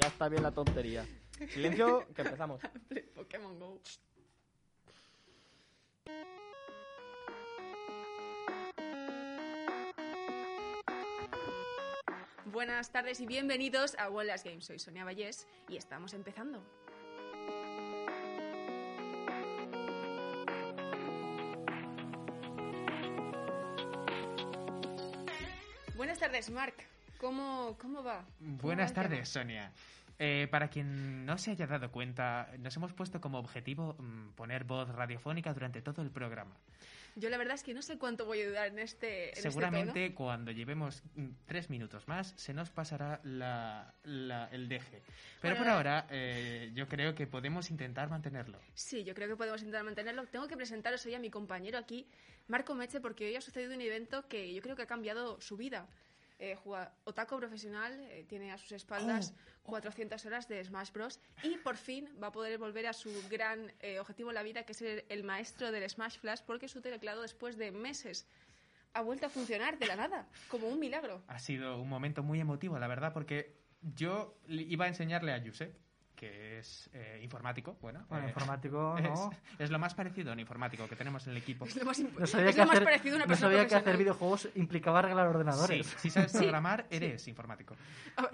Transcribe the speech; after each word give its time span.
Ya 0.00 0.08
está 0.08 0.30
bien 0.30 0.42
la 0.42 0.50
tontería. 0.50 1.04
Silencio, 1.50 2.06
que 2.14 2.22
empezamos. 2.22 2.62
Pokémon 3.14 3.58
Go. 3.58 3.82
Buenas 12.46 12.90
tardes 12.90 13.20
y 13.20 13.26
bienvenidos 13.26 13.94
a 13.96 14.08
Last 14.08 14.46
Games. 14.46 14.64
Soy 14.64 14.78
Sonia 14.78 15.04
Vallés 15.04 15.46
y 15.68 15.76
estamos 15.76 16.14
empezando. 16.14 16.62
Buenas 25.94 26.18
tardes, 26.18 26.48
Mark. 26.48 26.74
¿Cómo, 27.20 27.76
cómo 27.78 28.02
va? 28.02 28.24
¿Cómo 28.38 28.56
va 28.56 28.62
Buenas 28.62 28.94
tardes, 28.94 29.28
Sonia. 29.28 29.70
Eh, 30.22 30.48
para 30.50 30.68
quien 30.68 31.24
no 31.24 31.38
se 31.38 31.50
haya 31.52 31.66
dado 31.66 31.90
cuenta, 31.90 32.50
nos 32.58 32.76
hemos 32.76 32.92
puesto 32.92 33.22
como 33.22 33.38
objetivo 33.38 33.94
mm, 33.98 34.32
poner 34.32 34.64
voz 34.64 34.90
radiofónica 34.90 35.54
durante 35.54 35.80
todo 35.80 36.02
el 36.02 36.10
programa. 36.10 36.54
Yo 37.16 37.30
la 37.30 37.38
verdad 37.38 37.54
es 37.54 37.62
que 37.64 37.72
no 37.72 37.80
sé 37.80 37.96
cuánto 37.98 38.26
voy 38.26 38.40
a 38.40 38.44
ayudar 38.44 38.66
en 38.68 38.78
este, 38.80 39.24
en 39.24 39.28
este 39.30 39.40
Seguramente 39.42 40.04
tono. 40.08 40.14
cuando 40.14 40.52
llevemos 40.52 41.02
mm, 41.16 41.26
tres 41.46 41.70
minutos 41.70 42.06
más 42.06 42.34
se 42.36 42.52
nos 42.52 42.68
pasará 42.70 43.18
la- 43.24 43.94
la- 44.04 44.48
el 44.52 44.68
deje. 44.68 45.02
Pero 45.40 45.54
Bueno, 45.54 45.64
por 45.64 45.68
ahora 45.68 46.06
eh, 46.10 46.70
yo 46.74 46.86
creo 46.86 47.14
que 47.14 47.26
podemos 47.26 47.70
intentar 47.70 48.10
mantenerlo. 48.10 48.60
Sí, 48.74 49.02
yo 49.04 49.14
creo 49.14 49.26
que 49.26 49.36
podemos 49.36 49.60
intentar 49.62 49.84
mantenerlo. 49.84 50.26
Tengo 50.26 50.46
que 50.48 50.56
presentaros 50.56 51.04
hoy 51.06 51.14
a 51.14 51.18
mi 51.18 51.30
compañero 51.30 51.78
aquí, 51.78 52.06
Marco 52.46 52.74
Meche, 52.74 53.00
porque 53.00 53.26
hoy 53.26 53.36
ha 53.36 53.40
sucedido 53.40 53.74
un 53.74 53.80
evento 53.80 54.28
que 54.28 54.52
yo 54.54 54.60
creo 54.60 54.76
que 54.76 54.82
ha 54.82 54.86
cambiado 54.86 55.40
su 55.40 55.56
vida. 55.56 55.88
Eh, 56.42 56.56
juega 56.56 56.94
otaku 57.04 57.36
profesional, 57.36 57.92
eh, 58.00 58.24
tiene 58.26 58.50
a 58.50 58.56
sus 58.56 58.72
espaldas 58.72 59.34
400 59.62 60.24
horas 60.24 60.48
de 60.48 60.64
Smash 60.64 60.90
Bros. 60.90 61.20
Y 61.42 61.58
por 61.58 61.76
fin 61.76 62.08
va 62.20 62.28
a 62.28 62.32
poder 62.32 62.58
volver 62.58 62.86
a 62.86 62.94
su 62.94 63.10
gran 63.28 63.70
eh, 63.80 64.00
objetivo 64.00 64.30
en 64.30 64.36
la 64.36 64.42
vida, 64.42 64.62
que 64.62 64.72
es 64.72 64.78
ser 64.78 65.04
el 65.10 65.22
maestro 65.22 65.70
del 65.70 65.88
Smash 65.88 66.18
Flash, 66.18 66.40
porque 66.46 66.66
su 66.66 66.80
teclado 66.80 67.20
después 67.20 67.58
de 67.58 67.70
meses 67.72 68.26
ha 68.94 69.02
vuelto 69.02 69.26
a 69.26 69.28
funcionar 69.28 69.78
de 69.78 69.86
la 69.86 69.96
nada, 69.96 70.26
como 70.48 70.66
un 70.68 70.80
milagro. 70.80 71.22
Ha 71.28 71.38
sido 71.38 71.78
un 71.78 71.90
momento 71.90 72.22
muy 72.22 72.40
emotivo, 72.40 72.78
la 72.78 72.88
verdad, 72.88 73.12
porque 73.12 73.60
yo 73.82 74.40
iba 74.48 74.86
a 74.86 74.88
enseñarle 74.88 75.34
a 75.34 75.42
Josep, 75.44 75.76
que 76.20 76.58
es 76.58 76.90
eh, 76.92 77.18
informático, 77.22 77.78
bueno, 77.80 78.04
Bueno, 78.10 78.26
eh, 78.26 78.28
informático, 78.28 78.94
es, 78.98 79.04
no. 79.04 79.30
es 79.58 79.70
lo 79.70 79.78
más 79.78 79.94
parecido 79.94 80.28
a 80.30 80.34
un 80.34 80.40
informático 80.40 80.86
que 80.86 80.94
tenemos 80.94 81.24
en 81.26 81.30
el 81.32 81.38
equipo. 81.38 81.64
Es 81.64 81.74
lo 81.76 81.84
más, 81.86 81.98
imp- 81.98 82.12
No 82.18 82.26
sabía, 82.26 82.50
es 82.50 82.54
que 82.56 82.60
lo 82.60 82.66
más 82.66 82.74
hacer, 82.76 82.84
parecido 82.84 83.14
a 83.14 83.16
una 83.16 83.24
no 83.24 83.28
persona 83.30 83.52
sabía 83.52 83.66
que 83.66 83.74
hacer 83.74 83.96
videojuegos 83.96 84.48
implicaba 84.54 84.98
arreglar 84.98 85.26
Sí, 85.26 85.30
ordenadores. 85.34 85.86
si 85.98 86.10
sabes 86.10 86.32
programar, 86.36 86.86
eres 86.90 87.26
informático. 87.26 87.74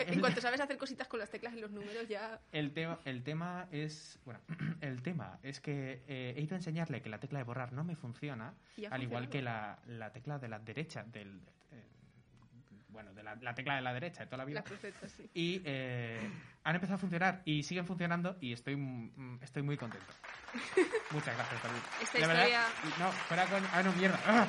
En 0.01 0.19
cuanto 0.19 0.41
sabes 0.41 0.61
hacer 0.61 0.77
cositas 0.77 1.07
con 1.07 1.21
las 1.21 1.31
teclas 1.31 1.55
y 1.55 1.61
los 1.61 1.71
números, 1.71 2.09
ya 2.09 2.41
El 2.51 2.73
tema, 2.73 2.99
el 3.05 3.23
tema 3.23 3.69
es, 3.71 4.19
bueno, 4.25 4.41
el 4.81 5.01
tema 5.03 5.39
es 5.45 5.61
que 5.61 6.03
eh, 6.09 6.35
he 6.37 6.41
ido 6.41 6.57
a 6.57 6.59
enseñarle 6.59 7.01
que 7.03 7.09
la 7.09 7.21
tecla 7.21 7.39
de 7.39 7.45
borrar 7.45 7.73
no 7.73 7.85
me 7.85 7.95
funciona, 7.95 8.53
al 8.91 9.03
igual 9.05 9.29
que 9.29 9.43
la, 9.43 9.79
la 9.87 10.11
tecla 10.11 10.41
de 10.41 10.49
la 10.49 10.59
derecha 10.59 11.05
del, 11.05 11.41
eh, 11.66 11.66
bueno, 12.97 13.13
de 13.15 13.23
la, 13.23 13.35
la 13.37 13.55
tecla 13.55 13.77
de 13.77 13.83
la 13.83 13.93
derecha 13.93 14.21
de 14.21 14.27
toda 14.27 14.39
la 14.39 14.45
vida. 14.47 14.61
las 14.61 14.65
crucetas, 14.65 15.13
sí. 15.13 15.31
Y 15.35 15.61
eh, 15.67 16.19
han 16.65 16.75
empezado 16.75 16.97
a 16.97 16.99
funcionar 16.99 17.43
y 17.45 17.63
siguen 17.63 17.85
funcionando 17.87 18.37
y 18.41 18.53
estoy, 18.55 18.75
mm, 18.77 19.41
estoy 19.43 19.63
muy 19.63 19.77
contento. 19.77 20.07
Muchas 21.11 21.37
gracias, 21.37 21.63
David. 21.63 21.79
Esta 22.03 22.19
La 22.21 22.27
verdad- 22.27 22.47
historia- 22.47 22.97
no, 22.99 23.13
fuera 23.13 23.45
con... 23.47 23.63
Ah, 23.73 23.83
no, 23.83 23.93
mierda. 23.93 24.19
Ah. 24.27 24.47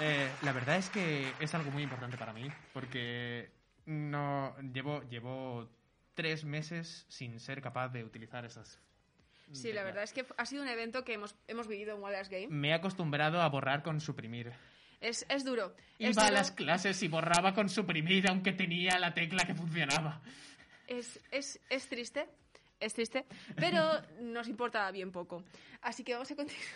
Eh, 0.00 0.30
la 0.42 0.52
verdad 0.52 0.76
es 0.76 0.88
que 0.88 1.30
es 1.40 1.54
algo 1.54 1.70
muy 1.70 1.82
importante 1.82 2.16
para 2.16 2.32
mí 2.32 2.50
porque 2.72 3.52
no 3.84 4.56
llevo, 4.72 5.02
llevo 5.10 5.70
tres 6.14 6.44
meses 6.44 7.04
sin 7.08 7.38
ser 7.38 7.60
capaz 7.60 7.88
de 7.90 8.02
utilizar 8.04 8.44
esas... 8.46 8.80
Sí, 9.52 9.72
la 9.72 9.82
verdad 9.82 10.04
es 10.04 10.12
que 10.12 10.24
ha 10.36 10.46
sido 10.46 10.62
un 10.62 10.68
evento 10.68 11.04
que 11.04 11.14
hemos, 11.14 11.34
hemos 11.48 11.66
vivido 11.66 11.94
en 11.96 12.00
Wallace 12.02 12.30
Game. 12.30 12.54
Me 12.56 12.68
he 12.68 12.72
acostumbrado 12.72 13.42
a 13.42 13.48
borrar 13.48 13.82
con 13.82 14.00
suprimir. 14.00 14.52
Es, 15.00 15.24
es 15.28 15.44
duro. 15.44 15.74
es, 15.98 16.10
Iba 16.16 16.26
a 16.26 16.30
las 16.30 16.50
clases 16.52 17.02
y 17.02 17.08
borraba 17.08 17.54
con 17.54 17.68
suprimir 17.68 18.28
aunque 18.28 18.52
tenía 18.52 18.98
la 18.98 19.14
tecla 19.14 19.44
que 19.44 19.54
funcionaba. 19.54 20.20
es, 20.86 21.18
es, 21.30 21.58
es 21.70 21.88
triste, 21.88 22.26
es 22.80 22.92
triste, 22.94 23.24
pero 23.56 23.82
nos 24.20 24.46
importa 24.48 24.90
bien 24.90 25.10
poco. 25.10 25.42
Así 25.82 26.04
que 26.04 26.12
vamos 26.14 26.30
a 26.30 26.36
continuar. 26.36 26.64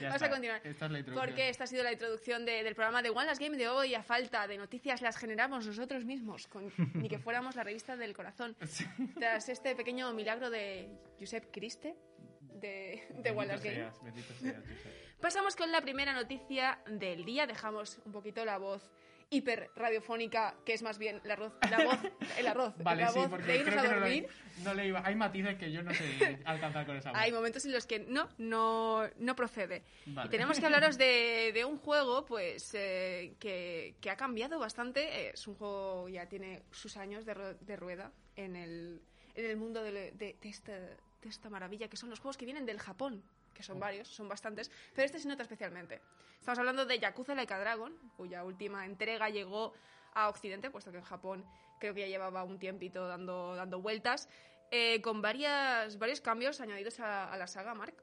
Ya 0.00 0.06
Vamos 0.10 0.14
está. 0.22 0.26
a 0.26 0.30
continuar. 0.30 0.60
Esta 0.64 0.86
es 0.86 0.92
la 0.92 0.98
introducción. 1.00 1.26
Porque 1.34 1.48
esta 1.48 1.64
ha 1.64 1.66
sido 1.66 1.82
la 1.82 1.90
introducción 1.90 2.44
de- 2.46 2.62
del 2.62 2.76
programa 2.76 3.02
de 3.02 3.10
One 3.10 3.26
Last 3.26 3.40
Game 3.40 3.56
de 3.56 3.66
hoy. 3.68 3.92
A 3.96 4.04
falta 4.04 4.46
de 4.46 4.56
noticias 4.56 5.02
las 5.02 5.16
generamos 5.16 5.66
nosotros 5.66 6.04
mismos, 6.04 6.46
con, 6.46 6.72
ni 6.94 7.08
que 7.08 7.18
fuéramos 7.18 7.56
la 7.56 7.64
revista 7.64 7.96
del 7.96 8.14
corazón. 8.14 8.54
Tras 9.18 9.48
este 9.48 9.74
pequeño 9.74 10.12
milagro 10.14 10.48
de 10.50 10.88
Josep 11.18 11.50
Criste 11.52 11.96
de, 12.40 13.02
de 13.10 13.32
Bendito 13.32 13.34
One 13.36 13.46
Last 13.48 13.64
Game. 13.64 13.76
seas, 13.78 14.02
bendito 14.04 14.34
seas, 14.40 14.54
Josep. 14.62 15.07
Pasamos 15.20 15.56
con 15.56 15.72
la 15.72 15.80
primera 15.80 16.12
noticia 16.12 16.78
del 16.86 17.24
día. 17.24 17.46
Dejamos 17.46 17.98
un 18.04 18.12
poquito 18.12 18.44
la 18.44 18.58
voz 18.58 18.88
hiper 19.30 19.68
radiofónica, 19.76 20.54
que 20.64 20.72
es 20.72 20.82
más 20.82 20.96
bien 20.96 21.20
la, 21.24 21.36
la 21.36 21.84
voz, 21.84 21.98
el 22.38 22.46
arroz, 22.46 22.72
Vale, 22.78 23.02
la 23.02 23.08
sí, 23.10 23.18
voz 23.18 23.24
de 23.24 23.36
porque 23.36 23.56
irnos 23.56 23.74
creo 23.74 23.80
a 23.80 23.82
que 23.82 24.00
no 24.00 24.06
le, 24.06 24.28
no 24.64 24.74
le 24.74 24.86
iba. 24.86 25.02
Hay 25.04 25.14
matices 25.16 25.56
que 25.58 25.70
yo 25.72 25.82
no 25.82 25.92
sé 25.92 26.38
alcanzar 26.46 26.86
con 26.86 26.96
esa 26.96 27.10
voz. 27.10 27.18
Hay 27.20 27.32
momentos 27.32 27.64
en 27.66 27.72
los 27.72 27.84
que 27.84 27.98
no, 27.98 28.28
no, 28.38 29.02
no 29.18 29.36
procede. 29.36 29.82
Vale. 30.06 30.28
Y 30.28 30.30
tenemos 30.30 30.58
que 30.58 30.64
hablaros 30.66 30.96
de, 30.96 31.50
de 31.54 31.64
un 31.64 31.78
juego 31.78 32.24
pues 32.24 32.72
eh, 32.74 33.34
que, 33.38 33.96
que 34.00 34.10
ha 34.10 34.16
cambiado 34.16 34.58
bastante. 34.58 35.30
Es 35.30 35.46
un 35.46 35.56
juego 35.56 36.08
ya 36.08 36.26
tiene 36.26 36.62
sus 36.70 36.96
años 36.96 37.26
de, 37.26 37.34
de 37.60 37.76
rueda 37.76 38.12
en 38.36 38.56
el, 38.56 39.02
en 39.34 39.44
el 39.44 39.56
mundo 39.58 39.82
de, 39.82 39.92
de- 40.12 40.36
de 40.40 40.48
esta, 40.48 40.72
de 40.78 41.28
esta 41.28 41.50
maravilla, 41.50 41.88
que 41.88 41.96
son 41.98 42.08
los 42.08 42.20
juegos 42.20 42.38
que 42.38 42.46
vienen 42.46 42.64
del 42.64 42.78
Japón, 42.78 43.22
que 43.58 43.64
son 43.64 43.80
varios, 43.80 44.06
son 44.08 44.28
bastantes, 44.28 44.70
pero 44.94 45.04
este 45.04 45.18
se 45.18 45.26
nota 45.28 45.42
especialmente. 45.42 46.00
Estamos 46.38 46.60
hablando 46.60 46.86
de 46.86 46.98
Yakuza 47.00 47.34
Like 47.34 47.52
a 47.52 47.58
Dragon, 47.58 47.92
cuya 48.16 48.44
última 48.44 48.86
entrega 48.86 49.28
llegó 49.28 49.74
a 50.14 50.28
Occidente, 50.28 50.70
puesto 50.70 50.92
que 50.92 50.98
en 50.98 51.04
Japón 51.04 51.44
creo 51.80 51.92
que 51.92 52.00
ya 52.02 52.06
llevaba 52.06 52.44
un 52.44 52.58
tiempito 52.60 53.06
dando, 53.08 53.56
dando 53.56 53.80
vueltas, 53.82 54.28
eh, 54.70 55.00
con 55.02 55.20
varias, 55.20 55.98
varios 55.98 56.20
cambios 56.20 56.60
añadidos 56.60 57.00
a, 57.00 57.32
a 57.32 57.36
la 57.36 57.48
saga, 57.48 57.74
Mark. 57.74 57.94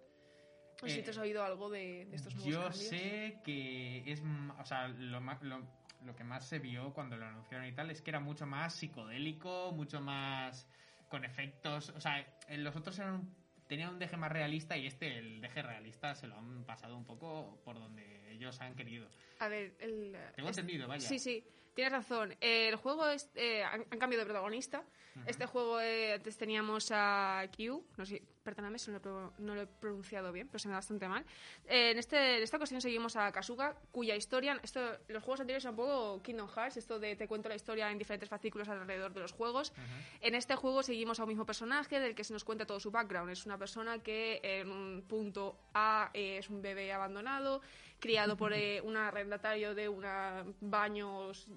No 0.82 0.90
sé 0.90 0.96
si 0.96 1.00
Eh, 1.00 1.04
te 1.04 1.12
has 1.12 1.18
oído 1.18 1.42
algo 1.44 1.70
de, 1.70 2.06
de 2.06 2.16
estos 2.18 2.36
nuevos 2.36 2.52
Yo 2.54 2.62
cambios. 2.64 2.78
sé 2.90 3.40
que 3.46 4.04
es. 4.12 4.22
O 4.60 4.66
sea, 4.66 4.90
lo, 4.90 5.22
lo, 5.22 5.62
lo 6.04 6.16
que 6.18 6.24
más 6.26 6.46
se 6.50 6.60
vio 6.60 6.94
cuando 6.94 7.16
lo 7.16 7.26
anunciaron 7.26 7.66
y 7.66 7.72
tal 7.74 7.90
es 7.92 8.02
que 8.02 8.12
era 8.12 8.20
mucho 8.20 8.46
más 8.46 8.76
psicodélico, 8.76 9.72
mucho 9.72 10.02
más. 10.02 10.68
con 11.08 11.24
efectos. 11.24 11.90
O 11.92 12.02
sea, 12.02 12.26
en 12.50 12.64
los 12.66 12.76
otros 12.76 13.00
eran 13.00 13.30
tenían 13.68 13.90
un 13.94 14.00
deje 14.00 14.18
más 14.18 14.32
realista 14.32 14.78
y 14.78 14.88
este, 14.88 15.18
el 15.18 15.42
deje 15.42 15.62
realista, 15.62 16.16
se 16.16 16.28
lo 16.28 16.38
han 16.38 16.64
pasado 16.66 16.96
un 16.98 17.06
poco 17.06 17.60
por 17.64 17.76
donde 17.80 18.32
ellos 18.32 18.60
han 18.62 18.76
querido. 18.76 19.08
A 19.40 19.48
ver, 19.48 19.74
el... 19.80 20.16
Tengo 20.36 20.50
es- 20.50 20.58
entendido, 20.58 20.88
vaya. 20.88 21.08
Sí, 21.08 21.20
sí, 21.20 21.44
tienes 21.74 21.92
razón. 21.94 22.36
El 22.42 22.76
juego 22.76 23.08
es, 23.10 23.30
eh, 23.36 23.64
han, 23.64 23.86
han 23.90 24.00
cambiado 24.00 24.22
de 24.24 24.26
protagonista. 24.26 24.84
Este 25.26 25.46
juego 25.46 25.80
eh, 25.80 26.14
antes 26.14 26.38
teníamos 26.38 26.90
a 26.92 27.46
Q, 27.56 27.86
no 27.98 28.06
sé, 28.06 28.22
perdóname 28.46 28.80
si 28.80 28.92
no 28.92 29.02
lo, 29.04 29.34
no 29.40 29.56
lo 29.56 29.62
he 29.62 29.68
pronunciado 29.68 30.32
bien, 30.32 30.48
pero 30.48 30.60
se 30.60 30.68
me 30.68 30.74
da 30.74 30.78
bastante 30.78 31.08
mal. 31.10 31.26
Eh, 31.68 31.92
en, 31.92 31.98
este, 31.98 32.38
en 32.38 32.44
esta 32.44 32.58
ocasión 32.58 32.80
seguimos 32.80 33.16
a 33.16 33.32
Kasuga, 33.32 33.76
cuya 33.92 34.16
historia, 34.16 34.58
esto, 34.64 34.80
los 35.08 35.24
juegos 35.24 35.42
anteriores 35.42 35.64
son 35.64 35.72
un 35.72 35.78
poco 35.78 36.22
Kingdom 36.22 36.48
Hearts, 36.48 36.78
esto 36.78 37.00
de 37.00 37.16
te 37.16 37.28
cuento 37.28 37.50
la 37.50 37.56
historia 37.56 37.92
en 37.92 37.98
diferentes 37.98 38.30
fascículos 38.30 38.70
alrededor 38.70 39.14
de 39.14 39.20
los 39.20 39.32
juegos. 39.32 39.74
En 40.22 40.36
este 40.36 40.56
juego 40.56 40.84
seguimos 40.84 41.20
a 41.20 41.24
un 41.24 41.30
mismo 41.30 41.46
personaje 41.46 42.00
del 42.00 42.14
que 42.14 42.24
se 42.24 42.34
nos 42.34 42.44
cuenta 42.44 42.66
todo 42.66 42.80
su 42.80 42.92
background. 42.92 43.32
Es 43.32 43.46
una 43.46 43.58
persona 43.58 44.00
que 44.00 44.40
en 44.44 44.70
un 44.70 45.02
punto 45.08 45.58
A 45.74 46.12
es 46.14 46.50
un 46.50 46.62
bebé 46.62 46.94
abandonado, 46.94 47.62
criado 48.00 48.38
por 48.38 48.54
eh, 48.54 48.80
un 48.84 48.96
arrendatario 48.96 49.74
de 49.74 49.90
una 49.90 50.46
baños 50.62 51.48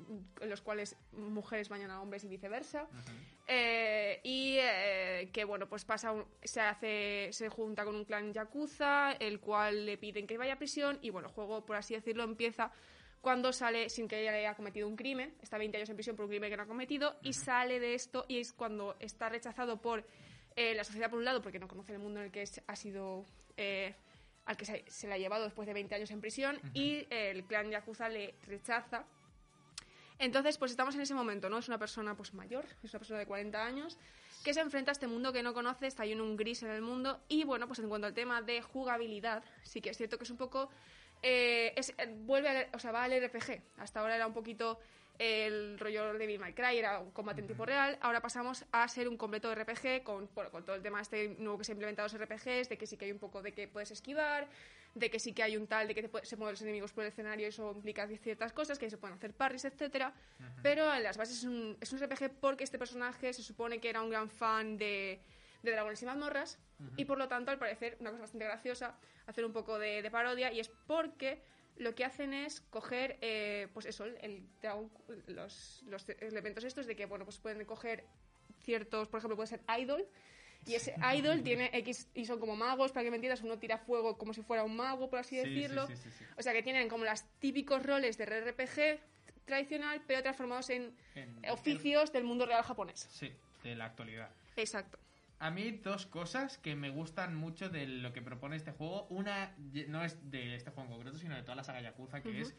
en 0.41 0.49
los 0.49 0.62
cuales 0.62 0.96
mujeres 1.12 1.69
bañan 1.69 1.91
a 1.91 2.00
hombres 2.00 2.25
y 2.25 2.29
viceversa. 2.29 2.88
Eh, 3.50 4.21
y 4.25 4.59
eh, 4.61 5.31
que 5.33 5.45
bueno, 5.45 5.67
pues 5.69 5.85
pasa 5.87 6.12
un- 6.12 6.27
se 6.45 6.61
hace, 6.61 7.29
se 7.33 7.49
junta 7.49 7.85
con 7.85 7.97
un 7.97 8.05
clan 8.05 8.33
yakuza, 8.33 9.12
el 9.12 9.41
cual 9.41 9.87
le 9.87 9.97
piden 9.97 10.27
que 10.27 10.37
vaya 10.37 10.53
a 10.55 10.59
prisión, 10.59 10.99
y 11.00 11.09
bueno, 11.09 11.29
el 11.29 11.35
juego, 11.35 11.65
por 11.65 11.77
así 11.77 11.95
decirlo, 11.95 12.25
empieza 12.25 12.71
cuando 13.23 13.53
sale 13.53 13.89
sin 13.89 14.06
que 14.06 14.29
haya 14.29 14.55
cometido 14.55 14.87
un 14.87 14.97
crimen, 14.97 15.35
está 15.43 15.56
20 15.56 15.79
años 15.79 15.89
en 15.89 15.97
prisión 15.97 16.15
por 16.15 16.27
un 16.27 16.31
crimen 16.31 16.50
que 16.50 16.56
no 16.59 16.65
ha 16.65 16.67
cometido, 16.67 17.17
y 17.23 17.33
sale 17.33 17.81
de 17.81 17.95
esto, 17.95 18.27
y 18.29 18.39
es 18.39 18.53
cuando 18.53 18.97
está 19.00 19.31
rechazado 19.31 19.81
por 19.81 20.05
eh, 20.55 20.75
la 20.75 20.85
sociedad 20.85 21.09
por 21.09 21.19
un 21.19 21.25
lado, 21.25 21.41
porque 21.41 21.59
no 21.59 21.69
conoce 21.69 21.93
el 21.94 22.01
mundo 22.01 22.21
en 22.21 22.27
el 22.27 22.33
que 22.33 22.44
ha 22.67 22.77
sido 22.77 23.25
al 24.44 24.56
que 24.56 24.65
se, 24.65 24.85
se 24.89 25.09
le 25.09 25.15
ha 25.15 25.19
llevado 25.19 25.44
después 25.44 25.67
de 25.67 25.73
20 25.75 25.94
años 25.94 26.11
en 26.11 26.21
prisión, 26.21 26.61
y 26.75 27.06
el 27.11 27.44
clan 27.44 27.71
yakuza 27.71 28.09
le 28.11 28.35
rechaza 28.47 29.05
entonces, 30.19 30.59
pues 30.59 30.70
estamos 30.70 30.94
en 30.94 31.00
ese 31.03 31.15
momento, 31.15 31.49
¿no? 31.49 31.59
Es 31.59 31.69
una 31.69 31.79
persona 31.79 32.17
pues 32.17 32.35
mayor, 32.35 32.65
es 32.82 32.93
una 32.93 32.99
persona 32.99 33.19
de 33.20 33.26
40 33.26 33.65
años, 33.65 33.99
que 34.44 34.55
se 34.55 34.61
enfrenta 34.61 34.91
a 34.91 34.93
este 34.93 35.06
mundo 35.06 35.32
que 35.32 35.43
no 35.43 35.53
conoce, 35.55 35.87
está 35.87 36.03
ahí 36.05 36.12
en 36.12 36.20
un 36.20 36.37
gris 36.37 36.62
en 36.62 36.70
el 36.70 36.82
mundo, 36.82 37.20
y 37.29 37.44
bueno, 37.44 37.67
pues 37.67 37.79
en 37.81 37.88
cuanto 37.88 38.06
al 38.06 38.15
tema 38.15 38.41
de 38.43 38.62
jugabilidad, 38.62 39.43
sí 39.62 39.81
que 39.81 39.91
es 39.91 39.97
cierto 39.97 40.17
que 40.19 40.25
es 40.25 40.31
un 40.31 40.37
poco 40.37 40.70
eh, 41.23 41.75
vuelve 42.20 42.49
a- 42.49 42.69
o 42.73 42.79
sea, 42.79 42.93
va 42.93 43.03
al 43.05 43.12
RPG. 43.12 43.61
Hasta 43.79 43.99
ahora 44.00 44.15
era 44.15 44.26
un 44.29 44.32
poquito 44.35 44.79
el 45.19 45.79
rollo 45.79 46.12
de 46.12 46.19
Devil 46.19 46.38
May 46.38 46.53
Cry, 46.55 46.79
era 46.79 47.00
un 47.00 47.11
combate 47.11 47.41
en 47.41 47.47
tiempo 47.47 47.67
real. 47.67 47.99
Ahora 48.00 48.20
pasamos 48.20 48.65
a 48.73 48.87
ser 48.88 49.09
un 49.09 49.17
completo 49.17 49.53
RPG 49.55 50.03
con, 50.05 50.29
bueno, 50.35 50.50
con 50.50 50.65
todo 50.65 50.76
el 50.76 50.82
tema 50.82 51.00
este 51.00 51.29
nuevo 51.38 51.59
que 51.59 51.65
se 51.65 51.73
ha 51.73 51.75
implementado 51.75 52.06
en 52.09 52.12
los 52.20 52.29
RPGs, 52.29 52.69
de 52.69 52.79
que 52.79 52.87
sí 52.87 52.97
que 52.97 53.06
hay 53.06 53.12
un 53.12 53.19
poco 53.19 53.43
de 53.43 53.53
que 53.53 53.67
puedes 53.69 53.91
esquivar, 53.91 54.49
de 54.94 55.11
que 55.11 55.19
sí 55.19 55.32
que 55.32 55.43
hay 55.43 55.56
un 55.56 55.67
tal 55.67 55.88
de 55.88 55.94
que 55.94 56.03
te 56.03 56.09
puede- 56.09 56.25
se 56.25 56.37
mueven 56.37 56.53
los 56.55 56.62
enemigos 56.62 56.93
por 56.93 57.05
el 57.05 57.09
escenario 57.09 57.47
y 57.47 57.49
eso 57.49 57.73
implica 57.75 58.06
ciertas 58.19 58.53
cosas, 58.53 58.79
que 58.79 58.88
se 58.91 58.97
pueden 58.97 59.17
hacer 59.17 59.32
parries, 59.35 59.65
etcétera. 59.65 60.12
Pero 60.62 60.93
en 60.94 61.03
las 61.03 61.17
bases 61.17 61.38
es 61.38 61.44
un, 61.44 61.76
es 61.81 61.93
un 61.93 61.99
RPG 62.00 62.31
porque 62.41 62.65
este 62.65 62.79
personaje 62.79 63.32
se 63.32 63.43
supone 63.43 63.81
que 63.81 63.91
era 63.91 64.03
un 64.03 64.11
gran 64.11 64.31
fan 64.31 64.79
de, 64.79 65.20
de 65.62 65.70
Dragones 65.73 66.00
y 66.03 66.06
Mazmorras 66.06 66.59
y 66.97 67.05
por 67.05 67.19
lo 67.19 67.26
tanto, 67.26 67.50
al 67.50 67.59
parecer, 67.59 67.97
una 67.99 68.11
cosa 68.11 68.23
bastante 68.23 68.44
graciosa, 68.44 68.97
hacer 69.26 69.44
un 69.44 69.53
poco 69.53 69.79
de, 69.81 70.00
de 70.00 70.11
parodia 70.12 70.53
y 70.53 70.61
es 70.61 70.69
porque 70.87 71.43
lo 71.79 71.95
que 71.95 72.05
hacen 72.05 72.35
es 72.35 72.61
coger, 72.71 73.19
eh, 73.21 73.69
pues 73.73 73.87
eso, 73.87 74.05
el 74.05 74.47
los, 75.27 75.83
los 75.87 76.09
elementos 76.09 76.65
estos 76.65 76.87
de 76.87 76.97
que, 76.97 77.07
bueno, 77.07 77.25
pues 77.25 77.39
pueden 77.39 77.65
coger 77.65 78.05
ciertos, 78.61 79.09
por 79.09 79.19
ejemplo, 79.19 79.37
puede 79.37 79.47
ser 79.49 79.61
idol, 79.81 80.07
y 80.67 80.75
ese 80.75 80.95
idol 81.17 81.43
tiene 81.43 81.71
X 81.73 82.09
y 82.15 82.25
son 82.27 82.41
como 82.41 82.57
magos, 82.57 82.93
para 82.93 83.05
que 83.05 83.11
me 83.11 83.17
entiendas, 83.17 83.43
uno 83.43 83.59
tira 83.59 83.79
fuego 83.79 84.19
como 84.19 84.35
si 84.35 84.43
fuera 84.43 84.65
un 84.65 84.77
mago, 84.77 85.09
por 85.09 85.21
así 85.21 85.37
Sí, 85.37 85.43
sí, 85.45 85.49
decirlo. 85.55 85.87
sí, 85.87 85.97
sí, 85.97 86.11
sí. 86.11 86.25
O 86.37 86.43
sea, 86.43 86.53
que 86.53 86.63
tienen 86.63 86.89
como 86.89 87.05
los 87.05 87.23
típicos 87.39 87.83
roles 87.85 88.19
de 88.19 88.27
RPG 88.27 89.01
tradicional, 89.45 90.03
pero 90.07 90.21
transformados 90.23 90.69
en 90.71 90.95
En- 91.15 91.51
oficios 91.51 92.13
del 92.13 92.25
mundo 92.25 92.45
real 92.45 92.63
japonés. 92.63 93.07
Sí, 93.11 93.33
de 93.63 93.75
la 93.77 93.87
actualidad. 93.87 94.31
Exacto. 94.57 94.99
A 95.40 95.50
mí 95.50 95.70
dos 95.70 96.06
cosas 96.06 96.58
que 96.58 96.75
me 96.75 96.90
gustan 96.90 97.37
mucho 97.37 97.69
de 97.69 97.87
lo 97.87 98.12
que 98.12 98.23
propone 98.23 98.56
este 98.56 98.73
juego. 98.73 99.06
Una 99.08 99.55
no 99.88 100.02
es 100.02 100.31
de 100.31 100.56
este 100.56 100.70
juego 100.70 100.88
en 100.88 100.94
concreto, 100.94 101.19
sino 101.19 101.37
de 101.37 101.43
toda 101.43 101.55
la 101.55 101.64
saga 101.64 101.81
Yakuza, 101.81 102.23
que 102.23 102.40
es 102.40 102.56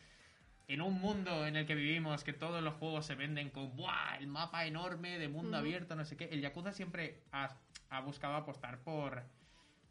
en 0.70 0.82
un 0.82 0.94
mundo 0.94 1.46
en 1.48 1.56
el 1.56 1.66
que 1.66 1.76
vivimos, 1.76 2.24
que 2.24 2.32
todos 2.32 2.64
los 2.64 2.76
juegos 2.76 3.06
se 3.06 3.16
venden 3.16 3.50
con 3.50 3.76
¡buah! 3.76 4.18
el 4.20 4.28
mapa 4.28 4.66
enorme 4.66 5.18
de 5.18 5.28
mundo 5.28 5.58
abierto, 5.58 5.96
no 5.96 6.06
sé 6.06 6.16
qué. 6.16 6.30
El 6.32 6.42
Yakuza 6.42 6.72
siempre 6.72 7.24
ha, 7.32 7.58
ha 7.90 8.02
buscado 8.02 8.36
apostar 8.36 8.80
por 8.80 9.24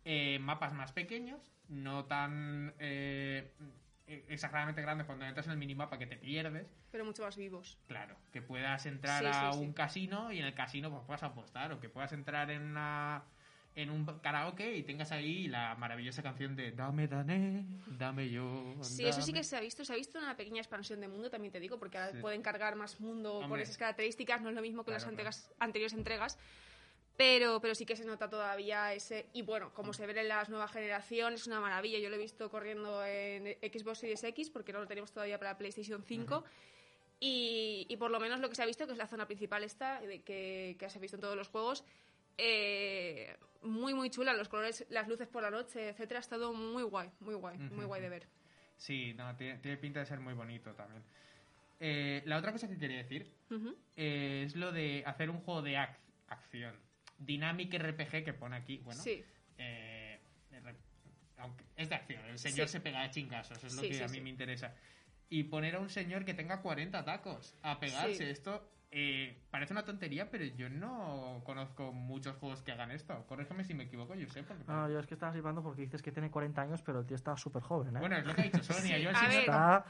eh, 0.05 0.39
mapas 0.39 0.73
más 0.73 0.93
pequeños, 0.93 1.53
no 1.69 2.07
tan 2.07 2.73
eh, 2.79 3.53
exageradamente 4.29 4.83
grandes 4.83 5.07
cuando 5.07 5.25
entras 5.27 5.47
en 5.47 5.53
el 5.53 5.59
minimapa 5.59 5.99
que 5.99 6.07
te 6.07 6.17
pierdes. 6.17 6.67
Pero 6.91 7.05
mucho 7.05 7.23
más 7.23 7.37
vivos. 7.37 7.79
Claro, 7.87 8.17
que 8.33 8.43
puedas 8.43 8.87
entrar 8.87 9.23
Sí, 9.23 9.31
a 9.33 9.53
sí, 9.53 9.59
un 9.61 9.69
sí. 9.69 9.75
casino 9.75 10.33
y 10.33 10.39
en 10.39 10.47
el 10.47 10.55
casino 10.55 10.91
pues 10.91 11.03
puedas 11.05 11.23
apostar 11.23 11.73
o 11.73 11.81
que 11.81 11.89
puedas 11.89 12.13
entrar 12.13 12.51
en 12.51 12.63
una 12.63 13.23
en 13.75 13.91
un 13.91 14.05
karaoke 14.21 14.75
y 14.77 14.83
tengas 14.83 15.13
ahí 15.13 15.47
la 15.47 15.77
maravillosa 15.77 16.21
canción 16.21 16.57
de 16.57 16.73
Dame 16.73 17.07
Dané, 17.07 17.65
dame 17.87 18.29
yo. 18.29 18.75
Sí, 18.83 19.07
eso 19.07 19.21
sí 19.23 19.31
dame". 19.31 19.39
que 19.41 19.45
se 19.45 19.57
ha 19.57 19.61
visto. 19.61 19.85
Se 19.85 19.93
ha 19.93 19.97
visto 19.97 20.19
una 20.19 20.37
pequeña 20.37 20.59
expansión 20.61 21.01
de 21.01 21.07
mundo, 21.07 21.31
también 21.31 21.53
te 21.53 21.61
digo, 21.61 21.79
porque 21.79 21.97
ahora 21.97 22.11
Sí. 22.13 22.19
pueden 22.19 22.43
cargar 22.43 22.75
más 22.75 22.99
mundo 22.99 23.35
con 23.35 23.45
Hombre. 23.45 23.63
esas 23.63 23.79
características. 23.79 24.41
No 24.43 24.49
es 24.49 24.57
lo 24.57 24.63
mismo 24.63 24.83
que 24.85 24.91
las 24.91 25.05
Claro, 25.05 25.31
anteriores 25.61 25.93
entregas. 25.97 26.39
Pero, 27.19 27.61
pero 27.61 27.75
sí 27.75 27.85
que 27.85 27.97
se 27.97 28.05
nota 28.07 28.31
todavía 28.31 28.95
ese. 28.95 29.27
Y 29.35 29.43
bueno, 29.43 29.75
como 29.75 29.93
se 29.93 30.07
ve 30.07 30.19
en 30.19 30.29
las 30.29 30.49
nuevas 30.49 30.71
generaciones, 30.73 31.41
es 31.43 31.47
una 31.49 31.61
maravilla. 31.61 31.99
Yo 31.99 32.09
lo 32.09 32.15
he 32.15 32.19
visto 32.19 32.49
corriendo 32.49 33.05
en 33.05 33.59
Xbox 33.61 33.99
Series 33.99 34.23
X, 34.25 34.49
porque 34.51 34.73
no 34.73 34.79
lo 34.79 34.87
tenemos 34.87 35.11
todavía 35.13 35.37
para 35.39 35.59
PlayStation 35.59 36.03
5. 36.05 36.45
y, 37.21 37.85
y 37.89 37.97
por 37.97 38.13
lo 38.13 38.21
menos 38.21 38.39
lo 38.39 38.49
que 38.49 38.55
se 38.55 38.63
ha 38.63 38.67
visto, 38.67 38.87
que 38.87 38.93
es 38.93 38.99
la 38.99 39.09
zona 39.09 39.27
principal 39.27 39.65
esta, 39.65 40.01
que, 40.25 40.77
que 40.79 40.89
se 40.89 40.99
ha 40.99 41.01
visto 41.01 41.17
en 41.17 41.21
todos 41.21 41.37
los 41.37 41.49
juegos, 41.49 41.85
eh, 42.37 43.37
muy, 43.63 43.95
muy 43.95 44.11
chula. 44.11 44.33
Los 44.35 44.49
colores, 44.49 44.87
las 44.89 45.09
luces 45.09 45.27
por 45.27 45.43
la 45.43 45.51
noche, 45.51 45.89
etcétera, 45.89 46.19
ha 46.19 46.23
estado 46.23 46.53
muy 46.53 46.85
guay, 46.85 47.11
muy 47.19 47.35
guay, 47.35 47.59
muy 47.59 47.85
guay 47.87 48.01
de 48.01 48.09
ver. 48.09 48.29
Sí, 48.77 49.13
no, 49.15 49.35
tiene, 49.37 49.59
tiene 49.59 49.77
pinta 49.79 49.99
de 49.99 50.07
ser 50.07 50.21
muy 50.21 50.35
bonito 50.35 50.73
también. 50.75 51.03
Eh, 51.81 52.23
la 52.27 52.39
otra 52.39 52.53
cosa 52.53 52.69
que 52.69 52.79
quería 52.79 52.99
decir 52.99 53.33
eh, 53.97 54.45
es 54.47 54.55
lo 54.55 54.71
de 54.71 55.03
hacer 55.05 55.31
un 55.31 55.41
juego 55.41 55.63
de 55.63 55.73
ac- 55.75 55.97
acción. 56.29 56.77
Dynamic 57.19 57.75
RPG 57.75 58.25
que 58.25 58.33
pone 58.33 58.57
aquí. 58.57 58.79
Bueno, 58.79 59.01
Sí, 59.03 59.25
eh, 59.59 60.19
aunque 61.39 61.65
es 61.77 61.89
de 61.89 61.95
acción, 61.95 62.25
el 62.27 62.39
señor 62.39 62.67
Sí. 62.69 62.73
se 62.73 62.81
pega 62.81 63.03
de 63.03 63.11
chingazos, 63.11 63.63
es 63.63 63.75
lo 63.75 63.83
Sí, 63.83 63.89
que 63.89 63.95
sí, 63.95 64.03
a 64.03 64.09
mí 64.09 64.15
sí. 64.17 64.21
me 64.21 64.31
interesa. 64.31 64.75
Y 65.29 65.45
poner 65.45 65.77
a 65.77 65.81
un 65.81 65.91
señor 65.91 66.25
que 66.25 66.35
tenga 66.35 66.63
40 66.63 67.05
tacos 67.05 67.55
a 67.63 67.79
pegarse, 67.79 68.15
Sí. 68.15 68.25
esto 68.25 68.69
eh, 68.91 69.37
parece 69.51 69.75
una 69.75 69.85
tontería, 69.85 70.31
pero 70.31 70.47
yo 70.47 70.71
no 70.71 71.43
conozco 71.45 71.93
muchos 71.93 72.37
juegos 72.37 72.63
que 72.63 72.73
hagan 72.73 72.91
esto. 72.91 73.27
Corrígeme 73.27 73.63
si 73.63 73.75
me 73.75 73.85
equivoco, 73.85 74.15
yo 74.15 74.27
sé. 74.31 74.43
Porque 74.43 74.65
No, 74.67 74.91
yo 74.91 74.99
es 74.99 75.07
que 75.07 75.13
estaba 75.13 75.31
flipando 75.33 75.63
porque 75.63 75.83
dices 75.83 76.01
que 76.01 76.11
tiene 76.11 76.31
40 76.31 76.63
años, 76.63 76.81
pero 76.81 77.01
el 77.01 77.07
tío 77.07 77.15
está 77.17 77.37
súper 77.37 77.61
joven, 77.63 77.95
¿eh? 77.97 78.01
Bueno, 78.01 78.17
es 78.17 78.25
lo 78.25 78.35
que 78.35 78.41
ha 78.41 78.45
dicho 78.45 78.63
Sonia. 78.63 78.97
Sí, 78.97 79.03
yo 79.03 79.11
el 79.11 79.17
a 79.17 79.19
señor 79.19 79.41
está, 79.41 79.85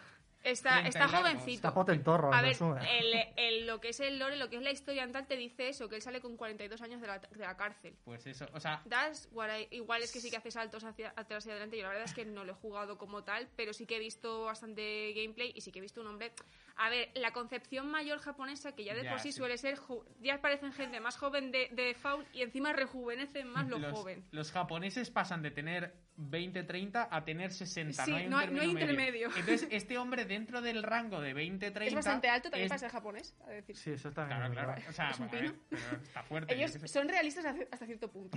está, 0.51 0.81
30 0.81 0.89
está 0.89 1.09
jovencito. 1.09 1.51
está 1.57 1.75
potentorro, 1.75 2.33
A 2.33 2.43
ver, 2.43 2.57
el, 2.91 3.15
el- 3.37 3.67
lo 3.67 3.81
que 3.81 3.91
es 3.91 4.01
el 4.01 4.19
lore, 4.19 4.37
lo 4.37 4.49
que 4.49 4.57
es 4.57 4.63
la 4.63 4.71
historia 4.71 5.03
en 5.05 5.13
tal, 5.13 5.27
te 5.27 5.37
dice 5.37 5.69
eso, 5.69 5.89
que 5.89 5.97
él 5.97 6.03
sale 6.03 6.21
con 6.21 6.37
42 6.37 6.81
años 6.83 7.01
de 7.01 7.07
la, 7.07 7.19
de 7.19 7.39
la 7.39 7.57
cárcel. 7.57 7.95
Pues 8.05 8.27
eso, 8.27 8.47
o 8.53 8.61
sea, 8.61 8.83
Das, 8.85 9.29
igual 9.71 10.03
es 10.03 10.13
que 10.13 10.21
sí 10.21 10.31
que 10.31 10.37
hace 10.37 10.51
saltos 10.51 10.85
hacia 10.85 11.13
atrás 11.17 11.47
y 11.47 11.51
adelante. 11.51 11.77
Yo 11.77 11.83
la 11.85 11.91
verdad 11.91 12.05
es 12.05 12.15
que 12.15 12.25
no 12.25 12.45
lo 12.45 12.53
he 12.53 12.57
jugado 12.57 12.99
como 12.99 13.25
tal, 13.25 13.49
pero 13.57 13.73
sí 13.73 13.87
que 13.87 13.97
he 13.97 14.01
visto 14.01 14.45
bastante 14.45 15.13
gameplay 15.15 15.53
y 15.55 15.61
sí 15.61 15.73
que 15.73 15.79
he 15.79 15.83
visto 15.83 16.01
un 16.01 16.07
hombre. 16.09 16.33
A 16.77 16.91
ver, 16.91 17.11
la 17.15 17.33
concepción 17.33 17.91
mayor 17.91 18.21
japonesa, 18.21 18.73
que 18.77 18.85
ya 18.85 18.95
de 18.95 19.03
Ya, 19.03 19.11
por 19.11 19.21
sí, 19.21 19.33
sí. 19.33 19.39
suele 19.39 19.59
ser. 19.59 19.79
Ya 20.21 20.41
parecen 20.41 20.73
gente 20.73 21.01
más 21.01 21.17
joven 21.17 21.51
de, 21.51 21.69
de 21.73 21.95
Faun 21.95 22.25
y 22.33 22.43
encima 22.43 22.73
rejuvenecen 22.73 23.49
más 23.49 23.67
lo 23.69 23.79
los, 23.79 23.93
joven. 23.93 24.25
los 24.31 24.53
japoneses 24.53 25.11
pasan 25.11 25.43
de 25.43 25.51
tener 25.51 25.93
20, 26.21 26.65
30 26.65 27.09
a 27.11 27.25
tener 27.25 27.53
60. 27.53 28.05
Sí, 28.05 28.11
no 28.11 28.17
hay, 28.17 28.27
no 28.29 28.39
hay- 28.39 28.51
no 28.51 28.61
hay 28.61 28.71
intermedio. 28.71 29.29
Entonces, 29.29 29.69
este 29.71 29.97
hombre 29.99 30.25
dentro 30.25 30.61
del 30.61 30.83
rango 30.83 31.21
de 31.21 31.33
20, 31.33 31.71
30. 31.71 31.85
Es 31.89 31.95
bastante 31.95 32.29
alto 32.29 32.51
también 32.51 32.67
es- 32.67 32.71
para 32.71 32.79
ser 32.81 32.91
japonés, 32.91 33.37
a 33.47 33.51
decir. 33.51 33.77
Sí, 33.77 33.91
eso 33.93 34.11
también 34.13 34.39
Claro, 34.39 34.53
es 34.53 34.59
claro. 34.59 34.69
verdad. 34.75 34.89
O 34.89 34.93
sea, 34.93 35.11
Es 35.11 35.19
un 35.21 35.29
a 35.29 35.31
ver, 35.31 35.41
pino. 35.53 35.55
pero 35.71 36.03
está 36.03 36.23
fuerte. 36.25 36.55
Ellos 36.55 36.73
son 36.91 37.09
realistas 37.09 37.45
hasta 37.45 37.65
hasta 37.71 37.87
cierto 37.87 38.11
punto. 38.11 38.37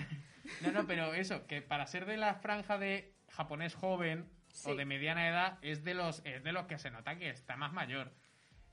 No, 0.62 0.72
no, 0.72 0.86
pero 0.86 1.14
eso, 1.14 1.46
que 1.48 1.62
para 1.62 1.88
ser 1.88 2.06
de 2.06 2.18
la 2.18 2.36
franja 2.36 2.78
de 2.78 3.14
japonés 3.30 3.74
joven 3.76 4.30
Sí. 4.54 4.70
o 4.70 4.76
de 4.76 4.84
mediana 4.84 5.30
edad, 5.30 5.58
es 5.62 5.84
de 5.86 5.94
los, 5.94 6.22
es 6.26 6.44
de 6.44 6.52
los 6.52 6.66
que 6.66 6.78
se 6.78 6.92
nota 6.92 7.18
que 7.18 7.30
está 7.30 7.56
más 7.56 7.72
mayor. 7.72 8.12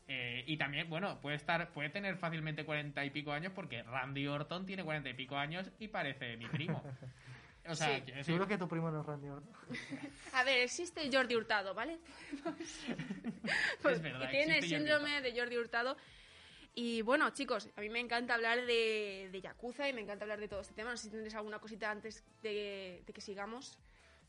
Eh, 0.08 0.42
y 0.46 0.56
también, 0.56 0.88
bueno, 0.90 1.20
puede 1.20 1.36
estar, 1.36 1.70
puede 1.70 1.88
tener 1.90 2.16
fácilmente 2.16 2.64
cuarenta 2.64 3.04
y 3.04 3.10
pico 3.10 3.30
años 3.32 3.52
porque 3.54 3.82
Randy 3.84 4.26
Orton 4.26 4.66
tiene 4.66 4.82
cuarenta 4.82 5.08
y 5.10 5.14
pico 5.14 5.36
años 5.36 5.70
y 5.78 5.88
parece 5.88 6.36
mi 6.36 6.46
primo. 6.48 6.82
O 7.68 7.74
sea, 7.74 7.88
Sí. 7.96 8.00
decir, 8.06 8.24
Seguro 8.24 8.46
que 8.48 8.56
tu 8.58 8.66
primo 8.68 8.90
no 8.90 9.00
es 9.00 9.06
Randy 9.06 9.28
Orton. 9.28 9.52
A 10.32 10.44
ver, 10.44 10.58
existe 10.62 11.08
Jordi 11.12 11.36
Hurtado, 11.36 11.74
¿vale? 11.74 11.98
es 13.94 14.02
verdad. 14.02 14.28
y 14.28 14.30
tiene 14.30 14.58
el 14.58 14.64
existe 14.64 14.76
Jordi 14.76 14.90
síndrome 14.90 15.20
de 15.22 15.38
Jordi 15.38 15.56
Hurtado. 15.58 15.96
Y 16.74 17.02
bueno, 17.02 17.30
chicos, 17.30 17.68
a 17.76 17.80
mí 17.80 17.88
me 17.88 17.98
encanta 17.98 18.34
hablar 18.34 18.64
de, 18.64 19.28
de 19.32 19.40
Yakuza 19.40 19.88
y 19.88 19.92
me 19.92 20.00
encanta 20.00 20.24
hablar 20.24 20.38
de 20.38 20.46
todo 20.48 20.60
este 20.60 20.74
tema. 20.74 20.90
No 20.90 20.96
sé 20.96 21.04
si 21.04 21.10
tendréis 21.10 21.34
alguna 21.34 21.58
cosita 21.58 21.90
antes 21.90 22.24
de, 22.42 23.02
de 23.04 23.12
que 23.12 23.20
sigamos 23.20 23.78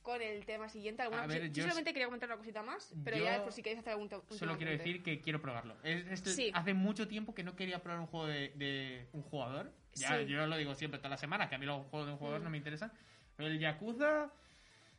con 0.01 0.19
el 0.21 0.45
tema 0.45 0.67
siguiente. 0.69 1.03
¿Alguna 1.03 1.27
ver, 1.27 1.43
yo 1.47 1.47
yo 1.53 1.63
solamente 1.63 1.91
quería 1.93 2.07
comentar 2.07 2.27
una 2.29 2.37
cosita 2.37 2.63
más, 2.63 2.91
pero 3.03 3.17
ya 3.17 3.33
después 3.33 3.53
si 3.53 3.61
queréis 3.61 3.79
hacer 3.81 3.91
algún 3.93 4.09
Solo 4.09 4.23
tema 4.39 4.57
quiero 4.57 4.71
decir 4.71 5.03
que 5.03 5.21
quiero 5.21 5.41
probarlo. 5.41 5.75
Es- 5.83 6.25
es- 6.25 6.35
Sí. 6.35 6.49
Hace 6.55 6.73
mucho 6.73 7.07
tiempo 7.07 7.35
que 7.35 7.43
no 7.43 7.55
quería 7.55 7.83
probar 7.83 7.99
un 7.99 8.07
juego 8.07 8.25
de, 8.27 8.49
de 8.55 9.07
un 9.13 9.21
jugador. 9.21 9.71
Ya, 9.93 10.17
Sí. 10.19 10.25
Yo 10.27 10.47
lo 10.47 10.57
digo 10.57 10.73
siempre 10.73 10.97
toda 10.99 11.09
la 11.09 11.17
semana, 11.17 11.49
que 11.49 11.55
a 11.55 11.57
mí 11.59 11.65
los 11.67 11.85
juegos 11.87 12.07
de 12.07 12.13
un 12.13 12.17
jugador 12.17 12.39
Mm. 12.39 12.43
no 12.45 12.49
me 12.49 12.57
interesan. 12.57 12.91
El 13.39 13.57
Yakuza 13.59 14.29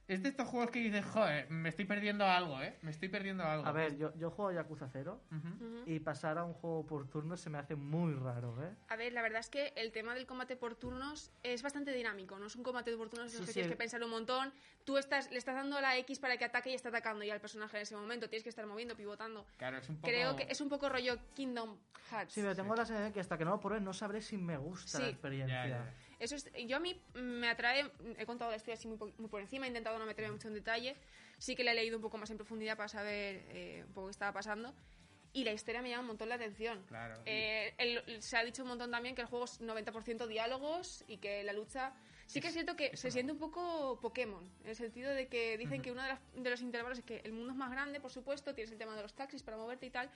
es 0.08 0.22
de 0.24 0.30
estos 0.30 0.48
juegos 0.48 0.70
que 0.70 0.80
dices, 0.80 1.04
joder, 1.04 1.48
me 1.50 1.68
estoy 1.68 1.84
perdiendo 1.84 2.24
algo, 2.26 2.60
¿eh? 2.60 2.76
Me 2.82 2.90
estoy 2.90 3.08
perdiendo 3.08 3.44
algo. 3.44 3.64
A 3.64 3.70
ver, 3.70 3.96
yo, 3.96 4.12
yo 4.16 4.30
juego 4.30 4.48
a 4.50 4.54
Yakuza 4.54 4.88
0 4.90 5.20
Ujú. 5.30 5.64
Ujú. 5.64 5.82
y 5.86 6.00
pasar 6.00 6.36
a 6.38 6.44
un 6.44 6.52
juego 6.54 6.84
por 6.84 7.08
turnos 7.08 7.40
se 7.40 7.48
me 7.48 7.58
hace 7.58 7.76
muy 7.76 8.12
raro, 8.14 8.60
¿eh? 8.64 8.74
A 8.88 8.96
ver, 8.96 9.12
la 9.12 9.22
verdad 9.22 9.38
es 9.38 9.50
que 9.50 9.72
el 9.76 9.92
tema 9.92 10.14
del 10.14 10.26
combate 10.26 10.56
por 10.56 10.74
turnos 10.74 11.30
es 11.44 11.62
bastante 11.62 11.92
dinámico, 11.92 12.38
no 12.40 12.46
es 12.46 12.56
un 12.56 12.64
combate 12.64 12.96
por 12.96 13.08
turnos 13.08 13.32
en 13.34 13.38
Sí, 13.40 13.44
que 13.44 13.46
sí. 13.48 13.52
tienes 13.54 13.70
que 13.70 13.76
pensar 13.76 14.02
un 14.02 14.10
montón. 14.10 14.52
Tú 14.84 14.98
estás, 14.98 15.30
le 15.30 15.38
estás 15.38 15.54
dando 15.54 15.76
a 15.76 15.80
la 15.80 15.96
X 15.98 16.18
para 16.18 16.36
que 16.36 16.44
ataque 16.44 16.70
y 16.70 16.74
está 16.74 16.88
atacando 16.88 17.22
ya 17.24 17.34
al 17.34 17.40
personaje 17.40 17.76
en 17.76 17.82
ese 17.84 17.94
momento. 17.94 18.28
Tienes 18.28 18.42
que 18.42 18.48
estar 18.48 18.66
moviendo, 18.66 18.96
pivotando. 18.96 19.46
Claro, 19.58 19.76
es 19.76 19.88
un 19.88 19.96
poco... 19.96 20.08
Creo 20.10 20.34
que 20.34 20.46
es 20.48 20.60
un 20.60 20.68
poco 20.68 20.88
rollo 20.88 21.18
Kingdom 21.34 21.76
Hearts. 22.10 22.32
Sí, 22.34 22.40
pero 22.40 22.56
tengo 22.56 22.74
la 22.74 22.84
sensación 22.84 23.12
que 23.12 23.20
hasta 23.20 23.38
que 23.38 23.44
no 23.44 23.52
lo 23.52 23.60
pruebe 23.60 23.80
no 23.80 23.92
sabré 23.92 24.22
si 24.22 24.36
me 24.38 24.56
gusta 24.56 24.98
la 24.98 25.04
Sí. 25.04 25.10
experiencia. 25.12 25.62
Ya, 25.66 25.68
ya, 25.68 25.84
ya. 25.84 25.94
Eso 26.20 26.36
es, 26.36 26.48
yo 26.66 26.76
a 26.76 26.80
mí 26.80 27.00
me 27.14 27.48
atrae, 27.48 27.90
he 28.18 28.26
contado 28.26 28.50
la 28.50 28.56
historia 28.58 28.74
así 28.74 28.86
muy, 28.86 28.98
muy 29.18 29.28
por 29.28 29.40
encima, 29.40 29.64
he 29.64 29.68
intentado 29.68 29.98
no 29.98 30.06
meterme 30.06 30.30
mucho 30.32 30.46
en 30.48 30.54
detalle, 30.54 30.94
sí 31.38 31.56
que 31.56 31.64
la 31.64 31.72
he 31.72 31.74
leído 31.74 31.96
un 31.96 32.02
poco 32.02 32.18
más 32.18 32.30
en 32.30 32.36
profundidad 32.36 32.76
para 32.76 32.88
saber 32.88 33.42
eh, 33.48 33.82
un 33.86 33.92
poco 33.94 34.06
qué 34.08 34.12
estaba 34.12 34.32
pasando 34.32 34.72
y 35.32 35.44
la 35.44 35.52
historia 35.52 35.80
me 35.80 35.88
llama 35.90 36.02
un 36.02 36.06
montón 36.08 36.28
la 36.28 36.34
atención. 36.34 36.84
Claro. 36.88 37.22
Eh, 37.24 37.72
el- 37.78 38.20
se 38.22 38.36
ha 38.36 38.44
dicho 38.44 38.62
un 38.62 38.68
montón 38.68 38.90
también 38.90 39.14
que 39.14 39.22
el 39.22 39.28
juego 39.28 39.44
es 39.46 39.60
90% 39.60 40.26
diálogos 40.26 41.04
y 41.08 41.16
que 41.18 41.42
la 41.44 41.52
lucha... 41.52 41.92
Sí 42.26 42.40
que 42.40 42.48
es 42.48 42.52
cierto 42.52 42.76
que 42.76 42.86
eso 42.92 42.96
se 43.02 43.08
no. 43.08 43.12
siente 43.12 43.32
un 43.32 43.38
poco 43.38 43.98
Pokémon, 44.00 44.48
en 44.62 44.68
el 44.70 44.76
sentido 44.76 45.10
de 45.12 45.26
que 45.28 45.56
dicen 45.58 45.82
que 45.82 45.90
uno 45.90 46.02
de, 46.02 46.08
las- 46.10 46.20
de 46.34 46.50
los 46.50 46.60
intervalos 46.62 46.98
es 46.98 47.04
que 47.04 47.18
el 47.24 47.32
mundo 47.32 47.50
es 47.52 47.56
más 47.56 47.70
grande, 47.72 47.98
por 48.00 48.12
supuesto, 48.12 48.54
tienes 48.54 48.70
el 48.70 48.78
tema 48.78 48.94
de 48.94 49.02
los 49.02 49.14
taxis 49.14 49.42
para 49.42 49.56
moverte 49.56 49.86
y 49.86 49.90
tal, 49.90 50.10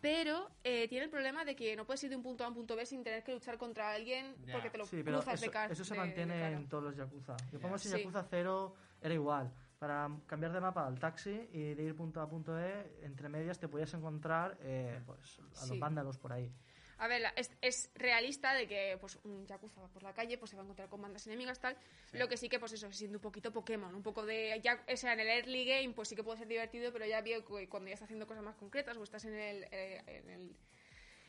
pero 0.00 0.50
eh, 0.64 0.86
tiene 0.88 1.04
el 1.04 1.10
problema 1.10 1.44
de 1.44 1.56
que 1.56 1.74
no 1.76 1.84
puedes 1.86 2.02
ir 2.04 2.10
de 2.10 2.16
un 2.16 2.22
punto 2.22 2.44
A 2.44 2.46
a 2.46 2.50
un 2.50 2.54
punto 2.54 2.76
B 2.76 2.84
sin 2.86 3.02
tener 3.02 3.22
que 3.24 3.32
luchar 3.32 3.58
contra 3.58 3.92
alguien 3.92 4.34
porque 4.52 4.70
te 4.70 4.78
lo 4.78 4.86
Sí, 4.86 5.02
pero 5.02 5.18
cruzas 5.18 5.34
eso, 5.34 5.44
de 5.46 5.50
cara. 5.50 5.72
eso 5.72 5.84
se 5.84 5.94
de- 5.94 6.00
mantiene 6.00 6.52
en 6.52 6.68
todos 6.68 6.84
los 6.84 6.96
Yakuza. 6.96 7.36
Yo 7.52 7.58
Ya. 7.58 7.62
pongo 7.62 7.78
si 7.78 7.88
Sí. 7.88 7.96
Yakuza 7.98 8.24
0 8.28 8.74
era 9.00 9.14
igual. 9.14 9.52
para 9.78 10.08
cambiar 10.26 10.52
de 10.54 10.60
mapa 10.60 10.86
al 10.86 10.98
taxi 10.98 11.48
y 11.52 11.74
de 11.74 11.82
ir 11.82 11.94
punto 11.94 12.22
A 12.22 12.26
punto 12.26 12.58
E, 12.58 12.98
entre 13.02 13.28
medias 13.28 13.58
te 13.58 13.68
podías 13.68 13.92
encontrar 13.92 14.56
eh, 14.62 15.02
pues, 15.04 15.38
a 15.38 15.42
los 15.66 15.68
Sí. 15.68 15.78
vándalos 15.78 16.16
por 16.16 16.32
ahí. 16.32 16.50
A 16.98 17.08
ver, 17.08 17.22
es, 17.36 17.50
es 17.60 17.90
realista 17.94 18.54
de 18.54 18.66
que 18.66 18.96
pues 19.00 19.18
un 19.24 19.46
yakuza 19.46 19.82
va 19.82 19.88
por 19.88 20.02
la 20.02 20.14
calle, 20.14 20.38
pues 20.38 20.50
se 20.50 20.56
va 20.56 20.62
a 20.62 20.64
encontrar 20.64 20.88
con 20.88 21.02
bandas 21.02 21.26
enemigas, 21.26 21.60
tal. 21.60 21.76
Lo 22.12 22.28
que 22.28 22.36
sí 22.36 22.48
que, 22.48 22.58
pues 22.58 22.72
eso, 22.72 22.90
siendo 22.90 23.18
un 23.18 23.22
poquito 23.22 23.52
Pokémon, 23.52 23.94
un 23.94 24.02
poco 24.02 24.24
de... 24.24 24.58
Ya, 24.62 24.82
o 24.90 24.96
sea, 24.96 25.12
en 25.12 25.20
el 25.20 25.28
early 25.28 25.66
game, 25.66 25.92
pues 25.92 26.08
sí 26.08 26.16
que 26.16 26.22
puede 26.24 26.38
ser 26.38 26.48
divertido, 26.48 26.92
pero 26.92 27.04
ya 27.04 27.20
veo 27.20 27.44
que 27.44 27.68
cuando 27.68 27.88
ya 27.88 27.94
estás 27.94 28.06
haciendo 28.06 28.26
cosas 28.26 28.42
más 28.42 28.56
concretas 28.56 28.96
o 28.96 29.02
estás 29.02 29.24
en 29.26 29.34
el, 29.34 29.64
eh, 29.70 30.02
en 30.06 30.30
el 30.30 30.56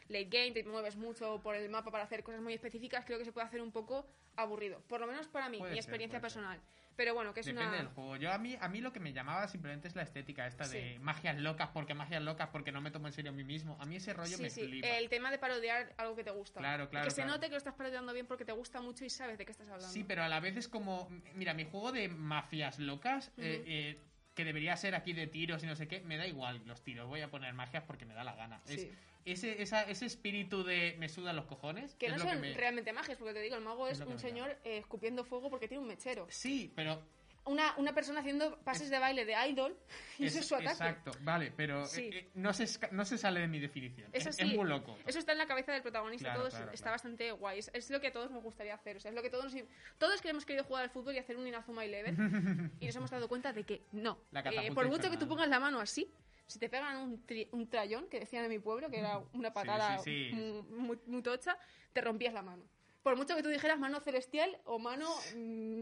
late 0.08 0.30
game, 0.30 0.52
te 0.52 0.64
mueves 0.64 0.96
mucho 0.96 1.42
por 1.42 1.56
el 1.56 1.70
mapa 1.70 1.92
para 1.92 2.06
hacer 2.06 2.24
cosas 2.24 2.42
muy 2.42 2.54
específicas, 2.54 3.04
creo 3.06 3.20
que 3.20 3.26
se 3.26 3.34
puede 3.34 3.48
hacer 3.48 3.62
un 3.62 3.72
poco 3.72 4.06
aburrido. 4.38 4.82
Por 4.88 5.02
lo 5.02 5.08
menos 5.08 5.28
para 5.28 5.50
mí, 5.50 5.58
Puede 5.58 5.74
mi 5.74 5.78
experiencia 5.80 6.18
ser. 6.18 6.22
personal. 6.22 6.62
Pero 6.98 7.14
bueno, 7.14 7.32
que 7.32 7.42
es 7.42 7.46
Depende 7.46 7.68
una... 7.70 7.78
del 7.78 7.88
juego. 7.88 8.16
Yo 8.18 8.32
a 8.34 8.40
mí, 8.40 8.58
a 8.60 8.68
mí 8.68 8.82
lo 8.82 8.92
que 8.92 9.00
me 9.00 9.14
llamaba 9.14 9.48
simplemente 9.48 9.88
es 9.88 9.96
la 9.96 10.02
estética 10.02 10.48
esta 10.48 10.68
de 10.68 10.98
magias 11.00 11.38
locas, 11.38 11.70
porque 11.72 11.94
magias 11.94 12.24
locas, 12.24 12.50
porque 12.52 12.72
no 12.72 12.82
me 12.82 12.90
tomo 12.90 13.06
en 13.06 13.14
serio 13.14 13.30
a 13.32 13.36
mí 13.36 13.44
mismo. 13.44 13.78
A 13.80 13.86
mí 13.86 13.98
ese 13.98 14.14
rollo 14.14 14.36
Sí, 14.36 14.42
me 14.42 14.50
sí, 14.50 14.66
flipa. 14.68 14.88
el 14.88 15.08
tema 15.08 15.30
de 15.30 15.38
parodiar 15.38 15.94
algo 15.98 16.16
que 16.16 16.24
te 16.24 16.32
gusta. 16.32 16.60
Claro, 16.60 16.86
Y 16.86 16.88
claro, 16.88 17.06
que 17.06 17.12
se 17.12 17.24
note 17.24 17.46
que 17.46 17.52
lo 17.52 17.58
estás 17.58 17.76
parodiando 17.76 18.12
bien 18.14 18.26
porque 18.26 18.46
te 18.46 18.52
gusta 18.52 18.82
mucho 18.82 19.06
y 19.06 19.12
sabes 19.12 19.38
de 19.38 19.46
qué 19.46 19.52
estás 19.52 19.68
hablando. 19.70 19.88
Sí, 19.94 20.04
pero 20.04 20.24
a 20.24 20.28
la 20.28 20.40
vez 20.40 20.58
es 20.58 20.68
como. 20.68 21.08
Mira, 21.36 21.54
mi 21.54 21.66
juego 21.66 21.92
de 21.92 22.10
mafias 22.10 22.80
locas, 22.80 23.32
eh, 23.38 23.64
eh, 23.68 24.00
que 24.34 24.44
debería 24.44 24.76
ser 24.76 24.96
aquí 24.96 25.14
de 25.14 25.28
tiros 25.28 25.62
y 25.64 25.68
no 25.68 25.76
sé 25.76 25.88
qué, 25.88 26.02
me 26.02 26.18
da 26.18 26.26
igual 26.26 26.64
los 26.66 26.84
tiros. 26.84 27.08
Voy 27.08 27.22
a 27.22 27.30
poner 27.30 27.54
magias 27.54 27.84
porque 27.84 28.06
me 28.06 28.16
da 28.16 28.24
la 28.24 28.34
gana. 28.36 28.60
Es- 28.68 28.82
Sí. 28.82 28.92
Ese, 29.32 29.62
esa- 29.62 29.84
ese 29.84 30.06
espíritu 30.06 30.64
de 30.64 30.96
me 31.00 31.10
sudan 31.10 31.36
los 31.36 31.46
cojones. 31.46 31.96
Que 31.96 32.08
es 32.08 32.14
no 32.14 32.20
son 32.20 32.40
me- 32.42 32.54
realmente 32.54 32.94
magias, 32.94 33.18
porque 33.18 33.34
te 33.34 33.42
digo, 33.42 33.56
el 33.56 33.62
mago 33.64 33.88
Es 33.88 34.00
es, 34.00 34.06
un 34.06 34.20
señor 34.20 34.52
eh, 34.64 34.78
escupiendo 34.78 35.24
fuego 35.24 35.50
porque 35.50 35.68
tiene 35.68 35.82
un 35.82 35.88
mechero. 35.88 36.28
Sí, 36.30 36.72
pero. 36.76 37.02
Una, 37.50 37.74
una 37.78 37.94
persona 37.96 38.20
haciendo 38.20 38.60
pases 38.60 38.90
de 38.90 39.00
baile 39.00 39.24
de 39.24 39.34
idol 39.50 39.74
y 40.20 40.26
ese 40.26 40.40
es 40.40 40.48
su 40.48 40.56
ataque. 40.56 40.72
Exacto, 40.72 41.12
vale, 41.22 41.54
pero 41.56 41.86
Sí. 41.86 42.02
eh, 42.02 42.18
eh, 42.18 42.30
no, 42.34 42.52
se, 42.52 42.68
no 42.92 43.06
se 43.06 43.18
sale 43.18 43.40
de 43.40 43.48
mi 43.48 43.58
definición. 43.62 44.10
Eso 44.12 44.28
es, 44.32 44.36
sí, 44.36 44.42
es 44.42 44.54
muy 44.54 44.68
loco. 44.68 44.98
Eso 45.06 45.18
está 45.18 45.32
en 45.32 45.38
la 45.38 45.46
cabeza 45.48 45.72
del 45.72 45.82
protagonista, 45.82 46.26
Claro, 46.26 46.42
todo 46.42 46.50
claro, 46.50 46.66
está 46.74 46.84
claro. 46.84 46.94
bastante 46.96 47.32
guay. 47.32 47.60
Es, 47.60 47.72
es 47.74 47.90
lo 47.90 48.02
que 48.02 48.08
a 48.08 48.12
todos 48.12 48.32
nos 48.32 48.44
gustaría 48.44 48.74
hacer. 48.74 48.98
O 48.98 49.00
sea, 49.00 49.12
es 49.12 49.16
lo 49.16 49.22
que 49.22 49.30
todos 49.30 49.54
todos 49.98 50.22
que 50.22 50.28
hemos 50.32 50.46
querido 50.46 50.66
jugar 50.66 50.84
al 50.84 50.90
fútbol 50.90 51.16
y 51.16 51.20
hacer 51.20 51.38
un 51.38 51.48
Inazuma 51.48 51.86
Eleven 51.86 52.74
y 52.82 52.86
nos 52.86 52.96
hemos 52.98 53.12
dado 53.12 53.30
cuenta 53.30 53.54
de 53.54 53.64
que 53.64 53.82
no. 53.94 54.20
Eh, 54.34 54.72
por 54.74 54.90
mucho 54.90 55.10
que 55.10 55.16
tú 55.16 55.26
pongas 55.26 55.48
la 55.48 55.62
mano 55.62 55.80
así, 55.80 56.12
si 56.48 56.60
te 56.60 56.70
pegan 56.70 56.98
un, 56.98 57.26
tri- 57.26 57.48
un 57.52 57.70
trayón, 57.70 58.08
que 58.10 58.20
decían 58.20 58.44
en 58.46 58.50
mi 58.50 58.60
pueblo, 58.60 58.90
que 58.90 59.00
era 59.00 59.20
una 59.34 59.54
patada 59.54 59.98
sí, 60.00 60.30
sí. 60.30 60.36
Muy, 60.36 60.62
muy- 60.64 61.00
muy 61.06 61.22
tocha, 61.22 61.58
te 61.94 62.02
rompías 62.02 62.34
la 62.34 62.42
mano. 62.42 62.64
Por 63.04 63.16
mucho 63.16 63.36
que 63.36 63.44
tú 63.44 63.50
dijeras 63.50 63.78
mano 63.80 64.00
celestial 64.00 64.58
o 64.66 64.80
mano... 64.80 65.14
mm, 65.36 65.82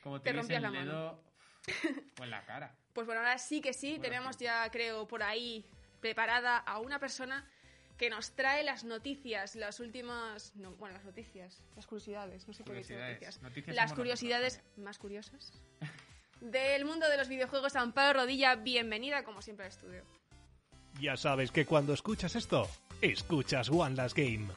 Como 0.00 0.20
te 0.20 0.30
te, 0.30 0.36
rompías 0.36 0.56
el 0.58 0.62
la 0.62 0.70
mano. 0.70 0.90
dedo 0.92 1.24
o 2.18 2.24
en 2.24 2.30
la 2.30 2.44
cara. 2.44 2.74
Pues 2.92 3.06
bueno, 3.06 3.20
ahora 3.20 3.38
sí 3.38 3.60
que 3.60 3.72
sí, 3.72 3.90
Bueno, 3.90 4.02
tenemos 4.04 4.36
ya, 4.38 4.68
creo, 4.70 5.06
por 5.06 5.22
ahí 5.22 5.64
preparada 6.00 6.56
a 6.58 6.78
una 6.80 6.98
persona 6.98 7.48
que 7.98 8.08
nos 8.10 8.32
trae 8.34 8.64
las 8.64 8.84
noticias, 8.84 9.54
las 9.56 9.78
últimas... 9.78 10.56
No, 10.56 10.72
bueno, 10.76 10.94
las 10.94 11.04
noticias, 11.04 11.62
las 11.76 11.86
curiosidades, 11.86 12.48
no 12.48 12.54
sé 12.54 12.64
por 12.64 12.74
qué 12.74 12.94
noticias. 12.94 13.42
Noticias 13.42 13.76
las 13.76 13.92
curiosidades 13.92 14.62
más 14.76 14.98
curiosas 14.98 15.52
del 16.40 16.84
mundo 16.84 17.08
de 17.08 17.16
los 17.16 17.28
videojuegos. 17.28 17.76
Amparo 17.76 18.20
Rodilla, 18.20 18.56
bienvenida 18.56 19.24
como 19.24 19.42
siempre 19.42 19.66
al 19.66 19.72
estudio. 19.72 20.04
Ya 21.00 21.16
sabes 21.16 21.50
que 21.50 21.66
cuando 21.66 21.92
escuchas 21.92 22.34
esto, 22.36 22.68
escuchas 23.00 23.70
One 23.70 23.96
Last 23.96 24.16
Game. 24.16 24.48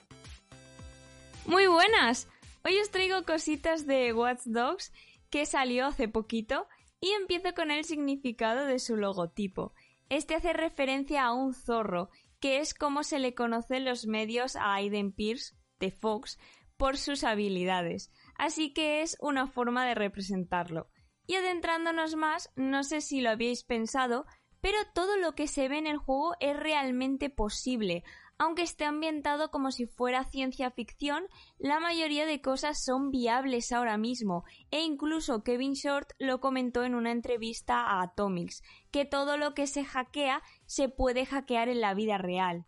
Muy 1.46 1.68
buenas. 1.68 2.28
Hoy 2.64 2.80
os 2.80 2.90
traigo 2.90 3.24
cositas 3.24 3.86
de 3.86 4.14
Watch 4.14 4.42
Dogs 4.46 4.92
que 5.30 5.46
salió 5.46 5.88
hace 5.88 6.08
poquito 6.08 6.68
y 7.02 7.12
empiezo 7.12 7.54
con 7.54 7.72
el 7.72 7.84
significado 7.84 8.66
de 8.66 8.80
su 8.80 8.96
logotipo. 8.96 9.74
Este 10.10 10.36
hace 10.36 10.54
referencia 10.54 11.24
a 11.26 11.34
un 11.34 11.54
zorro, 11.54 12.10
que 12.40 12.60
es 12.60 12.74
como 12.74 13.04
se 13.04 13.20
le 13.20 13.34
conoce 13.34 13.78
en 13.78 13.86
los 13.86 14.06
medios 14.06 14.56
a 14.56 14.76
Aiden 14.76 15.12
Pierce, 15.12 15.56
de 15.80 15.92
Fox, 15.92 16.40
por 16.78 16.98
sus 16.98 17.24
habilidades. 17.24 18.12
Así 18.36 18.74
que 18.74 19.02
es 19.02 19.18
una 19.20 19.48
forma 19.48 19.86
de 19.86 19.96
representarlo. 19.96 20.90
Y 21.26 21.36
adentrándonos 21.36 22.16
más, 22.16 22.50
no 22.56 22.84
sé 22.84 23.02
si 23.02 23.22
lo 23.22 23.30
habíais 23.30 23.64
pensado, 23.64 24.26
pero 24.62 24.78
todo 24.94 25.18
lo 25.18 25.36
que 25.36 25.48
se 25.48 25.68
ve 25.68 25.78
en 25.78 25.88
el 25.88 25.98
juego 25.98 26.36
es 26.40 26.58
realmente 26.58 27.30
posible. 27.30 28.04
Aunque 28.38 28.64
esté 28.64 28.86
ambientado 28.86 29.52
como 29.52 29.72
si 29.72 29.86
fuera 29.86 30.24
ciencia 30.24 30.72
ficción, 30.72 31.26
la 31.60 31.80
mayoría 31.80 32.26
de 32.26 32.42
cosas 32.42 32.84
son 32.84 33.12
viables 33.12 33.72
ahora 33.72 33.98
mismo, 33.98 34.44
e 34.72 34.82
incluso 34.82 35.44
Kevin 35.44 35.74
Short 35.74 36.12
lo 36.18 36.40
comentó 36.40 36.84
en 36.84 36.96
una 36.96 37.12
entrevista 37.12 37.82
a 37.82 38.02
Atomics, 38.02 38.64
que 38.92 39.06
todo 39.06 39.38
lo 39.38 39.54
que 39.54 39.68
se 39.68 39.86
hackea 39.86 40.42
se 40.66 40.90
puede 40.90 41.26
hackear 41.26 41.70
en 41.70 41.80
la 41.80 41.94
vida 41.94 42.18
real. 42.18 42.66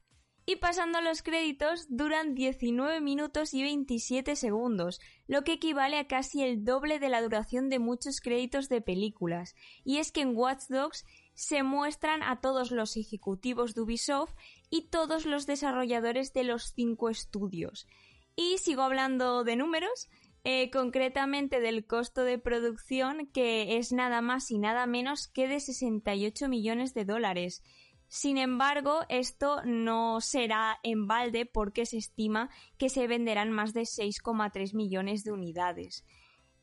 Y 0.48 0.58
pasando 0.58 1.00
a 1.00 1.02
los 1.02 1.24
créditos, 1.24 1.88
duran 1.90 2.36
19 2.36 3.02
minutos 3.02 3.56
y 3.56 3.64
27 3.64 4.36
segundos, 4.36 5.02
lo 5.28 5.44
que 5.44 5.54
equivale 5.54 5.98
a 5.98 6.08
casi 6.08 6.44
el 6.44 6.64
doble 6.64 7.00
de 7.00 7.10
la 7.10 7.24
duración 7.24 7.68
de 7.70 7.80
muchos 7.80 8.22
créditos 8.22 8.70
de 8.70 8.80
películas. 8.80 9.56
Y 9.84 9.98
es 9.98 10.12
que 10.12 10.22
en 10.22 10.36
Watch 10.36 10.66
Dogs 10.70 11.04
se 11.34 11.64
muestran 11.64 12.22
a 12.22 12.42
todos 12.42 12.70
los 12.70 12.96
ejecutivos 12.96 13.74
de 13.74 13.82
Ubisoft 13.82 14.36
y 14.70 14.90
todos 14.90 15.26
los 15.26 15.48
desarrolladores 15.48 16.32
de 16.32 16.44
los 16.44 16.74
cinco 16.76 17.10
estudios. 17.10 17.88
Y 18.36 18.60
sigo 18.60 18.84
hablando 18.84 19.44
de 19.44 19.56
números, 19.56 20.10
eh, 20.44 20.70
concretamente 20.70 21.60
del 21.60 21.88
costo 21.88 22.24
de 22.24 22.38
producción, 22.38 23.26
que 23.34 23.78
es 23.78 23.92
nada 23.92 24.22
más 24.22 24.52
y 24.52 24.60
nada 24.60 24.86
menos 24.86 25.28
que 25.28 25.48
de 25.48 25.60
68 25.60 26.50
millones 26.50 26.94
de 26.94 27.04
dólares. 27.04 27.64
Sin 28.08 28.38
embargo, 28.38 29.02
esto 29.10 29.62
no 29.66 30.22
será 30.22 30.80
en 30.84 31.08
balde 31.08 31.46
porque 31.46 31.86
se 31.86 31.98
estima 31.98 32.50
que 32.78 32.90
se 32.90 33.08
venderán 33.08 33.52
más 33.52 33.74
de 33.74 33.82
6,3 33.82 34.74
millones 34.74 35.24
de 35.24 35.32
unidades. 35.32 36.06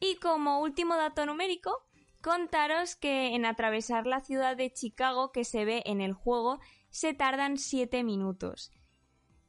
Y 0.01 0.17
como 0.17 0.61
último 0.61 0.97
dato 0.97 1.27
numérico, 1.27 1.87
contaros 2.21 2.97
que 2.97 3.35
en 3.35 3.45
atravesar 3.45 4.07
la 4.07 4.21
ciudad 4.21 4.57
de 4.57 4.73
Chicago 4.73 5.33
que 5.33 5.45
se 5.45 5.65
ve 5.65 5.83
en 5.87 6.01
el 6.01 6.13
juego 6.13 6.61
se 6.91 7.15
tardan 7.15 7.59
7 7.59 8.05
minutos. 8.05 8.71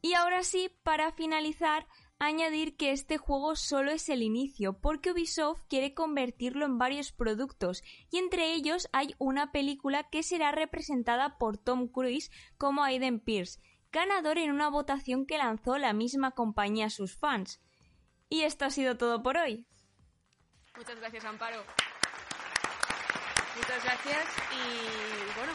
Y 0.01 0.15
ahora 0.15 0.43
sí, 0.43 0.69
para 0.83 1.11
finalizar, 1.13 1.87
añadir 2.25 2.77
que 2.77 2.91
este 2.91 3.17
juego 3.17 3.55
solo 3.55 3.91
es 3.91 4.09
el 4.09 4.21
inicio, 4.21 4.73
porque 4.73 5.11
Ubisoft 5.11 5.61
quiere 5.67 5.93
convertirlo 5.93 6.65
en 6.65 6.77
varios 6.77 7.11
productos, 7.11 7.83
y 8.09 8.17
entre 8.17 8.53
ellos 8.53 8.87
hay 8.91 9.15
una 9.17 9.51
película 9.51 10.09
que 10.09 10.23
será 10.23 10.51
representada 10.51 11.37
por 11.37 11.57
Tom 11.57 11.87
Cruise 11.87 12.31
como 12.57 12.83
Aiden 12.83 13.19
Pierce, 13.19 13.59
ganador 13.91 14.37
en 14.37 14.51
una 14.51 14.69
votación 14.69 15.25
que 15.25 15.37
lanzó 15.37 15.77
la 15.77 15.93
misma 15.93 16.31
compañía 16.31 16.87
a 16.87 16.89
sus 16.89 17.15
fans. 17.15 17.61
Y 18.29 18.41
esto 18.41 18.65
ha 18.65 18.69
sido 18.69 18.97
todo 18.97 19.21
por 19.21 19.37
hoy. 19.37 19.65
Muchas 20.75 20.99
gracias, 20.99 21.23
Amparo. 21.25 21.63
Muchas 23.55 23.83
gracias 23.83 24.25
y 24.51 25.37
bueno, 25.37 25.53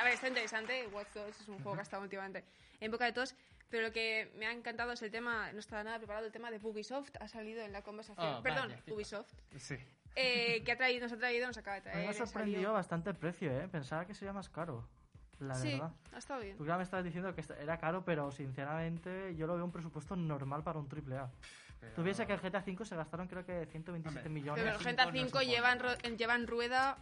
a 0.00 0.04
ver, 0.04 0.14
está 0.14 0.28
interesante. 0.28 0.86
Watch 0.92 1.16
es 1.16 1.48
un 1.48 1.56
juego 1.56 1.74
que 1.74 1.80
ha 1.80 1.82
estado 1.82 2.02
últimamente 2.04 2.44
en 2.78 2.90
boca 2.90 3.04
de 3.04 3.12
todos, 3.12 3.34
pero 3.72 3.86
lo 3.86 3.92
que 3.92 4.30
me 4.36 4.46
ha 4.46 4.52
encantado 4.52 4.92
es 4.92 5.00
el 5.00 5.10
tema, 5.10 5.50
no 5.54 5.58
estaba 5.58 5.82
nada 5.82 5.96
preparado, 5.96 6.26
el 6.26 6.30
tema 6.30 6.50
de 6.50 6.58
Ubisoft 6.62 7.08
ha 7.18 7.26
salido 7.26 7.62
en 7.62 7.72
la 7.72 7.80
conversación. 7.80 8.34
Oh, 8.36 8.42
Perdón, 8.42 8.68
vaya. 8.68 8.82
Ubisoft. 8.94 9.32
Sí. 9.56 9.76
Eh, 10.14 10.62
que 10.62 10.72
ha 10.72 10.76
traído, 10.76 11.00
nos 11.04 11.12
ha 11.14 11.16
traído, 11.16 11.46
nos 11.46 11.56
acaba 11.56 11.76
de 11.76 11.80
traer. 11.80 12.04
me 12.04 12.08
ha 12.08 12.12
sorprendido 12.12 12.74
bastante 12.74 13.08
el 13.08 13.16
precio, 13.16 13.50
¿eh? 13.50 13.66
Pensaba 13.68 14.04
que 14.04 14.12
sería 14.12 14.34
más 14.34 14.50
caro, 14.50 14.86
la 15.38 15.54
Sí, 15.54 15.72
verdad. 15.72 15.90
ha 16.12 16.18
estado 16.18 16.40
bien. 16.42 16.58
Tú 16.58 16.66
ya 16.66 16.76
me 16.76 16.82
estabas 16.82 17.02
diciendo 17.02 17.34
que 17.34 17.42
era 17.58 17.78
caro, 17.78 18.04
pero 18.04 18.30
sinceramente 18.30 19.34
yo 19.36 19.46
lo 19.46 19.54
veo 19.54 19.64
un 19.64 19.72
presupuesto 19.72 20.16
normal 20.16 20.62
para 20.62 20.78
un 20.78 20.86
triple 20.86 21.16
A. 21.16 21.30
Pero- 21.80 21.94
Tú 21.94 22.02
piensas 22.02 22.26
que 22.26 22.34
el 22.34 22.40
GTA 22.40 22.62
V 22.66 22.84
se 22.84 22.94
gastaron 22.94 23.26
creo 23.26 23.46
que 23.46 23.64
127 23.72 24.28
Hombre, 24.28 24.28
millones. 24.28 24.62
Pero 24.62 24.76
el 24.76 24.82
GTA 24.84 25.04
no 25.06 25.10
es 25.12 25.16
5 25.24 25.38
un 25.38 25.44
lleva 25.46 25.72
en, 25.72 25.78
juego. 25.80 25.94
ro- 25.94 26.00
en- 26.02 26.18
lleva 26.18 26.34
en 26.34 26.46
rueda. 26.46 26.98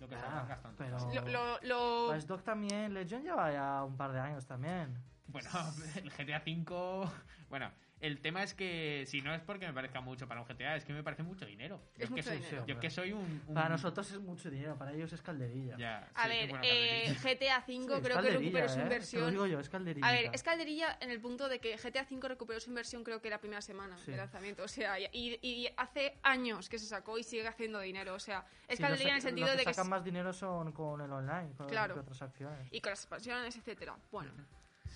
Lo 0.00 0.08
que 0.08 0.16
se 0.16 0.20
Ah, 0.26 0.58
pero-. 0.76 0.98
Lo, 0.98 1.30
lo, 1.30 1.58
lo- 1.62 2.08
Watch 2.10 2.24
Dogs 2.24 2.42
también, 2.44 2.92
Legion 2.92 3.22
lleva 3.22 3.52
ya 3.52 3.84
un 3.84 3.96
par 3.96 4.12
de 4.12 4.18
años 4.18 4.44
también. 4.46 4.96
Bueno, 5.28 5.48
el 5.96 6.10
GTA 6.10 6.42
V. 6.46 7.08
Bueno, 7.48 7.70
el 8.00 8.20
tema 8.20 8.42
es 8.42 8.54
que 8.54 9.04
si 9.06 9.22
no 9.22 9.34
es 9.34 9.40
porque 9.42 9.66
me 9.66 9.72
parezca 9.72 10.00
mucho 10.00 10.28
para 10.28 10.40
un 10.40 10.46
GTA, 10.46 10.76
es 10.76 10.84
que 10.84 10.92
me 10.92 11.02
parece 11.02 11.22
mucho 11.22 11.44
dinero. 11.46 11.80
Yo 11.96 12.04
Es 12.04 12.08
que 12.10 12.16
mucho 12.16 12.22
soy, 12.28 12.36
dinero. 12.38 12.66
Yo 12.66 12.78
que 12.80 12.90
soy 12.90 13.12
un. 13.12 13.42
un- 13.46 13.54
Para 13.54 13.70
nosotros 13.70 14.10
es 14.12 14.20
mucho 14.20 14.50
dinero, 14.50 14.76
para 14.76 14.92
ellos 14.92 15.12
es 15.12 15.20
calderilla. 15.22 15.76
Ya, 15.78 16.08
a 16.14 16.24
sí, 16.24 16.28
ver, 16.28 16.50
eh. 16.62 17.16
GTA 17.22 17.60
Sí, 17.66 17.72
5 17.72 17.94
es 17.94 18.00
creo 18.02 18.22
que 18.22 18.30
recuperó 18.30 18.68
su 18.68 18.74
¿eh? 18.74 18.78
Lo 18.78 18.82
inversión. 18.84 19.30
digo 19.30 19.46
yo, 19.46 19.58
es 19.60 19.68
calderilla. 19.68 20.06
A 20.06 20.12
ver, 20.12 20.30
es 20.32 20.42
calderilla 20.42 20.96
en 21.00 21.10
el 21.10 21.20
punto 21.20 21.48
de 21.48 21.58
que 21.58 21.76
GTA 21.76 22.06
V 22.10 22.28
recuperó 22.28 22.60
su 22.60 22.70
inversión 22.70 23.02
creo 23.02 23.20
que 23.20 23.30
la 23.30 23.38
primera 23.40 23.60
semana 23.62 23.96
Sí. 23.98 24.10
de 24.12 24.16
lanzamiento. 24.18 24.62
O 24.64 24.68
sea, 24.68 24.98
y, 25.00 25.08
y 25.42 25.68
hace 25.76 26.18
años 26.22 26.68
que 26.68 26.78
se 26.78 26.86
sacó 26.86 27.18
y 27.18 27.22
sigue 27.24 27.48
haciendo 27.48 27.80
dinero. 27.80 28.14
O 28.14 28.20
sea, 28.20 28.46
es 28.68 28.78
calderilla 28.78 29.10
en 29.10 29.16
el 29.16 29.22
sentido 29.22 29.46
los 29.48 29.56
que 29.56 29.60
de 29.62 29.64
que... 29.66 29.74
sacan 29.74 29.90
más 29.90 30.04
dinero 30.04 30.32
son 30.32 30.72
con 30.72 31.00
el 31.00 31.10
online, 31.10 31.52
con 31.56 31.66
Claro. 31.68 31.96
las 31.96 32.02
otras 32.04 32.22
acciones. 32.22 32.68
Y 32.70 32.80
con 32.80 32.90
las 32.90 33.00
expansiones, 33.00 33.56
etcétera. 33.56 33.96
Bueno, 34.12 34.30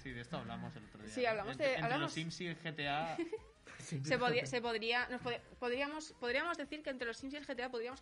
Sí, 0.02 0.10
de 0.10 0.20
esto 0.20 0.36
hablamos 0.36 0.74
el 0.76 0.84
otro 0.84 1.02
día. 1.02 1.12
Sí, 1.12 1.24
hablamos 1.26 1.52
entre, 1.52 1.66
de- 1.68 1.72
entre 1.74 1.84
hablamos- 1.86 2.02
los 2.02 2.12
Sims 2.12 2.40
y 2.40 2.46
el 2.46 2.56
GTA. 2.56 3.16
Sí, 3.78 4.00
se, 4.04 4.16
podía, 4.16 4.46
se 4.46 4.60
podría... 4.60 5.08
Nos 5.08 5.20
pod- 5.22 5.40
podríamos, 5.58 6.12
podríamos 6.20 6.56
decir 6.56 6.82
que 6.84 6.90
entre 6.90 7.06
los 7.06 7.16
Sims 7.16 7.34
y 7.34 7.36
el 7.36 7.44
GTA 7.46 7.68
podríamos 7.68 8.00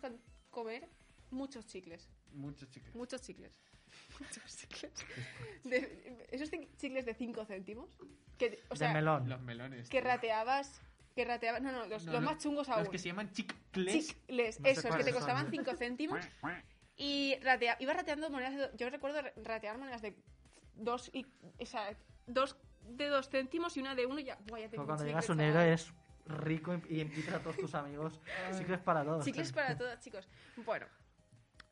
comer 0.51 0.87
muchos 1.31 1.65
chicles. 1.65 2.07
Muchos 2.33 2.69
chicles. 2.69 2.93
Muchos 2.95 3.21
chicles. 3.21 3.51
Muchos 4.19 4.57
chicles. 4.57 4.93
De- 5.63 6.27
esos 6.31 6.51
chicles 6.77 7.05
de 7.05 7.13
5 7.15 7.45
céntimos. 7.45 7.89
Que, 8.37 8.61
o 8.69 8.75
sea, 8.75 8.89
de 8.89 8.93
melón. 8.93 9.27
Los 9.27 9.41
melones. 9.41 9.89
que 9.89 10.01
rateabas. 10.01 10.81
Que 11.15 11.25
rateabas. 11.25 11.61
No, 11.63 11.71
no, 11.71 11.87
los, 11.87 12.05
No, 12.05 12.11
los 12.13 12.21
no, 12.21 12.29
más 12.29 12.37
chungos 12.43 12.69
aún. 12.69 12.81
Los 12.81 12.89
que 12.89 12.99
se 12.99 13.07
llaman 13.07 13.31
chicles. 13.31 14.07
Chicles, 14.07 14.59
No 14.59 14.67
esos, 14.69 14.95
que 14.95 15.03
te 15.03 15.13
costaban 15.13 15.49
5 15.49 15.75
céntimos. 15.77 16.23
Y 16.97 17.37
ratea, 17.41 17.77
iba 17.79 17.93
rateando 17.93 18.29
monedas. 18.29 18.55
de 18.71 18.77
yo 18.77 18.87
recuerdo 18.91 19.21
ra- 19.23 19.33
ratear 19.37 19.77
monedas 19.79 20.03
de 20.03 20.15
2 20.75 21.09
y. 21.13 21.25
O 21.59 21.65
sea, 21.65 21.95
dos 22.27 22.55
de 22.87 23.07
2 23.07 23.29
céntimos 23.29 23.75
y 23.77 23.81
una 23.81 23.95
de 23.95 24.05
1 24.05 24.19
y 24.19 24.23
ya. 24.25 24.37
Ya 24.45 24.69
cuando 24.83 25.05
llegas 25.05 25.29
un 25.29 25.39
héroe 25.41 25.73
es 25.73 25.93
rico 26.25 26.79
y 26.89 27.01
invitas 27.01 27.35
a 27.35 27.39
todos 27.39 27.57
tus 27.57 27.73
amigos. 27.75 28.19
Chicles 28.57 28.79
para 28.79 29.03
todos. 29.03 29.25
Chicles 29.25 29.51
para 29.51 29.77
todos, 29.77 29.99
chicos. 29.99 30.27
Bueno, 30.57 30.85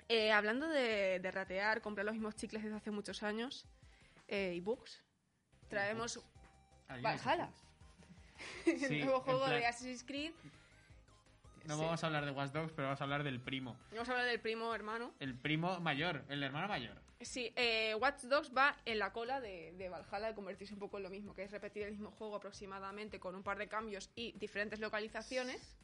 eh, 0.08 0.32
hablando 0.32 0.68
de, 0.68 1.20
de 1.20 1.32
ratear, 1.32 1.82
comprar 1.82 2.06
los 2.06 2.14
mismos 2.16 2.36
chicles 2.36 2.64
desde 2.64 2.76
hace 2.78 2.92
muchos 2.92 3.22
años 3.24 3.66
eh, 4.28 4.54
y 4.56 4.60
books, 4.60 5.04
traemos 5.68 6.20
Valhalla. 7.02 7.50
Sí, 8.64 8.72
el 8.86 9.06
nuevo 9.06 9.20
juego 9.20 9.46
plan- 9.46 9.60
de 9.60 9.66
Assassin's 9.68 10.04
Creed. 10.04 10.32
No 11.66 11.76
Sí. 11.76 11.82
vamos 11.84 12.02
a 12.04 12.08
hablar 12.08 12.24
de 12.26 12.32
Watch 12.32 12.52
Dogs, 12.52 12.72
pero 12.72 12.88
vamos 12.88 13.02
a 13.02 13.04
hablar 13.04 13.24
del 13.24 13.40
primo. 13.42 13.76
Vamos 13.92 14.08
a 14.08 14.14
hablar 14.14 14.28
del 14.28 14.40
primo 14.40 14.74
hermano. 14.74 15.12
El 15.20 15.36
primo 15.36 15.80
mayor, 15.82 16.24
el 16.30 16.42
hermano 16.42 16.68
mayor. 16.70 16.96
Sí, 17.22 17.52
eh, 17.58 17.96
Watch 17.96 18.22
Dogs 18.24 18.52
va 18.56 18.78
en 18.86 18.98
la 18.98 19.12
cola 19.12 19.42
de, 19.42 19.74
de 19.74 19.90
Valhalla 19.90 20.28
de 20.28 20.36
convertirse 20.36 20.74
un 20.74 20.80
poco 20.80 20.98
en 20.98 21.04
lo 21.04 21.10
mismo, 21.10 21.34
que 21.34 21.44
es 21.44 21.52
repetir 21.52 21.84
el 21.84 21.92
mismo 21.92 22.12
juego 22.12 22.38
aproximadamente 22.38 23.20
con 23.20 23.36
un 23.36 23.44
par 23.44 23.58
de 23.58 23.68
cambios 23.68 24.10
y 24.16 24.32
diferentes 24.34 24.80
localizaciones, 24.80 25.78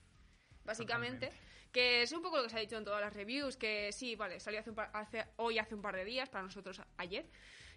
básicamente. 0.64 1.30
Que 1.74 2.04
es 2.04 2.12
un 2.14 2.22
poco 2.22 2.38
lo 2.38 2.44
que 2.44 2.50
se 2.50 2.56
ha 2.56 2.62
dicho 2.62 2.78
en 2.78 2.86
todas 2.86 3.02
las 3.02 3.14
reviews, 3.14 3.58
que 3.58 3.92
sí, 3.92 4.16
vale, 4.16 4.40
salió 4.40 4.62
hace 4.62 4.70
un 4.70 4.78
par- 4.78 4.92
hace- 4.94 5.26
hoy 5.36 5.60
hace 5.60 5.76
un 5.76 5.82
par 5.82 5.94
de 5.98 6.06
días, 6.06 6.30
para 6.30 6.46
nosotros 6.46 6.82
ayer. 6.96 7.26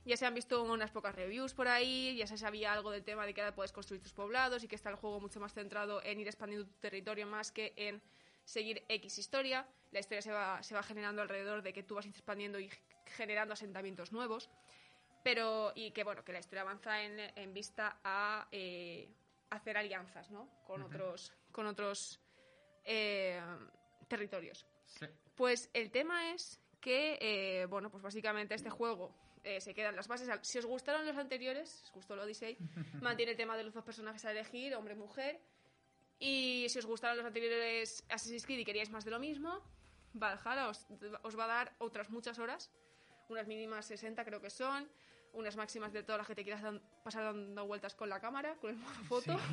Ya 0.05 0.17
se 0.17 0.25
han 0.25 0.35
visto 0.35 0.63
unas 0.63 0.93
pocas 0.93 1.17
reviews 1.17 1.53
por 1.53 1.67
ahí, 1.67 2.15
ya 2.17 2.29
se 2.29 2.39
sabía 2.39 2.73
algo 2.73 2.93
del 2.93 3.03
tema 3.03 3.27
de 3.27 3.35
que 3.35 3.41
ahora 3.41 3.57
puedes 3.57 3.73
construir 3.73 4.01
tus 4.01 4.13
poblados 4.13 4.63
y 4.63 4.69
que 4.69 4.77
está 4.77 4.89
el 4.91 4.95
juego 4.97 5.19
mucho 5.21 5.41
más 5.41 5.53
centrado 5.53 6.01
en 6.05 6.21
ir 6.21 6.29
expandiendo 6.29 6.65
tu 6.69 6.75
territorio 6.79 7.27
más 7.27 7.51
que 7.51 7.73
en 7.77 8.01
seguir 8.45 8.85
X 8.89 9.19
historia. 9.19 9.67
La 9.91 10.01
historia 10.01 10.23
se 10.23 10.33
va, 10.33 10.63
se 10.63 10.75
va 10.75 10.83
generando 10.83 11.23
alrededor 11.23 11.63
de 11.63 11.73
que 11.73 11.83
tú 11.83 11.95
vas 11.95 12.07
expandiendo 12.07 12.59
y 12.61 12.71
generando 13.07 13.55
asentamientos 13.55 14.13
nuevos. 14.13 14.51
Pero, 15.25 15.73
y 15.75 15.91
que 15.91 16.05
bueno, 16.05 16.25
que 16.25 16.33
la 16.33 16.39
historia 16.39 16.63
avanza 16.63 17.03
en, 17.03 17.19
en 17.37 17.53
vista 17.53 17.99
a 18.05 18.49
eh, 18.53 19.09
hacer 19.51 19.77
alianzas, 19.77 20.31
¿no? 20.31 20.49
Con 20.65 20.83
otros, 20.83 21.33
con 21.53 21.67
otros 21.67 22.21
eh, 22.85 23.41
territorios. 24.07 24.67
Sí. 24.87 25.07
Pues 25.35 25.71
el 25.73 25.91
tema 25.91 26.33
es 26.33 26.61
que, 26.81 27.19
eh, 27.21 27.67
bueno, 27.67 27.91
pues 27.91 28.03
básicamente 28.03 28.55
este 28.55 28.71
juego 28.71 29.15
eh, 29.45 29.61
se 29.61 29.75
quedan 29.75 29.97
las 29.97 30.09
bases. 30.09 30.29
Si 30.43 30.59
os 30.59 30.67
gustaron 30.67 31.07
los 31.07 31.17
anteriores, 31.17 31.71
si 31.71 31.85
os 31.85 31.93
gustó 31.93 32.15
el 32.15 32.21
Odyssey, 32.25 32.57
mantiene 33.01 33.33
el 33.33 33.37
tema 33.37 33.57
de 33.57 33.65
los 33.65 33.75
dos 33.75 33.85
personajes 33.85 34.25
a 34.25 34.31
elegir, 34.31 34.75
hombre 34.75 34.95
y 34.95 34.97
mujer. 34.97 35.41
Y 36.19 36.67
si 36.69 36.79
os 36.79 36.87
gustaron 36.87 37.17
los 37.17 37.27
anteriores 37.27 38.05
Assassin's 38.09 38.45
Creed 38.45 38.59
y 38.61 38.65
queríais 38.65 38.91
más 38.91 39.05
de 39.05 39.11
lo 39.11 39.21
mismo, 39.21 39.63
Valhalla 40.13 40.69
os, 40.69 40.87
os 41.23 41.39
va 41.39 41.45
a 41.45 41.49
dar 41.49 41.75
otras 41.79 42.11
muchas 42.11 42.39
horas. 42.39 42.71
Unas 43.29 43.47
mínimas 43.47 43.87
60 43.87 44.25
creo 44.25 44.41
que 44.41 44.51
son. 44.51 44.89
Unas 45.33 45.57
máximas 45.57 45.93
de 45.93 46.03
todas 46.03 46.19
las 46.19 46.27
que 46.27 46.35
te 46.35 46.43
quieras 46.43 46.63
dan- 46.63 46.81
pasar 47.05 47.25
dando 47.25 47.67
vueltas 47.67 47.95
con 47.95 48.09
la 48.09 48.19
cámara, 48.21 48.55
con 48.61 48.71
el 48.71 48.77
modo 48.77 48.95
foto. 49.09 49.37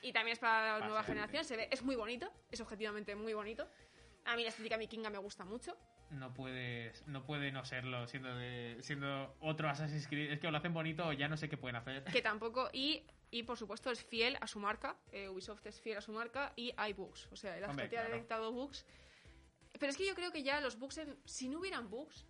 Y 0.00 0.12
también 0.12 0.34
es 0.34 0.38
para 0.38 0.74
la 0.74 0.78
nueva 0.78 0.94
Bastante. 1.00 1.12
generación. 1.12 1.44
Se 1.44 1.56
ve, 1.56 1.68
es 1.72 1.82
muy 1.82 1.96
bonito, 1.96 2.32
es 2.52 2.60
objetivamente 2.60 3.16
muy 3.16 3.34
bonito. 3.34 3.68
A 4.26 4.36
mí 4.36 4.44
la 4.44 4.50
estética 4.50 4.76
vikinga 4.76 5.10
me 5.10 5.18
gusta 5.18 5.44
mucho. 5.44 5.76
No 6.10 6.32
puedes, 6.32 7.04
no 7.08 7.24
puede 7.26 7.50
no 7.50 7.64
serlo 7.64 8.06
siendo 8.06 8.32
de, 8.36 8.76
siendo 8.80 9.34
otro 9.40 9.68
Assassin's 9.68 10.06
Creed. 10.06 10.30
Es 10.30 10.38
que 10.38 10.46
o 10.46 10.50
lo 10.52 10.58
hacen 10.58 10.72
bonito 10.72 11.04
o 11.08 11.12
ya 11.12 11.26
no 11.26 11.36
sé 11.36 11.48
qué 11.48 11.56
pueden 11.56 11.74
hacer. 11.74 12.04
Que 12.04 12.22
tampoco. 12.22 12.70
Y, 12.72 13.02
y 13.32 13.42
por 13.42 13.58
supuesto 13.58 13.90
es 13.90 14.04
fiel 14.04 14.38
a 14.40 14.46
su 14.46 14.60
marca. 14.60 14.96
eh, 15.10 15.28
Ubisoft 15.28 15.66
es 15.66 15.80
fiel 15.80 15.98
a 15.98 16.00
su 16.00 16.12
marca. 16.12 16.52
Y 16.54 16.72
hay 16.76 16.92
bugs. 16.92 17.26
O 17.32 17.36
sea, 17.36 17.58
el 17.58 17.64
Hombre, 17.64 17.86
ha 17.86 17.88
claro. 17.88 18.10
detectado 18.12 18.52
bugs. 18.52 18.86
Pero 19.78 19.90
es 19.90 19.96
que 19.96 20.06
yo 20.06 20.14
creo 20.14 20.32
que 20.32 20.42
ya 20.42 20.60
los 20.60 20.78
bugs. 20.78 20.98
En, 20.98 21.16
si 21.24 21.48
no 21.48 21.58
hubieran 21.60 21.88
bugs. 21.90 22.26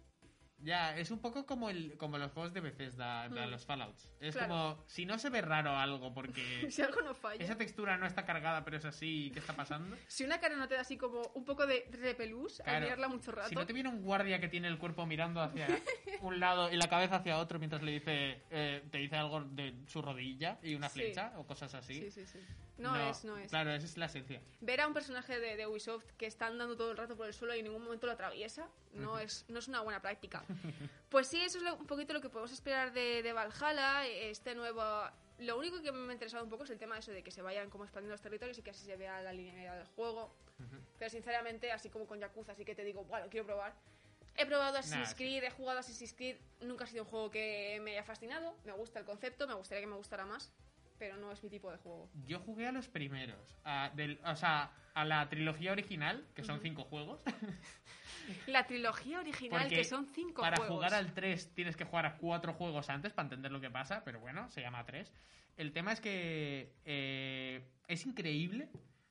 Ya, 0.60 0.98
es 0.98 1.12
un 1.12 1.20
poco 1.20 1.46
como 1.46 1.70
el, 1.70 1.96
como 1.96 2.18
los 2.18 2.32
juegos 2.32 2.52
de 2.52 2.60
Bethesda, 2.60 3.28
de 3.28 3.46
Mm. 3.46 3.50
los 3.50 3.64
Fallouts. 3.64 4.10
Es 4.18 4.34
Claro. 4.34 4.48
como, 4.48 4.84
si 4.88 5.06
no 5.06 5.16
se 5.16 5.30
ve 5.30 5.40
raro 5.40 5.70
algo 5.76 6.12
porque 6.12 6.42
Si 6.72 6.82
algo 6.82 7.00
no 7.02 7.14
falla. 7.14 7.44
esa 7.44 7.56
textura 7.56 7.96
no 7.96 8.06
está 8.06 8.24
cargada 8.26 8.64
pero 8.64 8.76
es 8.76 8.84
así, 8.84 9.30
¿qué 9.32 9.38
está 9.38 9.54
pasando? 9.54 9.96
Si 10.08 10.24
una 10.24 10.40
cara 10.40 10.56
no 10.56 10.66
te 10.66 10.74
da 10.74 10.80
así 10.80 10.96
como 10.96 11.22
un 11.34 11.44
poco 11.44 11.64
de 11.64 11.88
repelús 11.92 12.58
al 12.58 12.64
Claro. 12.64 12.84
mirarla 12.86 13.06
mucho 13.08 13.30
rato. 13.30 13.48
Si 13.50 13.54
no 13.54 13.66
te 13.66 13.72
viene 13.72 13.88
un 13.88 14.02
guardia 14.02 14.40
que 14.40 14.48
tiene 14.48 14.66
el 14.66 14.78
cuerpo 14.78 15.06
mirando 15.06 15.40
hacia 15.40 15.68
un 16.22 16.40
lado 16.40 16.72
y 16.72 16.76
la 16.76 16.88
cabeza 16.88 17.16
hacia 17.18 17.38
otro 17.38 17.60
mientras 17.60 17.82
le 17.84 17.92
dice, 17.92 18.42
eh, 18.50 18.82
te 18.90 18.98
dice 18.98 19.14
algo 19.14 19.40
de 19.42 19.76
su 19.86 20.02
rodilla 20.02 20.58
y 20.64 20.74
una 20.74 20.88
Sí. 20.88 20.94
flecha 21.02 21.34
o 21.36 21.46
cosas 21.46 21.72
así. 21.74 22.00
Sí, 22.00 22.10
sí, 22.10 22.26
sí. 22.26 22.40
No, 22.78 22.96
es, 23.10 23.24
no 23.24 23.36
es. 23.36 23.50
Claro, 23.50 23.70
esa 23.72 23.86
es 23.86 23.96
la 23.96 24.06
esencia. 24.06 24.40
Ver 24.60 24.80
a 24.80 24.86
un 24.86 24.94
personaje 24.94 25.38
de, 25.40 25.56
de 25.56 25.66
Ubisoft 25.66 26.04
que 26.16 26.26
está 26.26 26.46
andando 26.46 26.76
todo 26.76 26.90
el 26.92 26.96
rato 26.96 27.16
por 27.16 27.26
el 27.26 27.34
suelo 27.34 27.54
y 27.54 27.58
en 27.58 27.64
ningún 27.64 27.82
momento 27.82 28.06
lo 28.06 28.12
atraviesa 28.12 28.68
no, 28.92 29.18
es, 29.18 29.44
no 29.48 29.58
es 29.58 29.68
una 29.68 29.80
buena 29.82 30.00
práctica. 30.00 30.44
Pues 31.08 31.26
sí, 31.26 31.40
eso 31.40 31.56
es 31.56 31.64
lo- 31.64 31.74
un 31.76 31.86
poquito 31.86 32.12
lo 32.12 32.20
que 32.20 32.28
podemos 32.28 32.52
esperar 32.52 32.92
de, 32.92 33.22
de 33.22 33.32
Valhalla. 33.32 34.06
Este 34.06 34.54
nuevo. 34.54 34.82
Lo 35.38 35.56
único 35.58 35.80
que 35.80 35.90
me 35.90 36.10
ha 36.10 36.12
interesado 36.12 36.44
un 36.44 36.50
poco 36.50 36.64
es 36.64 36.70
el 36.70 36.78
tema 36.78 36.96
de 36.96 37.00
eso 37.00 37.12
de 37.12 37.22
que 37.22 37.30
se 37.30 37.40
vayan 37.40 37.70
como 37.70 37.84
expandiendo 37.84 38.12
los 38.12 38.20
territorios 38.20 38.58
y 38.58 38.62
que 38.62 38.70
así 38.70 38.84
se 38.84 38.94
vea 38.96 39.22
la 39.22 39.32
linealidad 39.32 39.76
del 39.78 39.86
juego. 39.96 40.34
Pero 40.98 41.10
sinceramente, 41.10 41.72
así 41.72 41.88
como 41.88 42.06
con 42.06 42.18
Yakuza, 42.20 42.52
así 42.52 42.64
que 42.64 42.74
te 42.74 42.84
digo, 42.84 43.04
bueno, 43.04 43.26
quiero 43.30 43.46
probar. 43.46 43.72
He 44.36 44.44
probado 44.46 44.76
Assassin's 44.78 45.08
sí. 45.10 45.14
Creed, 45.14 45.44
he 45.44 45.50
jugado 45.50 45.78
Assassin's 45.78 46.12
Creed, 46.12 46.36
nunca 46.60 46.84
ha 46.84 46.86
sido 46.86 47.04
un 47.04 47.08
juego 47.08 47.30
que 47.30 47.80
me 47.82 47.92
haya 47.92 48.04
fascinado. 48.04 48.54
Me 48.66 48.72
gusta 48.72 48.98
el 48.98 49.04
concepto, 49.06 49.48
me 49.48 49.54
gustaría 49.54 49.80
que 49.80 49.86
me 49.88 49.96
gustara 49.96 50.26
más, 50.26 50.52
pero 50.98 51.16
no 51.16 51.32
es 51.32 51.42
mi 51.42 51.50
tipo 51.50 51.70
de 51.70 51.78
juego. 51.78 52.10
Yo 52.26 52.40
jugué 52.40 52.66
a 52.66 52.72
los 52.72 52.88
primeros, 52.88 53.56
a, 53.64 53.90
del, 53.94 54.18
o 54.24 54.36
sea, 54.36 54.72
a 54.94 55.04
la 55.04 55.28
trilogía 55.28 55.72
original, 55.72 56.26
que 56.34 56.44
son 56.44 56.60
cinco 56.60 56.84
juegos. 56.84 57.22
La 58.46 58.66
trilogía 58.66 59.20
original, 59.20 59.62
Porque 59.62 59.76
que 59.76 59.84
son 59.84 60.06
cinco 60.06 60.42
para 60.42 60.56
juegos. 60.56 60.74
jugar 60.74 60.92
al 60.92 61.14
3 61.14 61.54
tienes 61.54 61.76
que 61.76 61.84
jugar 61.84 62.04
a 62.04 62.18
cuatro 62.18 62.52
juegos 62.52 62.90
antes 62.90 63.14
para 63.14 63.24
entender 63.24 63.50
lo 63.50 63.58
que 63.58 63.70
pasa, 63.70 64.02
pero 64.04 64.20
bueno, 64.20 64.50
se 64.50 64.60
llama 64.60 64.84
3. 64.84 65.10
El 65.56 65.72
tema 65.72 65.92
es 65.92 66.00
que 66.02 66.74
eh, 66.84 67.66
es 67.86 68.04
increíble 68.04 68.68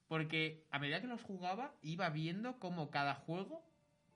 porque 0.08 0.66
a 0.72 0.80
medida 0.80 1.02
que 1.02 1.08
los 1.08 1.24
jugaba 1.24 1.74
iba 1.82 2.10
viendo 2.10 2.60
cómo 2.60 2.92
cada 2.92 3.16
juego 3.16 3.66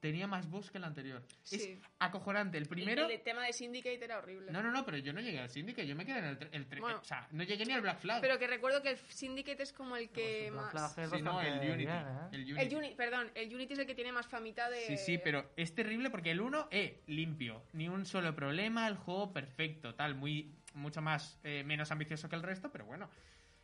tenía 0.01 0.27
más 0.27 0.49
bugs 0.49 0.71
que 0.71 0.79
el 0.79 0.83
anterior. 0.83 1.23
Sí. 1.43 1.55
Es 1.55 1.79
acojonante. 1.99 2.57
El 2.57 2.65
primero... 2.67 3.05
El, 3.05 3.11
el 3.11 3.21
tema 3.21 3.45
de 3.45 3.53
Syndicate 3.53 4.03
era 4.03 4.17
horrible. 4.17 4.51
No, 4.51 4.61
no, 4.61 4.71
no, 4.71 4.83
pero 4.83 4.97
yo 4.97 5.13
no 5.13 5.21
llegué 5.21 5.39
al 5.39 5.49
Syndicate, 5.49 5.87
yo 5.87 5.95
me 5.95 6.05
quedé 6.05 6.19
en 6.19 6.25
el 6.51 6.67
3. 6.67 6.81
Bueno. 6.81 6.99
o 6.99 7.03
sea, 7.03 7.27
no 7.31 7.43
llegué 7.43 7.65
ni 7.65 7.73
al 7.73 7.81
Black 7.81 7.99
Flag. 7.99 8.19
Pero 8.19 8.37
que 8.37 8.47
recuerdo 8.47 8.81
que 8.81 8.89
el 8.89 8.97
Syndicate 8.97 9.63
es 9.63 9.71
como 9.71 9.95
el 9.95 10.09
que 10.09 10.11
Pues 10.11 10.45
el 10.47 10.51
Black 10.51 10.73
más... 10.73 10.93
Flag 10.93 11.05
es 11.05 11.11
Sí, 11.11 11.21
no, 11.21 11.41
el 11.41 11.53
Unity. 11.53 11.75
bien, 11.77 11.89
¿eh? 11.89 12.29
el 12.31 12.41
Unity. 12.41 12.61
El 12.61 12.75
Unity, 12.75 12.95
perdón, 12.95 13.31
el 13.35 13.55
Unity 13.55 13.73
es 13.73 13.79
el 13.79 13.85
que 13.85 13.95
tiene 13.95 14.11
más 14.11 14.27
famita 14.27 14.69
de... 14.69 14.81
Sí, 14.87 14.97
sí, 14.97 15.17
pero 15.19 15.51
es 15.55 15.73
terrible 15.75 16.09
porque 16.09 16.31
el 16.31 16.41
1, 16.41 16.67
eh, 16.71 17.03
limpio. 17.07 17.63
Ni 17.73 17.87
un 17.87 18.05
solo 18.05 18.35
problema, 18.35 18.87
el 18.87 18.97
juego 18.97 19.31
perfecto, 19.31 19.93
tal, 19.95 20.15
muy 20.15 20.55
mucho 20.73 21.01
más, 21.01 21.39
eh, 21.43 21.63
menos 21.63 21.91
ambicioso 21.91 22.27
que 22.27 22.35
el 22.35 22.43
resto, 22.43 22.71
pero 22.71 22.85
bueno. 22.85 23.09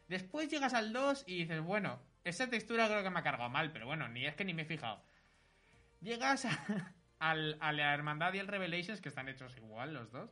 Después 0.08 0.50
llegas 0.50 0.73
al 0.73 0.93
2 0.93 1.23
y 1.28 1.39
dices, 1.39 1.62
bueno, 1.62 2.00
esa 2.23 2.50
textura 2.50 2.88
creo 2.88 3.04
que 3.04 3.10
me 3.10 3.19
ha 3.19 3.23
cargado 3.23 3.50
mal, 3.50 3.71
pero 3.71 3.88
bueno, 3.88 4.08
ni 4.08 4.26
es 4.26 4.36
que 4.36 4.45
ni 4.45 4.54
me 4.54 4.62
he 4.62 4.65
fijado. 4.65 5.02
Llegas 6.01 6.45
a, 6.45 6.49
al- 7.19 7.57
a 7.60 7.71
la 7.73 7.93
Hermandad 7.93 8.33
y 8.33 8.39
el 8.39 8.47
Revelations, 8.47 9.01
que 9.01 9.10
están 9.10 9.29
hechos 9.29 9.55
igual 9.57 9.93
los 9.93 10.12
dos. 10.12 10.29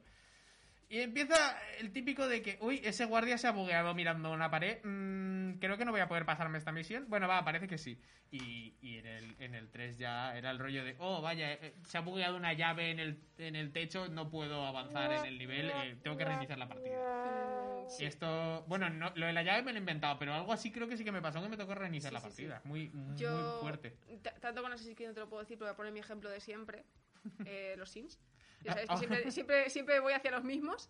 Y 0.87 0.99
empieza 0.99 1.57
el 1.79 1.91
típico 1.91 2.27
de 2.27 2.41
que, 2.43 2.57
uy, 2.61 2.79
ese 2.83 3.05
guardia 3.05 3.37
se 3.39 3.47
ha 3.47 3.51
bugueado 3.51 3.93
mirando 3.95 4.31
una 4.31 4.51
pared. 4.51 4.79
mm, 4.83 5.57
creo 5.59 5.77
que 5.77 5.85
no 5.85 5.91
voy 5.91 6.01
a 6.01 6.07
poder 6.07 6.25
pasarme 6.25 6.57
esta 6.59 6.71
misión. 6.71 7.05
Bueno, 7.09 7.27
va, 7.27 7.43
parece 7.43 7.67
que 7.67 7.77
sí. 7.79 7.99
Y, 8.31 8.75
y 8.81 8.97
en, 8.99 9.05
el, 9.07 9.35
en 9.39 9.55
el 9.55 9.69
3 9.69 9.97
ya 9.97 10.35
era 10.37 10.51
el 10.51 10.59
rollo 10.59 10.83
de, 10.83 10.95
oh, 10.99 11.21
vaya, 11.21 11.53
eh, 11.53 11.73
se 11.85 11.97
ha 11.97 12.01
bugueado 12.01 12.35
una 12.35 12.53
llave 12.53 12.91
en 12.91 12.99
el, 12.99 13.19
en 13.37 13.55
el 13.55 13.71
techo, 13.71 14.07
no 14.09 14.29
puedo 14.29 14.65
avanzar 14.65 15.11
en 15.11 15.25
el 15.25 15.37
nivel, 15.37 15.69
eh, 15.71 15.95
tengo 16.03 16.17
que 16.17 16.25
reiniciar 16.25 16.57
la 16.59 16.67
partida. 16.67 17.85
Sí. 17.89 18.03
Y 18.03 18.07
esto, 18.07 18.63
bueno, 18.67 18.89
no, 18.89 19.11
lo 19.15 19.25
de 19.27 19.33
la 19.33 19.43
llave 19.43 19.61
me 19.63 19.71
lo 19.71 19.77
he 19.77 19.79
inventado, 19.79 20.17
pero 20.19 20.33
algo 20.33 20.51
así 20.53 20.71
creo 20.71 20.87
que 20.87 20.97
sí 20.97 21.03
que 21.03 21.11
me 21.11 21.21
pasó, 21.21 21.41
que 21.41 21.49
me 21.49 21.57
tocó 21.57 21.75
reiniciar 21.75 22.11
Sí, 22.11 22.13
la 22.13 22.19
sí, 22.19 22.27
partida. 22.27 22.61
Muy, 22.65 22.89
muy 22.89 23.15
Yo, 23.17 23.59
fuerte. 23.61 23.91
t- 24.21 24.31
tanto 24.41 24.61
con 24.61 24.71
Assassin's 24.73 24.95
Creed 24.95 25.09
no 25.09 25.13
te 25.13 25.19
lo 25.21 25.29
puedo 25.29 25.41
decir, 25.43 25.57
pero 25.57 25.67
voy 25.69 25.73
a 25.73 25.77
poner 25.77 25.93
mi 25.93 25.99
ejemplo 25.99 26.29
de 26.29 26.39
siempre. 26.41 26.83
eh, 27.45 27.75
los 27.77 27.89
Sims. 27.89 28.19
Ya 28.65 28.73
sabéis 28.73 28.89
que 28.89 28.97
siempre, 28.97 29.31
siempre, 29.31 29.69
siempre 29.69 29.99
voy 29.99 30.13
hacia 30.13 30.31
los 30.31 30.43
mismos. 30.43 30.89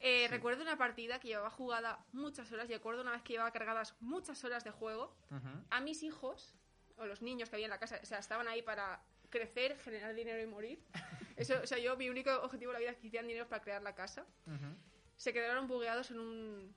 Eh, 0.00 0.26
Recuerdo 0.30 0.62
una 0.62 0.76
partida 0.76 1.20
que 1.20 1.28
llevaba 1.28 1.50
jugada 1.50 2.04
muchas 2.12 2.50
horas 2.52 2.68
y 2.70 2.72
recuerdo 2.72 3.02
una 3.02 3.12
vez 3.12 3.22
que 3.22 3.34
llevaba 3.34 3.50
cargadas 3.52 3.94
muchas 4.00 4.42
horas 4.44 4.64
de 4.64 4.70
juego. 4.70 5.14
Ujú. 5.30 5.48
A 5.70 5.80
mis 5.80 6.02
hijos, 6.02 6.54
o 6.96 7.06
los 7.06 7.22
niños 7.22 7.50
que 7.50 7.56
había 7.56 7.66
en 7.66 7.70
la 7.70 7.78
casa, 7.78 8.00
o 8.02 8.06
sea, 8.06 8.18
estaban 8.18 8.48
ahí 8.48 8.62
para 8.62 9.02
crecer, 9.28 9.78
generar 9.78 10.14
dinero 10.14 10.42
y 10.42 10.46
morir. 10.46 10.82
Eso, 11.36 11.60
o 11.62 11.66
sea, 11.66 11.78
yo, 11.78 11.96
mi 11.96 12.08
único 12.08 12.30
objetivo 12.42 12.72
en 12.72 12.74
la 12.74 12.80
vida 12.80 12.90
es 12.90 12.96
que 12.98 13.06
hicieran 13.06 13.28
dinero 13.28 13.48
para 13.48 13.62
crear 13.62 13.82
la 13.82 13.94
casa. 13.94 14.26
Ujú. 14.46 14.74
Se 15.16 15.32
quedaron 15.32 15.68
bugueados 15.68 16.10
en 16.10 16.18
un... 16.18 16.74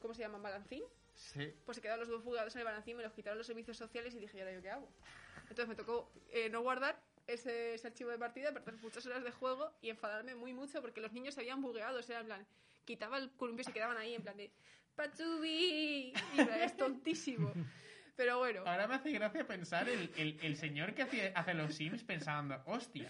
¿Cómo 0.00 0.14
se 0.14 0.22
llama? 0.22 0.38
¿Balancín? 0.38 0.82
Sí. 1.14 1.52
pues 1.66 1.74
se 1.74 1.82
quedaron 1.82 1.98
los 2.00 2.08
dos 2.08 2.22
fugados 2.22 2.54
en 2.54 2.60
el 2.60 2.64
Balancín, 2.64 2.96
me 2.96 3.02
los 3.02 3.12
quitaron 3.12 3.38
los 3.38 3.46
servicios 3.46 3.76
sociales 3.76 4.14
y 4.14 4.20
dije, 4.20 4.36
¿y 4.36 4.40
ahora 4.40 4.52
yo 4.52 4.62
qué 4.62 4.70
hago? 4.70 4.88
Entonces 5.42 5.66
me 5.66 5.74
tocó 5.74 6.12
eh, 6.30 6.48
no 6.48 6.60
guardar 6.60 7.00
ese, 7.28 7.74
ese 7.74 7.86
archivo 7.86 8.10
de 8.10 8.18
partida, 8.18 8.52
perder 8.52 8.76
muchas 8.82 9.06
horas 9.06 9.22
de 9.22 9.30
juego 9.30 9.72
y 9.80 9.90
enfadarme 9.90 10.34
muy 10.34 10.52
mucho 10.52 10.80
porque 10.80 11.00
los 11.00 11.12
niños 11.12 11.34
se 11.34 11.40
habían 11.40 11.62
bugueado, 11.62 12.00
o 12.00 12.02
sea, 12.02 12.20
en 12.20 12.26
plan, 12.26 12.46
quitaba 12.84 13.18
el 13.18 13.30
columpio 13.32 13.62
y 13.62 13.64
se 13.64 13.72
quedaban 13.72 13.96
ahí 13.98 14.14
en 14.14 14.22
plan 14.22 14.36
de 14.36 14.50
¡Pachubi! 14.96 16.12
Y 16.12 16.40
es 16.60 16.76
tontísimo. 16.76 17.52
Pero 18.16 18.38
bueno, 18.38 18.62
Ahora 18.66 18.88
me 18.88 18.96
hace 18.96 19.12
gracia 19.12 19.46
pensar 19.46 19.88
el, 19.88 20.10
el, 20.16 20.40
el 20.42 20.56
señor 20.56 20.92
que 20.92 21.02
hace, 21.02 21.32
hace 21.36 21.54
los 21.54 21.72
Sims 21.74 22.02
pensando, 22.02 22.60
hostia, 22.66 23.08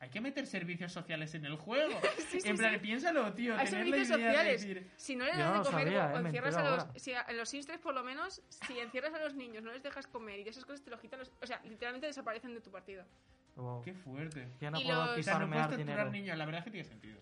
hay 0.00 0.10
que 0.10 0.20
meter 0.20 0.46
servicios 0.46 0.92
sociales 0.92 1.34
en 1.34 1.44
el 1.44 1.56
juego. 1.56 1.98
Sí, 2.30 2.40
sí, 2.42 2.48
en 2.48 2.56
plan, 2.56 2.74
sí. 2.74 2.78
piénsalo, 2.80 3.32
tío. 3.32 3.56
hay 3.56 3.64
tener 3.66 3.86
la 3.86 3.96
servicios 3.96 4.18
idea 4.18 4.28
de 4.28 4.58
sociales. 4.58 4.60
decir, 4.62 4.90
Si 4.96 5.16
no 5.16 5.24
le 5.24 5.30
das 5.32 5.38
no 5.40 5.50
de 5.52 5.58
lo 5.58 5.64
comer 5.64 5.84
sabía, 5.86 6.06
o 6.12 6.16
eh, 6.16 6.20
encierras 6.20 6.56
a 6.56 6.62
los... 6.62 6.86
Si 7.02 7.12
a- 7.14 7.24
en 7.28 7.36
los 7.38 7.48
Sims 7.48 7.66
3 7.66 7.78
por 7.78 7.94
lo 7.94 8.04
menos, 8.04 8.42
si 8.48 8.78
encierras 8.78 9.14
a 9.14 9.18
los 9.18 9.34
niños, 9.34 9.62
no 9.64 9.72
les 9.72 9.82
dejas 9.82 10.06
comer 10.06 10.40
y 10.40 10.44
de 10.44 10.50
esas 10.50 10.64
cosas 10.66 10.82
te 10.82 10.90
los 10.90 11.00
quitan 11.00 11.18
los... 11.20 11.32
O 11.40 11.46
sea, 11.46 11.60
literalmente 11.64 12.06
desaparecen 12.06 12.54
de 12.54 12.60
tu 12.60 12.70
partida. 12.70 13.06
Como, 13.54 13.82
Qué 13.82 13.94
fuerte. 13.94 14.48
ya 14.60 14.70
no 14.70 14.78
Y 14.80 14.84
puedo 14.84 15.00
los- 15.00 15.10
aquí 15.12 15.20
O 15.20 15.22
sea, 15.24 15.38
no 15.38 15.48
puedes 15.48 15.68
torturar 15.68 16.10
niños, 16.10 16.36
la 16.38 16.44
verdad 16.44 16.58
es 16.60 16.64
que 16.66 16.70
tiene 16.70 16.84
sentido. 16.88 17.20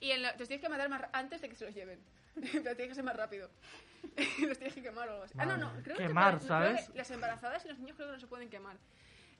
Y 0.00 0.10
en 0.10 0.22
lo- 0.22 0.32
te 0.32 0.38
los 0.40 0.48
tienes 0.48 0.62
que 0.62 0.68
matar 0.68 0.88
más 0.88 1.02
antes 1.12 1.40
de 1.40 1.48
que 1.48 1.54
se 1.54 1.64
los 1.64 1.74
lleven. 1.74 2.00
Pero 2.34 2.62
tienes 2.76 2.88
que 2.88 2.94
ser 2.96 3.04
más 3.04 3.16
rápido. 3.16 3.50
los 4.46 4.58
tienes 4.58 4.74
que 4.74 4.82
quemar 4.82 5.08
o 5.08 5.12
algo 5.12 5.24
así. 5.24 5.34
Ah, 5.38 5.46
no, 5.46 5.56
no. 5.56 5.72
Creo 5.82 5.96
que 5.96 6.06
Quemar, 6.06 6.36
creo 6.38 6.48
¿sabes? 6.48 6.88
que 6.90 6.98
las 6.98 7.10
embarazadas 7.10 7.64
y 7.64 7.68
los 7.68 7.78
niños 7.78 7.96
creo 7.96 8.08
que 8.08 8.14
no 8.14 8.20
se 8.20 8.26
pueden 8.26 8.50
quemar. 8.50 8.76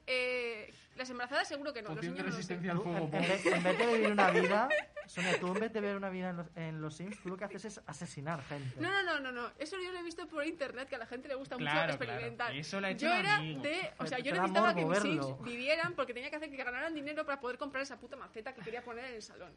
Eh, 0.06 0.72
las 0.96 1.08
embarazadas 1.08 1.48
seguro 1.48 1.72
que 1.72 1.80
no. 1.82 1.88
Los 1.90 1.98
Poción 1.98 2.14
de 2.14 2.22
niños 2.22 2.34
no 2.34 2.38
lo 2.38 2.42
sé. 2.42 2.54
resistencia 2.54 2.72
al 2.72 2.78
Tú, 2.78 2.82
fuego. 2.84 3.08
en, 3.12 3.14
en 3.24 3.28
vez, 3.30 3.46
en 3.46 3.62
vez 3.62 3.78
de 3.78 3.86
vivir 3.86 4.10
una 4.12 4.30
vida, 4.30 4.68
Sonia, 5.06 5.40
tú 5.40 5.46
en 5.48 5.60
vez 5.60 5.72
de 5.72 5.80
vivir 5.80 5.96
una 5.96 6.10
vida 6.10 6.30
en 6.30 6.36
los, 6.36 6.46
en 6.56 6.80
los 6.82 6.96
Sims, 6.96 7.18
tú 7.22 7.28
lo 7.30 7.36
que 7.36 7.44
haces 7.44 7.64
es 7.64 7.80
asesinar 7.86 8.42
gente. 8.44 8.78
No, 8.80 8.90
no, 8.90 9.02
no, 9.02 9.20
no, 9.20 9.32
no. 9.32 9.50
Eso 9.58 9.76
yo 9.82 9.92
lo 9.92 9.98
he 9.98 10.02
visto 10.02 10.28
por 10.28 10.44
internet, 10.44 10.88
que 10.88 10.96
a 10.96 10.98
la 10.98 11.06
gente 11.06 11.26
le 11.28 11.36
gusta 11.36 11.56
mucho 11.56 11.70
Claro, 11.70 11.94
experimentar. 11.94 12.48
claro. 12.48 12.60
Eso 12.60 12.80
lo 12.80 12.86
ha 12.86 12.90
hecho 12.90 13.06
yo 13.06 13.12
un 13.12 13.18
era 13.18 13.36
amigo. 13.36 13.62
de... 13.62 13.92
O 13.98 14.06
sea, 14.06 14.18
Te 14.18 14.24
yo 14.24 14.34
da 14.34 14.40
necesitaba 14.42 14.74
que 14.74 14.80
morbo 14.84 14.90
mis 15.00 15.02
verlo. 15.04 15.22
Sims 15.36 15.42
vivieran 15.42 15.94
porque 15.94 16.12
tenía 16.14 16.28
que 16.30 16.36
hacer 16.36 16.50
que 16.50 16.56
ganaran 16.56 16.94
dinero 16.94 17.24
para 17.24 17.40
poder 17.40 17.56
comprar 17.56 17.82
esa 17.82 17.98
puta 17.98 18.16
maceta 18.16 18.52
que 18.54 18.60
quería 18.60 18.82
poner 18.82 19.04
en 19.06 19.14
el 19.14 19.22
salón. 19.22 19.52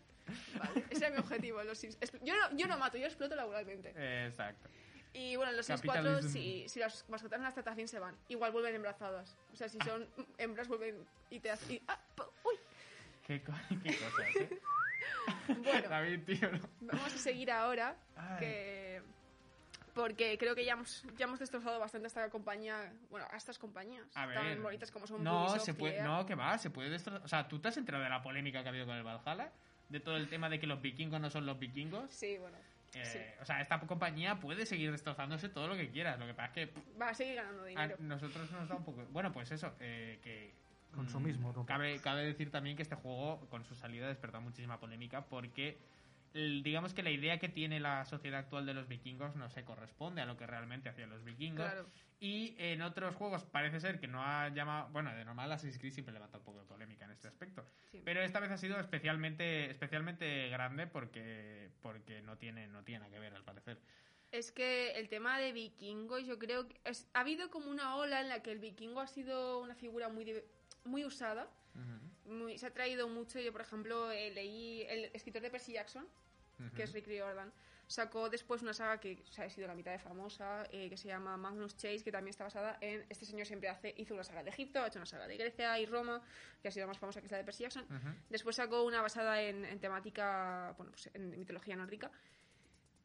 Vale, 0.57 0.85
ese 0.89 1.05
era 1.05 1.13
mi 1.15 1.19
objetivo 1.19 1.59
en 1.61 1.67
los 1.67 1.77
Sims. 1.77 1.97
Yo 2.23 2.35
no, 2.37 2.55
yo 2.57 2.67
no 2.67 2.77
mato, 2.77 2.97
yo 2.97 3.05
exploto 3.05 3.35
laboralmente. 3.35 3.93
Exacto. 4.25 4.69
Y 5.13 5.35
bueno, 5.35 5.51
en 5.51 5.57
los 5.57 5.65
Sims 5.67 5.81
4, 5.83 6.01
Capitalism. 6.03 6.29
si, 6.33 6.67
si 6.69 6.79
las 6.79 7.07
mascotas 7.09 7.37
en 7.37 7.43
la 7.43 7.51
tratación 7.53 7.87
se 7.87 7.99
van, 7.99 8.15
igual 8.29 8.51
vuelven 8.51 8.75
embarazadas. 8.75 9.37
O 9.51 9.55
sea, 9.55 9.69
si 9.69 9.77
son 9.79 10.07
hembras, 10.37 10.67
vuelven 10.67 11.05
y 11.29 11.39
te 11.39 11.51
hacen... 11.51 11.75
y- 11.75 11.81
ah, 11.87 11.99
uy. 12.45 12.55
Qué, 13.25 13.41
co- 13.43 13.53
qué 13.83 13.95
cosas, 13.97 14.35
¿eh? 14.37 14.59
Bueno, 15.63 15.89
David, 15.89 16.19
tío. 16.25 16.49
no. 16.51 16.59
vamos 16.93 17.13
a 17.13 17.17
seguir 17.17 17.51
ahora, 17.51 17.95
que... 18.39 19.01
Porque 19.93 20.37
creo 20.39 20.55
que 20.55 20.65
ya 20.65 20.73
hemos, 20.73 21.03
ya 21.17 21.25
hemos 21.25 21.37
destrozado 21.39 21.79
bastante 21.79 22.07
a 22.07 22.07
esta 22.07 22.29
compañía, 22.31 22.91
bueno, 23.11 23.27
a 23.29 23.37
estas 23.37 23.59
compañías 23.59 24.03
A 24.15 24.25
ver. 24.25 24.35
tan 24.37 24.63
bonitas 24.63 24.89
como 24.89 25.05
son 25.05 25.23
No, 25.23 25.43
Ubisoft 25.43 25.65
se 25.65 25.73
puede, 25.75 26.01
no, 26.01 26.25
que 26.25 26.33
va, 26.33 26.57
se 26.57 26.71
puede 26.71 26.89
destrozar. 26.89 27.23
O 27.23 27.27
sea, 27.27 27.47
¿tú 27.47 27.59
te 27.59 27.67
has 27.67 27.77
enterado 27.77 28.03
de 28.03 28.09
la 28.09 28.21
polémica 28.23 28.63
que 28.63 28.69
ha 28.69 28.71
habido 28.71 28.87
con 28.87 28.95
el 28.95 29.03
Valhalla? 29.03 29.51
De 29.89 29.99
todo 29.99 30.17
el 30.17 30.27
tema 30.29 30.49
de 30.49 30.59
que 30.59 30.65
los 30.65 30.81
vikingos 30.81 31.21
no 31.21 31.29
son 31.29 31.45
los 31.45 31.59
vikingos. 31.59 32.11
Sí, 32.11 32.37
bueno, 32.39 32.57
Eh, 32.95 33.05
sí. 33.05 33.19
O 33.41 33.45
sea, 33.45 33.61
esta 33.61 33.79
compañía 33.79 34.39
puede 34.39 34.65
seguir 34.65 34.91
destrozándose 34.91 35.49
todo 35.49 35.67
lo 35.67 35.75
que 35.75 35.89
quieras. 35.89 36.19
Lo 36.19 36.25
que 36.25 36.33
pasa 36.33 36.47
es 36.47 36.53
que 36.53 36.67
pff, 36.67 37.01
va 37.01 37.09
a 37.09 37.13
seguir 37.13 37.35
ganando 37.35 37.63
a 37.63 37.65
dinero. 37.65 37.95
nosotros 37.99 38.51
nos 38.51 38.67
da 38.67 38.75
un 38.75 38.83
poco. 38.83 39.05
Bueno, 39.11 39.31
pues 39.31 39.51
eso, 39.51 39.73
eh, 39.79 40.19
que. 40.21 40.51
Consumismo, 40.93 41.51
¿no? 41.53 41.65
Cabe, 41.65 41.99
cabe 42.01 42.23
decir 42.23 42.51
también 42.51 42.75
que 42.75 42.83
este 42.83 42.93
juego, 42.93 43.39
con 43.49 43.65
su 43.65 43.73
salida, 43.73 44.05
ha 44.05 44.09
despertado 44.09 44.43
muchísima 44.43 44.79
polémica 44.79 45.25
porque. 45.25 45.77
Digamos 46.33 46.93
que 46.95 47.03
la 47.03 47.11
idea 47.11 47.37
que 47.37 47.47
tiene 47.47 47.79
la 47.79 48.05
sociedad 48.05 48.39
actual 48.39 48.65
de 48.65 48.73
los 48.73 48.87
vikingos 48.87 49.35
no 49.35 49.49
se 49.49 49.63
corresponde 49.63 50.21
a 50.21 50.25
lo 50.25 50.35
que 50.35 50.47
realmente 50.47 50.89
hacían 50.89 51.11
los 51.11 51.23
vikingos. 51.23 51.65
Claro. 51.65 51.85
Y 52.19 52.55
en 52.57 52.81
otros 52.81 53.15
juegos 53.15 53.43
parece 53.43 53.79
ser 53.79 53.99
que 53.99 54.07
no 54.07 54.23
ha 54.23 54.49
llamado. 54.49 54.89
Bueno, 54.89 55.13
de 55.13 55.23
normal 55.25 55.51
Assassin's 55.51 55.77
Creed 55.77 55.93
siempre 55.93 56.13
levanta 56.13 56.39
un 56.39 56.43
poco 56.43 56.59
de 56.59 56.65
polémica 56.65 57.05
en 57.05 57.11
este 57.11 57.27
aspecto. 57.27 57.63
Sí. 57.91 58.01
Pero 58.03 58.21
esta 58.21 58.39
vez 58.39 58.49
ha 58.49 58.57
sido 58.57 58.79
especialmente, 58.79 59.69
especialmente 59.69 60.49
grande 60.49 60.87
porque, 60.87 61.69
porque 61.81 62.21
no 62.23 62.37
tiene, 62.37 62.67
no 62.67 62.83
tiene 62.83 62.99
nada 63.01 63.11
que 63.11 63.19
ver 63.19 63.35
al 63.35 63.43
parecer. 63.43 63.77
Es 64.31 64.51
que 64.51 64.93
el 64.93 65.09
tema 65.09 65.37
de 65.37 65.51
vikingos, 65.53 66.25
yo 66.25 66.39
creo 66.39 66.67
que 66.67 66.79
es- 66.85 67.07
ha 67.13 67.19
habido 67.19 67.51
como 67.51 67.69
una 67.69 67.95
ola 67.97 68.21
en 68.21 68.29
la 68.29 68.41
que 68.41 68.51
el 68.51 68.57
vikingo 68.59 69.01
ha 69.01 69.07
sido 69.07 69.59
una 69.61 69.75
figura 69.75 70.09
muy, 70.09 70.33
muy 70.85 71.05
usada. 71.05 71.47
Muy- 72.25 72.57
se 72.57 72.67
ha 72.67 72.71
traído 72.73 73.07
mucho. 73.07 73.39
Yo, 73.39 73.51
por 73.51 73.61
ejemplo, 73.61 74.11
eh, 74.11 74.31
leí 74.31 74.83
el 74.89 75.05
escritor 75.13 75.41
de 75.41 75.49
Percy 75.49 75.73
Jackson, 75.73 76.07
que 76.75 76.83
es 76.83 76.93
Rick 76.93 77.07
Riordan, 77.07 77.51
sacó 77.87 78.29
después 78.29 78.61
una 78.61 78.73
saga 78.73 78.99
que 78.99 79.21
o 79.27 79.31
sea, 79.31 79.45
ha 79.45 79.49
sido 79.49 79.67
la 79.67 79.75
mitad 79.75 79.91
de 79.91 79.99
famosa, 79.99 80.65
eh, 80.71 80.89
que 80.89 80.95
se 80.97 81.07
llama 81.09 81.35
Magnus 81.35 81.75
Chase, 81.75 82.03
que 82.03 82.11
también 82.11 82.29
está 82.29 82.45
basada 82.45 82.77
en... 82.79 83.05
Este 83.09 83.25
señor 83.25 83.45
siempre 83.45 83.67
hace 83.69 83.93
hizo 83.97 84.13
una 84.13 84.23
saga 84.23 84.43
de 84.43 84.49
Egipto, 84.51 84.81
ha 84.81 84.87
hecho 84.87 84.99
una 84.99 85.05
saga 85.05 85.27
de 85.27 85.35
Grecia 85.37 85.77
y 85.79 85.85
Roma, 85.85 86.21
que 86.61 86.69
ha 86.69 86.71
sido 86.71 86.87
más 86.87 86.97
famosa 86.97 87.19
que 87.19 87.25
es 87.25 87.31
la 87.31 87.39
de 87.39 87.43
Percy 87.43 87.63
Jackson. 87.63 87.85
Después 88.29 88.55
sacó 88.55 88.83
una 88.83 89.01
basada 89.01 89.41
en, 89.41 89.65
en 89.65 89.79
temática, 89.79 90.73
bueno, 90.77 90.91
pues 90.91 91.09
en 91.13 91.37
mitología 91.37 91.75
nórdica, 91.75 92.09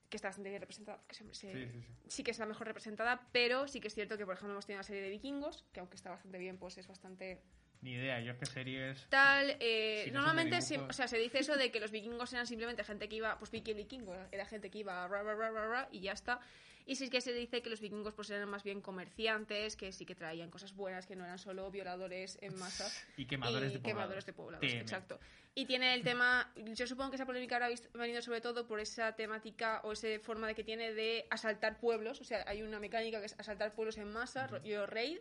que 0.08 0.16
está 0.16 0.28
bastante 0.28 0.48
bien 0.50 0.60
representada, 0.60 0.98
porque 0.98 1.14
siempre 1.16 1.34
se- 1.34 1.52
Sí, 1.52 1.66
sí, 1.72 1.82
sí. 1.82 1.94
sí 2.08 2.22
que 2.22 2.30
es 2.30 2.38
la 2.38 2.46
mejor 2.46 2.66
representada, 2.66 3.28
pero 3.32 3.66
sí 3.68 3.80
que 3.80 3.88
es 3.88 3.94
cierto 3.94 4.16
que, 4.16 4.24
por 4.24 4.34
ejemplo, 4.36 4.52
hemos 4.52 4.64
tenido 4.64 4.78
una 4.78 4.84
serie 4.84 5.02
de 5.02 5.10
vikingos, 5.10 5.64
que 5.72 5.80
aunque 5.80 5.96
está 5.96 6.10
bastante 6.10 6.38
bien, 6.38 6.56
pues 6.56 6.78
es 6.78 6.86
bastante 6.86 7.42
Ni 7.82 7.92
idea, 7.92 8.20
yo 8.20 8.32
es 8.32 8.38
que 8.38 8.46
series. 8.46 9.06
tal. 9.08 9.56
eh, 9.60 10.02
Si 10.04 10.10
no 10.10 10.18
normalmente, 10.20 10.60
se, 10.62 10.78
o 10.78 10.92
sea, 10.92 11.06
se 11.06 11.16
dice 11.18 11.38
eso 11.38 11.56
de 11.56 11.70
que 11.70 11.78
los 11.80 11.90
vikingos 11.92 12.32
eran 12.32 12.46
simplemente 12.46 12.82
gente 12.84 13.08
que 13.08 13.16
iba, 13.16 13.38
pues 13.38 13.50
viking 13.50 13.76
vikingo, 13.76 14.16
era 14.32 14.44
gente 14.46 14.68
que 14.70 14.78
iba 14.78 15.06
ra, 15.06 15.22
ra, 15.22 15.34
ra, 15.34 15.50
ra, 15.50 15.68
ra, 15.68 15.88
y 15.92 16.00
ya 16.00 16.12
está. 16.12 16.40
Y 16.86 16.96
sí 16.96 17.10
que 17.10 17.20
se 17.20 17.32
dice 17.34 17.60
que 17.62 17.68
los 17.68 17.80
vikingos 17.80 18.14
pues 18.14 18.30
eran 18.30 18.48
más 18.48 18.64
bien 18.64 18.80
comerciantes, 18.80 19.76
que 19.76 19.92
sí 19.92 20.06
que 20.06 20.14
traían 20.14 20.50
cosas 20.50 20.74
buenas, 20.74 21.06
que 21.06 21.14
no 21.16 21.24
eran 21.24 21.38
solo 21.38 21.70
violadores 21.70 22.38
en 22.40 22.58
masa. 22.58 22.88
Y 23.18 23.26
quemadores 23.26 23.70
y 23.70 23.74
de 23.74 23.78
poblados. 23.80 23.94
quemadores 24.00 24.26
de 24.26 24.32
poblados, 24.32 24.72
exacto. 24.72 25.20
Y 25.54 25.66
tiene 25.66 25.92
el 25.94 26.02
tema, 26.02 26.50
yo 26.56 26.86
supongo 26.86 27.10
que 27.10 27.16
esa 27.16 27.26
polémica 27.26 27.58
vis- 27.68 27.88
venido 27.92 28.22
sobre 28.22 28.40
todo 28.40 28.66
por 28.66 28.80
esa 28.80 29.12
temática 29.16 29.80
o 29.84 29.92
esa 29.92 30.08
forma 30.22 30.46
de 30.46 30.54
que 30.54 30.64
tiene 30.64 30.92
de 30.94 31.26
asaltar 31.30 31.78
pueblos, 31.78 32.20
o 32.20 32.24
sea, 32.24 32.44
hay 32.46 32.62
una 32.62 32.80
mecánica 32.80 33.20
que 33.20 33.26
es 33.26 33.34
asaltar 33.38 33.72
pueblos 33.72 33.98
en 33.98 34.10
masa, 34.10 34.46
rollo 34.46 34.86
raid, 34.86 35.18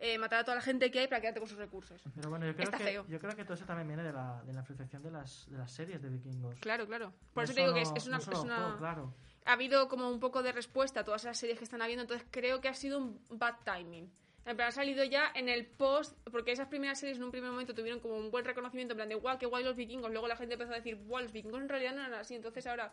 eh, 0.00 0.16
matar 0.18 0.40
a 0.40 0.44
toda 0.44 0.54
la 0.56 0.60
gente 0.62 0.90
que 0.90 1.00
hay 1.00 1.08
para 1.08 1.20
quedarte 1.20 1.40
con 1.40 1.48
sus 1.48 1.58
recursos. 1.58 2.00
Pero 2.14 2.30
bueno, 2.30 2.46
yo 2.46 2.54
creo, 2.54 2.66
Está 2.66 2.78
que, 2.78 2.84
feo. 2.84 3.04
yo 3.08 3.18
creo 3.18 3.34
que 3.36 3.44
todo 3.44 3.54
eso 3.54 3.64
también 3.64 3.88
viene 3.88 4.02
de 4.02 4.12
la, 4.12 4.42
de 4.44 4.52
la 4.52 4.60
influenciación 4.60 5.02
de 5.02 5.10
las, 5.10 5.46
de 5.50 5.58
las 5.58 5.72
series 5.72 6.00
de 6.02 6.08
vikingos. 6.08 6.56
Claro, 6.60 6.86
claro. 6.86 7.12
Por 7.34 7.42
No 7.42 7.44
eso 7.44 7.54
te 7.54 7.60
digo 7.62 7.74
que 7.74 7.82
es, 7.82 7.92
es 7.96 8.06
una... 8.06 8.18
no 8.18 8.22
solo 8.22 8.36
es 8.38 8.44
una- 8.44 8.76
claro. 8.78 9.14
Ha 9.44 9.52
habido 9.54 9.88
como 9.88 10.10
un 10.10 10.20
poco 10.20 10.42
de 10.42 10.52
respuesta 10.52 11.00
a 11.00 11.04
todas 11.04 11.24
esas 11.24 11.38
series 11.38 11.58
que 11.58 11.64
están 11.64 11.80
habiendo, 11.82 12.02
entonces 12.02 12.26
creo 12.30 12.60
que 12.60 12.68
ha 12.68 12.74
sido 12.74 12.98
un 12.98 13.20
bad 13.30 13.54
timing. 13.64 14.10
En 14.44 14.56
plan, 14.56 14.68
ha 14.68 14.72
salido 14.72 15.04
ya 15.04 15.30
en 15.34 15.48
el 15.48 15.66
post, 15.66 16.16
porque 16.30 16.52
esas 16.52 16.68
primeras 16.68 16.98
series 17.00 17.18
en 17.18 17.24
un 17.24 17.30
primer 17.30 17.50
momento 17.50 17.74
tuvieron 17.74 18.00
como 18.00 18.16
un 18.16 18.30
buen 18.30 18.44
reconocimiento, 18.44 18.92
en 18.92 18.96
plan 18.98 19.08
de 19.08 19.14
guau, 19.14 19.38
qué 19.38 19.46
guay 19.46 19.62
los 19.64 19.76
vikingos. 19.76 20.10
Luego 20.10 20.26
la 20.28 20.36
gente 20.36 20.54
empezó 20.54 20.72
a 20.72 20.76
decir, 20.76 20.96
guau, 20.96 21.22
los 21.22 21.32
vikingos 21.32 21.60
en 21.60 21.68
realidad 21.68 21.94
no 21.94 22.00
eran 22.00 22.14
así. 22.14 22.34
Entonces 22.34 22.66
ahora, 22.66 22.92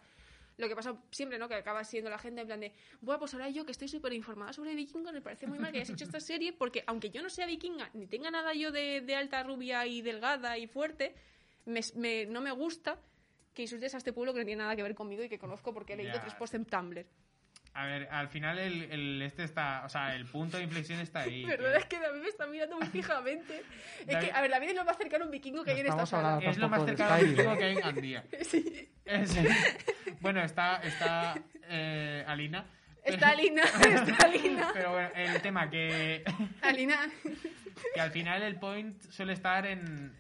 lo 0.58 0.68
que 0.70 0.76
pasa 0.76 0.96
siempre, 1.12 1.38
¿no? 1.38 1.48
Que 1.50 1.56
acaba 1.56 1.84
siendo 1.84 2.10
la 2.10 2.18
gente 2.18 2.42
en 2.42 2.48
plan 2.48 2.60
de, 2.60 2.74
guau, 3.02 3.20
pues 3.20 3.34
ahora 3.34 3.50
yo 3.50 3.66
que 3.66 3.72
estoy 3.72 3.88
súper 3.88 4.14
informada 4.14 4.54
sobre 4.54 4.74
vikingos, 4.76 5.12
me 5.14 5.22
parece 5.22 5.48
muy 5.48 5.60
mal 5.60 5.72
que 5.72 5.80
hayas 5.80 5.90
hecho 5.90 6.06
esta 6.06 6.20
serie, 6.20 6.54
porque 6.54 6.84
aunque 6.88 7.10
yo 7.10 7.22
no 7.22 7.30
sea 7.30 7.46
vikinga, 7.46 7.90
ni 7.94 8.08
tenga 8.08 8.32
nada 8.32 8.54
yo 8.54 8.72
de, 8.72 9.02
de 9.02 9.16
alta 9.16 9.44
rubia 9.44 9.86
y 9.86 10.02
delgada 10.02 10.58
y 10.58 10.68
fuerte, 10.68 11.14
me- 11.66 11.82
me- 11.96 12.26
no 12.26 12.42
me 12.42 12.52
gusta 12.52 13.02
que 13.54 13.64
insultes 13.64 13.94
a 13.96 13.98
este 13.98 14.14
pueblo 14.14 14.34
que 14.34 14.40
no 14.40 14.46
tiene 14.46 14.62
nada 14.64 14.76
que 14.76 14.84
ver 14.84 14.96
conmigo 14.96 15.24
y 15.24 15.30
que 15.30 15.40
conozco 15.40 15.74
porque 15.74 15.94
he 15.94 15.98
leído 15.98 16.14
tres 16.22 16.34
posts 16.36 16.56
en 16.56 16.66
Tumblr. 16.66 17.06
A 17.78 17.86
ver, 17.86 18.08
al 18.10 18.30
final 18.30 18.58
el, 18.58 18.84
el 18.92 19.22
este 19.22 19.44
está. 19.44 19.84
O 19.86 19.90
sea, 19.90 20.16
el 20.16 20.26
punto 20.26 20.56
de 20.58 20.64
inflexión 20.64 21.00
está 21.02 21.20
ahí. 21.22 21.46
Perdón, 21.48 21.74
que 21.74 21.78
es 21.80 21.86
que 21.86 22.00
David 22.00 22.22
me 22.22 22.28
está 22.30 22.48
mirando 22.48 22.78
muy 22.78 22.88
fijamente. 22.98 23.64
es 24.00 24.08
David- 24.08 24.26
que, 24.28 24.32
a 24.34 24.42
ver, 24.42 24.52
David 24.52 24.70
es 24.70 24.76
lo 24.76 24.86
más 24.86 24.98
cercano 24.98 25.24
a 25.24 25.28
un 25.28 25.32
vikingo 25.32 25.64
que 25.64 25.72
hay 25.72 25.80
en 25.82 25.88
esta 25.88 26.04
Estamos 26.04 26.10
sala. 26.10 26.34
hablando- 26.36 26.52
Es 26.52 26.58
lo 26.58 26.70
más 26.70 26.86
cercano 26.86 27.14
al 27.14 27.20
Skyrim. 27.20 27.36
vikingo 27.38 27.58
que 27.58 27.64
hay 27.66 27.74
en 27.76 27.80
Gandía. 27.82 28.24
Sí. 28.44 28.90
Es- 29.06 29.36
bueno, 30.22 30.42
está, 30.42 30.78
está 30.78 31.36
eh, 31.70 32.24
Alina. 32.28 32.66
Está 33.04 33.30
Alina, 33.30 33.62
está 33.64 34.26
Alina. 34.26 34.72
Pero 34.74 34.94
bueno, 34.94 35.10
el 35.14 35.42
tema 35.44 35.70
que, 35.70 36.24
Alina. 36.64 36.98
que 37.94 38.02
al 38.02 38.10
final 38.12 38.42
el 38.42 38.56
point 38.56 39.00
suele 39.12 39.34
estar 39.34 39.66
en. 39.68 40.16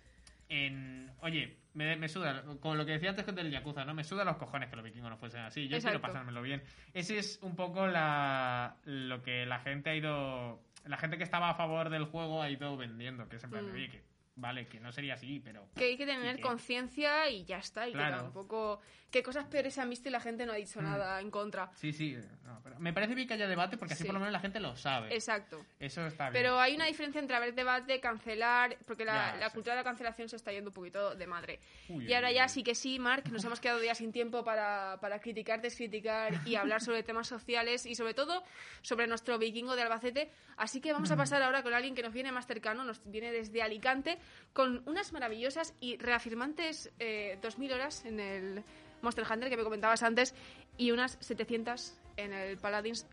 en 0.50 1.10
oye, 1.22 1.56
me, 1.76 1.96
me 1.96 2.08
suda, 2.10 2.44
como 2.60 2.76
lo 2.76 2.86
que 2.86 2.94
decía 2.94 3.10
antes 3.12 3.26
con 3.26 3.38
el 3.38 3.52
Yakuza, 3.52 3.86
¿no? 3.86 3.94
Me 3.94 4.04
suda 4.04 4.24
los 4.24 4.38
cojones 4.38 4.70
que 4.70 4.76
los 4.76 4.84
vikingos 4.86 5.10
no 5.10 5.18
fuesen 5.18 5.42
así. 5.42 5.64
Yo 5.64 5.78
quiero 5.78 5.78
Exacto. 5.78 6.02
pasármelo 6.02 6.42
bien. 6.42 6.64
Ese 6.94 7.18
es 7.20 7.40
un 7.44 7.56
poco 7.56 7.86
la, 7.88 8.78
lo 8.86 9.22
que 9.22 9.46
la 9.46 9.60
gente 9.60 9.90
ha 9.92 9.96
ido. 9.96 10.62
La 10.86 10.98
gente 10.98 11.18
que 11.18 11.24
estaba 11.24 11.50
a 11.50 11.56
favor 11.56 11.90
del 11.90 12.06
juego 12.06 12.42
ha 12.42 12.50
ido 12.50 12.76
vendiendo, 12.78 13.28
que 13.28 13.36
es 13.38 13.44
en 13.44 13.50
plan, 13.52 13.66
Mm. 13.70 13.74
oye, 13.74 13.90
que 13.90 14.04
vale, 14.38 14.68
que 14.68 14.80
no 14.82 14.92
sería 14.92 15.14
así, 15.14 15.40
pero... 15.40 15.68
Que 15.76 15.86
hay 15.86 15.98
que 15.98 16.06
tener 16.06 16.40
conciencia 16.42 17.30
y 17.30 17.46
ya 17.46 17.58
está. 17.58 17.88
Y 17.88 17.94
Claro. 17.94 18.18
que 18.18 18.24
tampoco. 18.24 18.82
Que 19.16 19.24
cosas 19.24 19.46
peores 19.46 19.74
se 19.74 19.80
han 19.80 19.90
visto 19.90 20.10
y 20.10 20.12
la 20.12 20.20
gente 20.20 20.46
no 20.46 20.52
ha 20.52 20.58
dicho 20.58 20.82
nada 20.82 21.22
en 21.22 21.32
contra. 21.32 21.72
Sí, 21.76 21.94
sí, 21.94 22.18
no, 22.44 22.60
pero 22.62 22.78
me 22.82 22.92
parece 22.92 23.16
bien 23.16 23.26
que 23.26 23.36
haya 23.36 23.48
debate 23.48 23.78
porque 23.78 23.94
así 23.94 24.04
Sí. 24.04 24.08
por 24.08 24.16
lo 24.16 24.20
menos 24.20 24.34
la 24.34 24.42
gente 24.42 24.60
lo 24.60 24.76
sabe. 24.76 25.16
Exacto. 25.16 25.66
Eso 25.80 26.06
está 26.06 26.26
bien. 26.30 26.34
Pero 26.34 26.60
hay 26.60 26.76
una 26.76 26.86
diferencia 26.86 27.22
entre 27.22 27.34
haber 27.38 27.56
debate, 27.56 28.02
cancelar, 28.02 28.76
porque 28.86 29.06
la, 29.06 29.32
Ya, 29.32 29.38
la 29.38 29.48
sí. 29.48 29.54
cultura 29.54 29.74
de 29.74 29.80
la 29.80 29.84
cancelación 29.86 30.28
se 30.28 30.36
está 30.36 30.52
yendo 30.52 30.72
un 30.72 30.74
poquito 30.74 31.16
de 31.16 31.28
madre. 31.28 31.62
Uy, 31.88 32.08
y 32.10 32.14
ahora 32.14 32.28
uy, 32.28 32.34
ya 32.36 32.44
uy. 32.44 32.50
sí 32.50 32.62
que 32.62 32.76
sí, 32.76 33.00
Mark, 33.00 33.24
nos 33.32 33.42
hemos 33.46 33.62
quedado 33.62 33.82
ya 33.82 33.96
sin 33.96 34.12
tiempo 34.12 34.44
para, 34.44 34.98
para 35.00 35.22
criticar, 35.22 35.62
descriticar 35.62 36.34
y 36.46 36.56
hablar 36.56 36.82
sobre 36.82 37.02
temas 37.02 37.28
sociales 37.30 37.86
y 37.86 37.96
sobre 37.96 38.14
todo 38.16 38.44
sobre 38.82 39.08
nuestro 39.08 39.38
vikingo 39.40 39.78
de 39.78 39.84
Albacete. 39.84 40.30
Así 40.58 40.82
que 40.82 40.92
vamos 40.92 41.10
a 41.12 41.16
pasar 41.16 41.42
ahora 41.42 41.64
con 41.64 41.74
alguien 41.74 41.96
que 41.96 42.04
nos 42.04 42.12
viene 42.12 42.34
más 42.34 42.48
cercano, 42.48 42.84
nos 42.84 43.02
viene 43.10 43.32
desde 43.32 43.62
Alicante, 43.62 44.18
con 44.52 44.84
unas 44.90 45.14
maravillosas 45.14 45.74
y 45.80 45.96
reafirmantes 46.00 46.92
eh, 47.00 47.40
2.000 47.42 47.74
horas 47.74 48.04
en 48.04 48.20
el 48.20 48.64
Monster 49.02 49.26
Hunter 49.30 49.50
que 49.50 49.58
me 49.58 49.64
comentabas 49.64 50.04
antes 50.04 50.34
y 50.78 50.92
unas 50.92 51.18
700 51.22 51.94
en 52.18 52.34
el 52.34 52.58
Paladins 52.58 53.06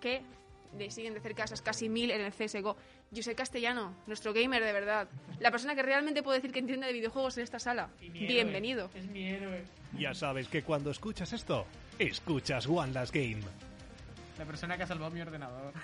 que 0.00 0.22
le 0.76 0.90
siguen 0.90 1.14
de 1.14 1.20
cerca 1.20 1.44
esas 1.44 1.62
casi 1.62 1.88
1.000 1.88 2.10
en 2.12 2.20
el 2.20 2.32
CSGO. 2.32 2.76
José 3.14 3.34
Castellano, 3.36 3.94
nuestro 4.08 4.32
gamer 4.32 4.62
de 4.64 4.72
verdad, 4.72 5.08
la 5.38 5.50
persona 5.52 5.74
que 5.76 5.82
realmente 5.82 6.22
puede 6.22 6.38
decir 6.38 6.52
que 6.52 6.58
entiende 6.58 6.86
de 6.88 6.92
videojuegos 6.92 7.36
en 7.38 7.44
esta 7.44 7.58
sala. 7.60 7.88
Bienvenido. 8.00 8.90
Es 8.94 9.06
mi 9.06 9.24
héroe. 9.28 9.64
Ya 9.96 10.14
sabes 10.14 10.48
que 10.48 10.62
cuando 10.64 10.90
escuchas 10.90 11.32
esto, 11.32 11.64
escuchas 11.98 12.66
One 12.66 12.92
Last 12.92 13.14
Game. 13.14 13.40
La 14.38 14.44
persona 14.44 14.76
que 14.76 14.82
ha 14.82 14.86
salvado 14.86 15.10
mi 15.12 15.20
ordenador. 15.20 15.72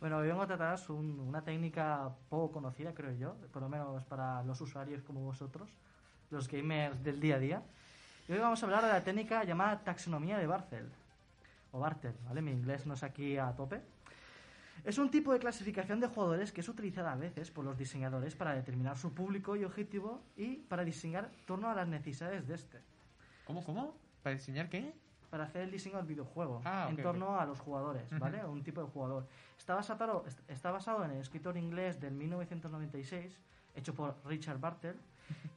Bueno, 0.00 0.18
hoy 0.18 0.28
vengo 0.28 0.42
a 0.42 0.46
tratar 0.46 0.78
un- 0.90 1.18
una 1.18 1.42
técnica 1.42 2.08
poco 2.28 2.52
conocida, 2.52 2.94
creo 2.94 3.10
yo, 3.16 3.34
por 3.52 3.62
lo 3.62 3.68
menos 3.68 4.04
para 4.04 4.44
los 4.44 4.60
usuarios 4.60 5.02
como 5.02 5.22
vosotros, 5.22 5.68
los 6.30 6.46
gamers 6.46 7.02
del 7.02 7.18
día 7.18 7.34
a 7.34 7.38
día. 7.40 7.62
Y 8.28 8.32
hoy 8.32 8.38
vamos 8.38 8.62
a 8.62 8.66
hablar 8.66 8.84
de 8.84 8.88
la 8.92 9.02
técnica 9.02 9.44
llamada 9.44 9.82
taxonomía 9.82 10.38
de 10.38 10.46
Bartel, 10.46 10.90
o 11.72 11.80
Bartel, 11.80 12.14
¿vale? 12.26 12.42
Mi 12.42 12.52
inglés 12.52 12.86
no 12.86 12.94
es 12.94 13.02
aquí 13.02 13.38
a 13.38 13.52
tope. 13.56 13.80
Es 14.84 14.98
un 14.98 15.10
tipo 15.10 15.32
de 15.32 15.38
clasificación 15.38 15.98
de 16.00 16.06
jugadores 16.08 16.52
que 16.52 16.60
es 16.60 16.68
utilizada 16.68 17.12
a 17.12 17.16
veces 17.16 17.50
por 17.50 17.64
los 17.64 17.76
diseñadores 17.76 18.36
para 18.36 18.54
determinar 18.54 18.96
su 18.96 19.12
público 19.12 19.56
y 19.56 19.64
objetivo 19.64 20.20
y 20.36 20.56
para 20.56 20.84
diseñar 20.84 21.30
torno 21.46 21.68
a 21.68 21.74
las 21.74 21.88
necesidades 21.88 22.46
de 22.46 22.54
este. 22.54 22.78
¿Cómo, 23.46 23.64
cómo? 23.64 23.94
¿Para 24.22 24.36
diseñar 24.36 24.68
qué? 24.68 24.92
para 25.30 25.44
hacer 25.44 25.60
el 25.60 25.70
diseño 25.70 25.98
del 25.98 26.06
videojuego 26.06 26.62
Ah, 26.64 26.84
ok, 26.90 26.96
en 26.96 27.02
torno 27.02 27.38
a 27.38 27.44
los 27.44 27.60
jugadores. 27.60 28.02
¿vale? 28.18 28.42
Un 28.46 28.62
tipo 28.64 28.80
de 28.82 28.86
jugador. 28.88 29.26
Está 29.58 29.74
basado, 29.74 30.24
est- 30.26 30.40
está 30.50 30.70
basado 30.70 31.04
en 31.04 31.10
el 31.10 31.18
escritor 31.18 31.58
inglés 31.58 32.00
del 32.00 32.14
1996, 32.14 33.36
hecho 33.74 33.94
por 33.94 34.16
Richard 34.24 34.58
Bartel, 34.58 34.96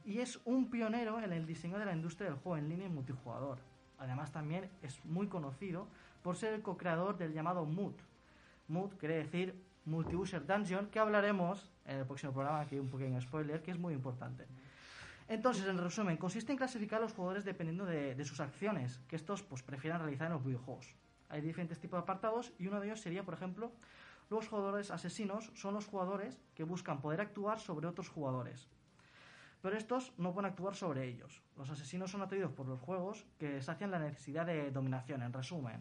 y 0.04 0.18
es 0.18 0.40
un 0.44 0.70
pionero 0.70 1.20
en 1.20 1.32
el 1.32 1.46
diseño 1.46 1.78
de 1.78 1.84
la 1.84 1.94
industria 1.94 2.30
del 2.30 2.38
juego 2.38 2.56
en 2.56 2.68
línea 2.68 2.86
y 2.86 2.90
multijugador. 2.90 3.58
Además, 3.98 4.32
también 4.32 4.68
es 4.82 5.04
muy 5.04 5.28
conocido 5.28 5.86
por 6.22 6.36
ser 6.36 6.54
el 6.54 6.62
co-creador 6.62 7.16
del 7.16 7.32
llamado 7.32 7.64
MUD. 7.64 7.94
MUD 8.68 8.94
quiere 8.98 9.16
decir 9.16 9.54
Multi-User 9.84 10.46
Dungeon, 10.46 10.86
que 10.86 10.98
hablaremos 10.98 11.70
en 11.86 11.98
el 11.98 12.06
próximo 12.06 12.32
programa, 12.32 12.60
aquí 12.60 12.78
un 12.78 12.88
pequeño 12.88 13.20
spoiler, 13.20 13.62
que 13.62 13.70
es 13.70 13.78
muy 13.78 13.94
importante. 13.94 14.46
Entonces, 15.28 15.66
en 15.66 15.78
resumen, 15.78 16.16
consiste 16.16 16.52
en 16.52 16.58
clasificar 16.58 16.98
a 16.98 17.02
los 17.02 17.12
jugadores 17.12 17.44
dependiendo 17.44 17.86
de, 17.86 18.14
de 18.14 18.24
sus 18.24 18.40
acciones, 18.40 19.00
que 19.08 19.16
estos 19.16 19.42
pues, 19.42 19.62
prefieran 19.62 20.00
realizar 20.00 20.26
en 20.26 20.34
los 20.34 20.44
videojuegos. 20.44 20.94
Hay 21.28 21.40
diferentes 21.40 21.78
tipos 21.78 21.98
de 21.98 22.02
apartados 22.02 22.52
y 22.58 22.66
uno 22.66 22.80
de 22.80 22.88
ellos 22.88 23.00
sería, 23.00 23.24
por 23.24 23.34
ejemplo, 23.34 23.72
los 24.30 24.48
jugadores 24.48 24.90
asesinos 24.90 25.50
son 25.54 25.74
los 25.74 25.86
jugadores 25.86 26.38
que 26.54 26.64
buscan 26.64 27.00
poder 27.00 27.20
actuar 27.20 27.60
sobre 27.60 27.86
otros 27.86 28.08
jugadores. 28.08 28.68
Pero 29.62 29.76
estos 29.76 30.12
no 30.18 30.32
pueden 30.32 30.50
actuar 30.50 30.74
sobre 30.74 31.06
ellos. 31.06 31.40
Los 31.56 31.70
asesinos 31.70 32.10
son 32.10 32.22
atraídos 32.22 32.50
por 32.52 32.66
los 32.66 32.80
juegos 32.80 33.24
que 33.38 33.62
sacian 33.62 33.92
la 33.92 33.98
necesidad 34.00 34.44
de 34.44 34.70
dominación, 34.72 35.22
en 35.22 35.32
resumen. 35.32 35.80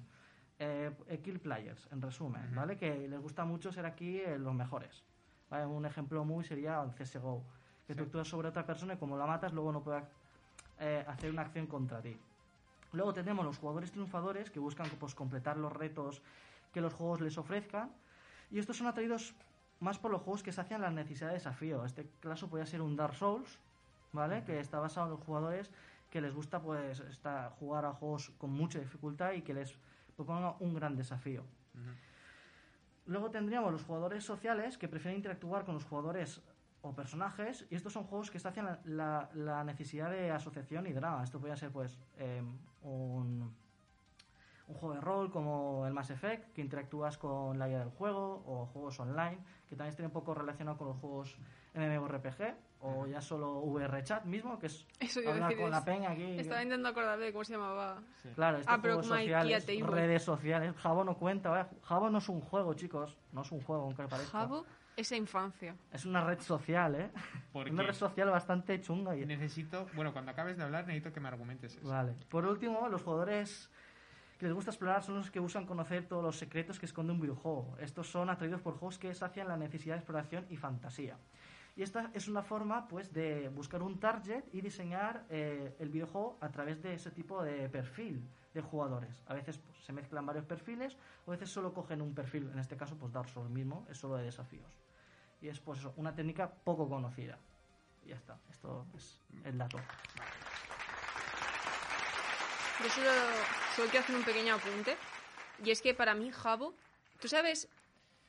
Eh, 0.60 0.91
eh, 1.08 1.20
kill 1.20 1.39
players, 1.39 1.88
en 1.91 2.02
resumen. 2.02 2.54
¿vale? 2.54 2.78
Que 2.78 3.08
les 3.08 3.20
gusta 3.20 3.44
mucho 3.44 3.72
ser 3.72 3.88
aquí 3.88 4.20
eh, 4.20 4.38
los 4.38 4.54
mejores. 4.54 5.04
¿vale? 5.50 5.65
Un 5.65 5.86
ejemplo 5.88 6.24
muy 6.24 6.44
sería 6.44 6.82
el 6.84 6.91
CSGO, 6.91 7.44
que 7.88 7.96
tú 7.96 8.04
Sí. 8.04 8.06
actúas 8.06 8.28
sobre 8.28 8.50
otra 8.50 8.65
persona 8.65 8.94
y 8.94 8.98
como 8.98 9.17
la 9.17 9.26
matas 9.26 9.52
luego 9.52 9.72
no 9.72 9.82
puede 9.82 10.04
eh, 10.80 11.04
hacer 11.08 11.32
una 11.32 11.41
acción 11.41 11.65
contra 11.65 12.02
ti. 12.02 12.15
Luego 12.94 13.13
tenemos 13.13 13.44
los 13.44 13.58
jugadores 13.58 13.91
triunfadores 13.91 14.52
que 14.52 14.60
buscan 14.60 14.88
pues, 15.00 15.15
completar 15.15 15.58
los 15.58 15.72
retos 15.74 16.22
que 16.72 16.82
los 16.82 16.94
juegos 16.94 17.22
les 17.22 17.38
ofrezcan. 17.39 17.91
Y 18.52 18.60
estos 18.60 18.78
son 18.78 18.86
atraídos 18.88 19.34
más 19.80 19.98
por 19.98 20.12
los 20.12 20.22
juegos 20.22 20.44
que 20.44 20.52
sacian 20.52 20.82
la 20.82 20.91
necesidad 20.91 21.30
de 21.30 21.36
desafío. 21.36 21.86
Este 21.86 22.08
caso 22.20 22.48
podría 22.50 22.65
ser 22.67 22.82
un 22.82 22.96
Dark 22.96 23.15
Souls, 23.15 23.58
¿vale? 24.13 24.43
Que 24.43 24.60
está 24.60 24.80
basado 24.80 25.08
en 25.08 25.12
los 25.13 25.21
jugadores 25.21 25.69
que 26.10 26.21
les 26.21 26.34
gusta 26.34 26.62
pues 26.62 27.00
esta- 27.00 27.50
jugar 27.60 27.86
a 27.86 27.93
juegos 27.93 28.32
con 28.38 28.52
mucha 28.52 28.80
dificultad 28.80 29.32
y 29.34 29.41
que 29.41 29.54
les 29.54 29.76
proponga 30.15 30.56
un 30.60 30.74
gran 30.74 30.95
desafío. 30.95 31.43
Luego 33.06 33.32
tendríamos 33.32 33.71
los 33.71 33.84
jugadores 33.84 34.24
sociales 34.24 34.78
que 34.78 34.88
prefieren 34.88 35.17
interactuar 35.17 35.65
con 35.65 35.74
los 35.76 35.86
jugadores 35.86 36.41
o 36.84 36.93
personajes 36.93 37.65
y 37.69 37.76
estos 37.76 37.93
son 37.93 38.04
juegos 38.06 38.32
que 38.32 38.39
sacian 38.39 38.65
la, 38.65 38.80
la- 38.86 39.30
la 39.34 39.63
necesidad 39.63 40.10
de 40.12 40.32
asociación 40.32 40.86
y 40.88 40.93
drama. 40.93 41.24
Esto 41.24 41.39
podría 41.39 41.56
ser 41.56 41.71
pues 41.71 41.97
eh, 42.17 42.43
un, 42.84 43.54
un 44.67 44.76
juego 44.76 44.95
de 44.95 45.02
rol 45.02 45.32
como 45.32 45.86
el 45.88 45.93
Mass 45.93 46.10
Effect 46.12 46.54
que 46.54 46.62
interactúas 46.62 47.17
con 47.17 47.58
la 47.60 47.67
guía 47.67 47.80
del 47.80 47.89
juego 47.89 48.43
o 48.45 48.65
juegos 48.67 49.00
online 49.00 49.38
que 49.69 49.76
también 49.76 49.89
estén 49.91 50.06
un 50.06 50.12
poco 50.12 50.34
relacionados 50.34 50.78
con 50.78 50.88
los 50.88 50.97
juegos 50.97 51.38
MMORPG 51.73 52.55
o 52.81 53.05
ya 53.05 53.21
solo 53.21 53.60
VR 53.60 54.03
chat 54.03 54.25
mismo 54.25 54.57
que 54.57 54.65
es 54.65 54.86
Eso 54.99 55.19
hablar 55.19 55.49
decir, 55.49 55.62
con 55.62 55.71
la 55.71 55.86
peña 55.86 56.12
aquí. 56.12 56.39
Estaba 56.39 56.63
intentando 56.63 56.89
acordarme 56.89 57.25
de 57.25 57.31
cómo 57.31 57.43
se 57.43 57.53
llamaba. 57.53 58.01
Claro, 58.36 58.57
estos 58.57 58.73
Ah, 58.73 58.81
hay 58.84 59.03
sociales, 59.03 59.65
redes 59.84 60.23
sociales. 60.23 60.75
Jabo 60.77 61.03
no 61.03 61.15
cuenta, 61.15 61.49
¿vale? 61.49 61.69
Jabo 61.84 62.10
no 62.10 62.17
es 62.17 62.29
un 62.29 62.41
juego, 62.41 62.73
chicos. 62.73 63.17
No 63.31 63.41
es 63.41 63.51
un 63.51 63.62
juego, 63.62 63.84
aunque 63.84 64.07
parezca. 64.07 64.39
Jabo, 64.39 64.65
esa 64.95 65.15
infancia. 65.15 65.75
Es 65.91 66.05
una 66.05 66.23
red 66.25 66.39
social, 66.39 66.95
¿eh? 66.95 67.12
Una 67.53 67.84
red 67.84 67.93
social 67.93 68.29
bastante 68.29 68.81
chunga. 68.81 69.15
Y... 69.15 69.25
necesito... 69.25 69.88
Bueno, 69.93 70.12
cuando 70.12 70.31
acabes 70.31 70.57
de 70.57 70.63
hablar 70.63 70.86
necesito 70.88 71.13
que 71.13 71.19
me 71.19 71.27
argumentes 71.27 71.75
eso. 71.75 71.88
Vale. 71.88 72.15
Por 72.29 72.45
último, 72.45 72.89
los 72.89 73.03
jugadores 73.03 73.69
que 74.39 74.47
les 74.47 74.55
gusta 74.55 74.71
explorar 74.71 75.03
son 75.03 75.17
los 75.17 75.29
que 75.29 75.39
buscan 75.39 75.67
conocer 75.67 76.07
todos 76.07 76.23
los 76.23 76.36
secretos 76.36 76.79
que 76.79 76.88
esconde 76.88 77.13
un 77.13 77.21
videojuego. 77.21 77.77
Estos 77.79 78.10
son 78.10 78.27
atraídos 78.31 78.60
por 78.62 78.73
juegos 78.73 78.97
que 78.97 79.13
sacian 79.13 79.47
la 79.47 79.55
necesidad 79.55 79.93
de 79.93 79.99
exploración 79.99 80.47
y 80.49 80.57
fantasía. 80.57 81.15
Y 81.75 81.84
esta 81.84 82.12
es 82.13 82.27
una 82.27 82.43
forma, 82.43 82.88
pues, 82.88 83.13
de 83.13 83.49
buscar 83.49 83.81
un 83.81 83.99
target 83.99 84.43
y 84.51 84.62
diseñar 84.62 85.25
eh, 85.29 85.75
el 85.79 85.89
videojuego 85.89 86.38
a 86.41 86.49
través 86.49 86.81
de 86.81 86.93
ese 86.93 87.12
tipo 87.12 87.41
de 87.43 87.69
perfil 87.69 88.27
de 88.53 88.62
jugadores. 88.62 89.23
A 89.27 89.34
veces 89.34 89.57
pues, 89.57 89.77
se 89.84 89.93
mezclan 89.93 90.25
varios 90.25 90.45
perfiles, 90.45 90.97
o 91.25 91.31
a 91.31 91.36
veces 91.36 91.49
solo 91.49 91.73
cogen 91.73 92.01
un 92.01 92.13
perfil. 92.13 92.49
En 92.51 92.60
este 92.60 92.75
caso, 92.75 92.97
pues 92.97 93.13
Dark 93.13 93.29
Souls 93.29 93.49
mismo 93.49 93.86
es 93.89 93.97
solo 93.97 94.17
de 94.17 94.23
desafíos. 94.23 94.71
Y 95.41 95.47
es, 95.47 95.60
pues, 95.60 95.79
una 95.95 96.13
técnica 96.13 96.51
poco 96.51 96.89
conocida. 96.89 97.38
Y 98.05 98.10
ya 98.10 98.15
está. 98.15 98.38
Esto 98.49 98.86
es 98.95 99.21
el 99.45 99.57
dato. 99.57 99.77
Yo 102.84 102.89
solo, 102.89 103.12
solo 103.75 103.89
quiero 103.89 104.03
hacer 104.03 104.15
un 104.15 104.23
pequeño 104.23 104.55
apunte. 104.55 104.97
Y 105.63 105.71
es 105.71 105.81
que 105.81 105.93
para 105.93 106.15
mí, 106.15 106.31
Jabo, 106.31 106.73
tú 107.19 107.27
sabes, 107.27 107.69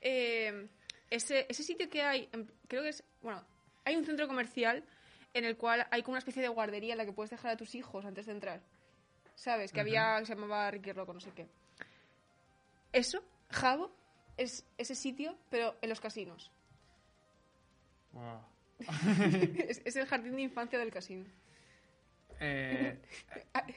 eh, 0.00 0.68
ese, 1.14 1.46
ese 1.48 1.62
sitio 1.62 1.88
que 1.88 2.03
hay, 2.03 2.29
en- 2.33 2.51
creo 2.68 2.83
que 2.83 2.88
es, 2.90 3.05
bueno, 3.22 3.44
hay 3.85 3.96
un 3.96 4.05
centro 4.05 4.27
comercial 4.29 4.85
en 5.35 5.44
el 5.44 5.57
cual 5.57 5.87
hay 5.90 6.03
como 6.03 6.12
una 6.12 6.18
especie 6.18 6.42
de 6.42 6.48
guardería 6.48 6.92
en 6.92 6.98
la 6.98 7.05
que 7.05 7.12
puedes 7.12 7.31
dejar 7.31 7.53
a 7.53 7.57
tus 7.57 7.75
hijos 7.75 8.05
antes 8.05 8.27
de 8.27 8.33
entrar. 8.33 8.61
¿Sabes? 9.35 9.72
Que 9.72 9.81
había, 9.81 10.18
que 10.20 10.27
se 10.27 10.35
llamaba 10.35 10.70
Ricky 10.70 10.92
Rocco, 10.92 11.12
no 11.14 11.20
sé 11.20 11.31
qué. 11.35 11.46
Eso, 12.92 13.22
Jabo, 13.51 13.90
es 14.37 14.64
ese 14.77 14.94
sitio, 14.94 15.37
pero 15.51 15.75
en 15.81 15.88
los 15.88 16.01
casinos. 16.01 16.51
Wow. 18.12 18.40
es, 19.68 19.81
es 19.85 19.96
el 19.96 20.07
jardín 20.07 20.37
de 20.37 20.42
infancia 20.42 20.79
del 20.79 20.92
casino. 20.92 21.25
Eh, 22.44 22.98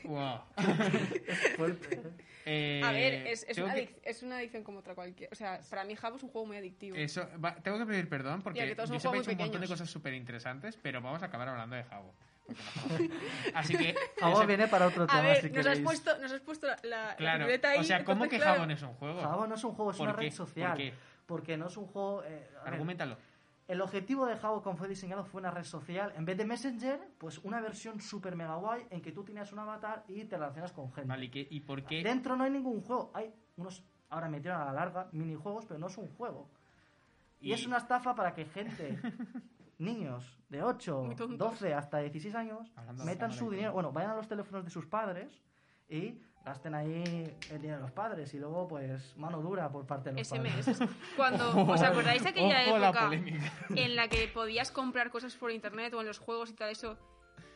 wow. 0.05 0.39
Fuerte, 1.57 1.95
¿eh? 1.95 2.01
Eh, 2.47 2.81
A 2.83 2.91
ver, 2.91 3.27
es, 3.27 3.45
es, 3.47 3.57
una 3.59 3.73
que- 3.75 3.99
es 4.03 4.23
una 4.23 4.37
adicción 4.37 4.63
como 4.63 4.79
otra 4.79 4.95
cualquiera. 4.95 5.29
O 5.31 5.35
sea, 5.35 5.59
para 5.69 5.83
mí 5.83 5.95
Jabo 5.95 6.15
es 6.17 6.23
un 6.23 6.29
juego 6.29 6.47
muy 6.47 6.57
adictivo. 6.57 6.95
Eso, 6.95 7.27
va- 7.43 7.55
tengo 7.55 7.77
que 7.79 7.85
pedir 7.85 8.07
perdón 8.09 8.41
porque 8.41 8.59
Ya, 8.59 8.67
que 8.67 8.75
todos 8.75 8.89
son 8.89 8.97
yo 8.99 9.11
que 9.11 9.17
he 9.17 9.21
hecho 9.21 9.31
un 9.31 9.37
montón 9.37 9.61
de 9.61 9.67
cosas 9.67 9.89
súper 9.89 10.13
interesantes, 10.13 10.77
pero 10.81 11.01
vamos 11.01 11.21
a 11.21 11.27
acabar 11.27 11.47
hablando 11.49 11.75
de 11.75 11.83
Jabo. 11.83 12.13
Así 13.53 13.75
que... 13.77 13.95
Jabo 14.19 14.37
ese- 14.37 14.45
viene 14.47 14.67
para 14.67 14.87
otro 14.87 15.05
tema, 15.07 15.19
A 15.19 15.21
ver, 15.23 15.41
si 15.41 15.49
nos, 15.49 15.65
has 15.65 15.79
puesto, 15.79 16.17
nos 16.19 16.31
has 16.31 16.41
puesto 16.41 16.67
la, 16.67 16.77
la, 16.83 17.05
la 17.09 17.15
Claro, 17.15 17.39
libreta 17.39 17.69
ahí. 17.71 17.79
o 17.79 17.83
sea, 17.83 18.03
¿cómo 18.03 18.23
entonces, 18.25 18.29
que 18.31 18.37
claro, 18.43 18.53
Jabo 18.55 18.65
no 18.67 18.73
es 18.73 18.81
un 18.81 18.93
juego? 18.93 19.21
Jabo 19.21 19.47
no 19.47 19.55
es 19.55 19.63
un 19.63 19.71
juego, 19.73 19.91
es 19.91 19.97
¿Por 19.97 20.07
una 20.07 20.15
qué? 20.17 20.21
red 20.25 20.31
social. 20.31 20.69
¿Por 20.69 20.77
qué? 20.77 20.93
Porque 21.25 21.57
no 21.57 21.67
es 21.67 21.77
un 21.77 21.87
juego. 21.87 22.23
eh, 22.23 22.27
ver, 22.29 22.49
Argumentalo. 22.73 23.17
El 23.67 23.81
objetivo 23.81 24.25
de 24.27 24.35
Jabo, 24.37 24.61
como 24.61 24.77
fue 24.77 24.87
diseñado, 24.87 25.25
fue 25.25 25.41
una 25.41 25.49
red 25.51 25.63
social. 25.63 26.13
En 26.15 26.25
vez 26.25 26.37
de 26.37 26.45
Messenger, 26.45 26.99
pues 27.17 27.39
una 27.39 27.59
versión 27.61 27.99
super 27.99 28.35
mega 28.35 28.55
guay 28.55 28.85
en 28.91 29.01
que 29.01 29.11
tú 29.11 29.23
tenías 29.23 29.51
un 29.53 29.59
avatar 29.59 30.03
y 30.07 30.23
te 30.25 30.37
relacionas 30.37 30.71
con 30.71 30.91
gente. 30.93 31.07
Vale, 31.09 31.25
¿y, 31.25 31.29
qué- 31.29 31.47
y 31.49 31.61
por 31.61 31.83
qué? 31.83 32.03
Dentro 32.03 32.35
no 32.35 32.43
hay 32.43 32.51
ningún 32.51 32.81
juego. 32.81 33.11
Hay 33.13 33.33
unos. 33.57 33.83
Ahora 34.09 34.29
metieron 34.29 34.61
a 34.61 34.65
la 34.65 34.73
larga 34.73 35.09
minijuegos, 35.13 35.65
pero 35.65 35.79
no 35.79 35.87
es 35.87 35.97
un 35.97 36.07
juego. 36.09 36.47
Y, 37.41 37.49
Y- 37.49 37.53
es 37.53 37.65
una 37.65 37.77
estafa 37.77 38.13
para 38.15 38.33
que 38.33 38.45
gente 38.45 38.99
niños 39.79 40.37
de 40.49 40.63
8, 40.63 41.03
Muy 41.03 41.15
tontos. 41.15 41.37
12 41.39 41.73
hasta 41.73 41.97
16 41.99 42.33
años 42.35 42.71
Hablando 42.75 43.03
metan 43.03 43.31
su 43.31 43.49
dinero, 43.49 43.73
bueno, 43.73 43.91
vayan 43.91 44.11
a 44.11 44.15
los 44.15 44.27
teléfonos 44.27 44.63
de 44.63 44.69
sus 44.71 44.85
padres 44.85 45.41
y 45.89 46.21
gasten 46.45 46.75
ahí 46.75 47.03
el 47.49 47.59
dinero 47.61 47.77
de 47.77 47.81
los 47.81 47.91
padres 47.91 48.31
y 48.33 48.37
luego 48.39 48.67
pues 48.67 49.17
mano 49.17 49.41
dura 49.41 49.67
por 49.69 49.85
parte 49.87 50.11
de 50.11 50.19
los 50.19 50.29
padres. 50.29 50.65
SMS. 50.65 50.89
Cuando, 51.17 51.49
¿os 51.65 51.81
acordáis 51.81 52.23
de 52.23 52.29
aquella 52.29 52.61
Ojo 52.67 52.77
época 52.77 53.09
en 53.75 53.95
la 53.95 54.07
que 54.07 54.27
podías 54.27 54.71
comprar 54.71 55.09
cosas 55.09 55.35
por 55.35 55.51
internet 55.51 55.93
o 55.95 56.01
en 56.01 56.07
los 56.07 56.19
juegos 56.19 56.51
y 56.51 56.53
tal 56.53 56.69
eso 56.69 56.97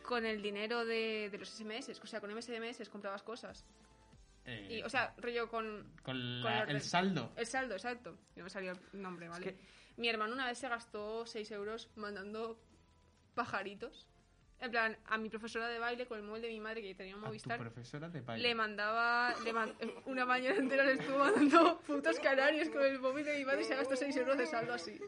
con 0.02 0.26
el 0.26 0.42
dinero 0.42 0.84
de, 0.84 1.28
de 1.30 1.38
los 1.38 1.48
SMS? 1.48 2.00
O 2.02 2.06
sea, 2.06 2.20
con 2.20 2.34
MSMS 2.34 2.88
comprabas 2.88 3.22
cosas. 3.22 3.64
Eh, 4.44 4.78
Y, 4.78 4.82
o 4.82 4.88
sea, 4.88 5.14
rollo 5.18 5.48
con 5.48 5.64
con 6.02 6.16
con 6.16 6.42
la- 6.42 6.62
el 6.64 6.80
saldo. 6.80 7.30
el 7.36 7.46
saldo, 7.46 7.74
exacto. 7.74 8.16
No 8.34 8.42
me 8.44 8.50
salió 8.50 8.72
el 8.72 9.00
nombre, 9.02 9.28
¿vale? 9.28 9.44
que- 9.54 9.58
Mi 9.98 10.08
hermano 10.08 10.32
una 10.34 10.46
vez 10.46 10.58
se 10.58 10.68
gastó 10.68 11.26
6 11.26 11.48
euros 11.52 11.88
mandando 11.94 12.58
pajaritos. 13.34 14.08
En 14.60 14.70
plan, 14.70 14.96
a 15.06 15.16
mi 15.16 15.30
profesora 15.30 15.68
de 15.68 15.78
baile 15.78 16.06
con 16.06 16.18
el 16.18 16.24
móvil 16.24 16.42
de 16.42 16.48
mi 16.48 16.60
madre 16.60 16.82
que 16.82 16.94
tenía 16.94 17.14
un 17.14 17.20
A 17.20 17.24
tu 17.24 17.28
Movistar. 17.28 17.58
profesora 17.58 18.08
de 18.10 18.20
baile. 18.20 18.48
Le 18.48 18.54
mandaba 18.54 19.34
le 19.42 19.52
man- 19.52 19.72
una 20.06 20.26
mañana 20.26 20.56
entera 20.56 20.84
le 20.84 20.92
estuvo 20.92 21.18
mandando 21.18 21.78
puntos 21.86 22.18
canarios 22.20 22.68
con 22.68 22.82
el 22.82 22.98
móvil 23.00 23.24
de 23.24 23.38
mi 23.38 23.44
madre 23.44 23.62
y 23.62 23.64
se 23.64 23.74
gastó 23.74 23.96
6 23.96 24.14
euros 24.18 24.36
de 24.36 24.46
saldo 24.46 24.74
así. 24.74 25.00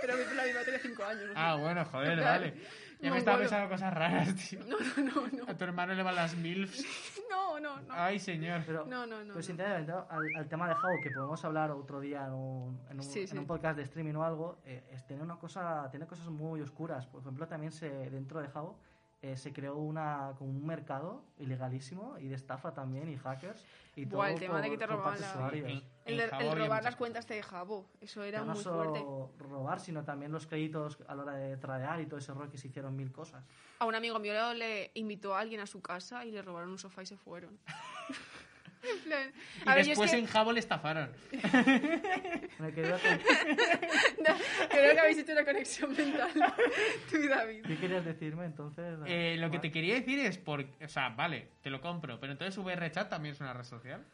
Pero 0.00 0.14
mi, 0.16 0.22
la 0.36 0.44
mi 0.44 0.50
madre 0.52 0.64
tiene 0.64 0.78
5 0.78 1.04
años. 1.04 1.22
no 1.22 1.32
sé. 1.32 1.34
Ah, 1.36 1.56
bueno, 1.56 1.84
joder, 1.84 2.18
Claro. 2.18 2.40
vale. 2.44 2.54
Ya 3.00 3.08
No, 3.08 3.14
me 3.14 3.18
estaba 3.18 3.36
bueno. 3.38 3.50
pensando 3.50 3.70
cosas 3.74 3.94
raras, 3.94 4.34
tío. 4.36 4.60
No, 4.68 4.76
no, 4.78 5.02
no, 5.28 5.28
no. 5.44 5.50
A 5.50 5.56
tu 5.56 5.64
hermano 5.64 5.94
le 5.94 6.02
van 6.02 6.14
las 6.14 6.36
MILFs. 6.36 6.84
No, 7.30 7.58
no, 7.60 7.80
no. 7.80 7.86
Ay, 7.94 8.18
señor. 8.20 8.62
Pero, 8.66 8.86
No, 8.86 9.06
no, 9.06 9.20
no. 9.24 9.34
pero 9.34 9.42
sinceramente, 9.42 9.90
¿no? 9.92 10.06
al, 10.08 10.24
al 10.36 10.48
tema 10.48 10.68
de 10.68 10.74
Jabo, 10.74 10.94
que 11.02 11.10
podemos 11.10 11.44
hablar 11.44 11.70
otro 11.72 12.00
día 12.00 12.24
en 12.26 12.32
un, 12.32 12.80
en 12.88 12.96
un, 12.98 13.02
Sí, 13.02 13.20
en 13.22 13.28
sí. 13.28 13.38
un 13.38 13.46
podcast 13.46 13.76
de 13.76 13.82
streaming 13.82 14.14
o 14.14 14.24
algo, 14.24 14.60
eh, 14.64 14.82
es- 14.92 15.04
tiene 15.06 15.22
una 15.22 15.36
cosa, 15.36 15.88
tiene 15.90 16.06
cosas 16.06 16.26
muy 16.28 16.60
oscuras. 16.60 17.06
Por 17.06 17.20
ejemplo, 17.20 17.46
también 17.48 17.72
se, 17.72 17.88
dentro 18.10 18.40
de 18.40 18.48
Jabo 18.48 18.78
eh, 19.22 19.36
se 19.36 19.52
creó 19.52 19.76
una, 19.76 20.32
como 20.38 20.50
un 20.50 20.64
mercado 20.64 21.22
ilegalísimo 21.38 22.16
y 22.18 22.28
de 22.28 22.36
estafa 22.36 22.72
también 22.72 23.08
y 23.10 23.16
hackers 23.18 23.62
y 23.94 24.06
Buah, 24.06 24.28
todo 24.28 24.34
el 24.34 24.40
tema 24.40 24.60
de 24.62 24.68
por- 24.68 24.70
que 24.70 24.78
te 24.78 24.86
robaban 24.86 25.14
de 25.16 25.20
la- 25.20 25.48
El, 26.06 26.16
de- 26.16 26.24
el 26.24 26.30
Jabo 26.30 26.50
había 26.52 26.64
robar 26.64 26.84
las 26.84 26.96
cuentas 26.96 27.26
de 27.28 27.42
Jabo. 27.42 27.86
Eso 28.00 28.22
era 28.24 28.38
Ya 28.38 28.44
no 28.46 28.54
muy 28.54 28.62
solo 28.62 28.84
fuerte. 28.90 29.44
robar, 29.50 29.78
sino 29.80 30.04
también 30.04 30.32
los 30.32 30.46
créditos 30.46 30.98
a 31.06 31.14
la 31.14 31.22
hora 31.22 31.34
de 31.34 31.56
tradear 31.58 32.00
y 32.00 32.06
todo 32.06 32.18
ese 32.18 32.32
rol 32.32 32.50
que 32.50 32.56
se 32.56 32.68
hicieron 32.68 32.96
mil 32.96 33.12
cosas. 33.12 33.44
A 33.78 33.84
un 33.84 33.94
amigo 33.94 34.18
mío 34.18 34.54
le 34.54 34.90
invitó 34.94 35.34
a 35.36 35.40
alguien 35.40 35.60
a 35.60 35.66
su 35.66 35.82
casa 35.82 36.24
y 36.24 36.30
le 36.30 36.40
robaron 36.40 36.70
un 36.70 36.78
sofá 36.78 37.02
y 37.02 37.06
se 37.06 37.16
fueron. 37.18 37.58
en 38.82 38.98
plan. 39.04 39.32
Y 39.66 39.68
A 39.68 39.74
ver, 39.74 39.84
yo 39.84 39.90
después 39.90 40.10
es 40.10 40.16
que 40.16 40.20
en 40.22 40.26
Jabo 40.26 40.52
le 40.52 40.60
estafaron. 40.60 41.10
Me 41.32 42.72
quedé 42.72 42.90
con- 42.90 43.00
creo 44.70 44.92
que 44.94 45.00
habéis 45.00 45.18
hecho 45.18 45.32
una 45.32 45.44
conexión 45.44 45.94
mental. 45.96 46.30
Tú 47.10 47.16
y 47.16 47.28
David. 47.28 47.64
¿Qué 47.66 47.76
querías 47.78 48.04
decirme 48.04 48.44
entonces? 48.46 48.98
Eh, 49.06 49.36
lo 49.38 49.50
que 49.50 49.58
te 49.58 49.70
quería 49.70 49.94
decir 49.94 50.18
es, 50.20 50.38
por, 50.38 50.60
o 50.60 50.88
sea, 50.88 51.10
vale, 51.10 51.48
te 51.62 51.70
lo 51.70 51.80
compro, 51.80 52.18
pero 52.20 52.32
entonces 52.32 52.56
VRChat 52.62 53.08
también 53.10 53.34
es 53.34 53.40
una 53.40 53.52
red 53.52 53.64
social. 53.64 54.04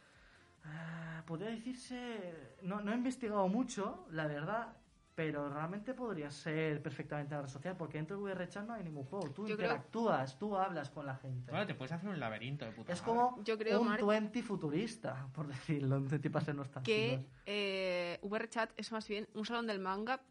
Ah, 0.65 1.23
Podría 1.25 1.49
decirse. 1.49 2.33
No, 2.61 2.81
no 2.81 2.91
he 2.91 2.95
investigado 2.95 3.47
mucho, 3.47 4.07
la 4.11 4.27
verdad, 4.27 4.73
pero 5.17 5.49
realmente 5.49 5.95
podría 5.95 6.29
ser 6.29 6.79
perfectamente 6.83 7.33
una 7.33 7.41
red 7.41 7.49
social, 7.49 7.75
porque 7.75 7.97
dentro 7.97 8.17
de 8.17 8.21
VRChat 8.35 8.67
no 8.67 8.73
hay 8.75 8.83
ningún 8.83 9.03
juego. 9.03 9.27
Tú 9.31 9.47
Yo 9.47 9.57
creo- 9.57 9.65
interactúas, 9.71 10.37
tú 10.37 10.55
hablas 10.55 10.91
con 10.91 11.07
la 11.07 11.15
gente. 11.15 11.49
Bueno, 11.49 11.65
te 11.65 11.73
puedes 11.73 11.91
hacer 11.91 12.07
un 12.07 12.19
laberinto 12.19 12.65
de 12.65 12.71
puta 12.71 12.93
es 12.93 13.01
madre. 13.01 13.13
como 13.15 13.43
Yo 13.43 13.57
creo, 13.57 13.81
un 13.81 13.87
Marc, 13.87 14.05
20 14.05 14.43
futurista, 14.43 15.27
por 15.33 15.47
decirlo, 15.47 15.97
un 15.97 16.07
20 16.07 16.29
para 16.29 16.45
ser 16.45 16.53
nostálgicos. 16.53 16.85
Que 16.85 17.25
eh, 17.47 18.19
VRChat 18.21 18.69
es 18.77 18.91
más 18.91 19.07
bien 19.07 19.27
un 19.33 19.43
salón 19.43 19.65
del 19.65 19.79
manga, 19.79 20.21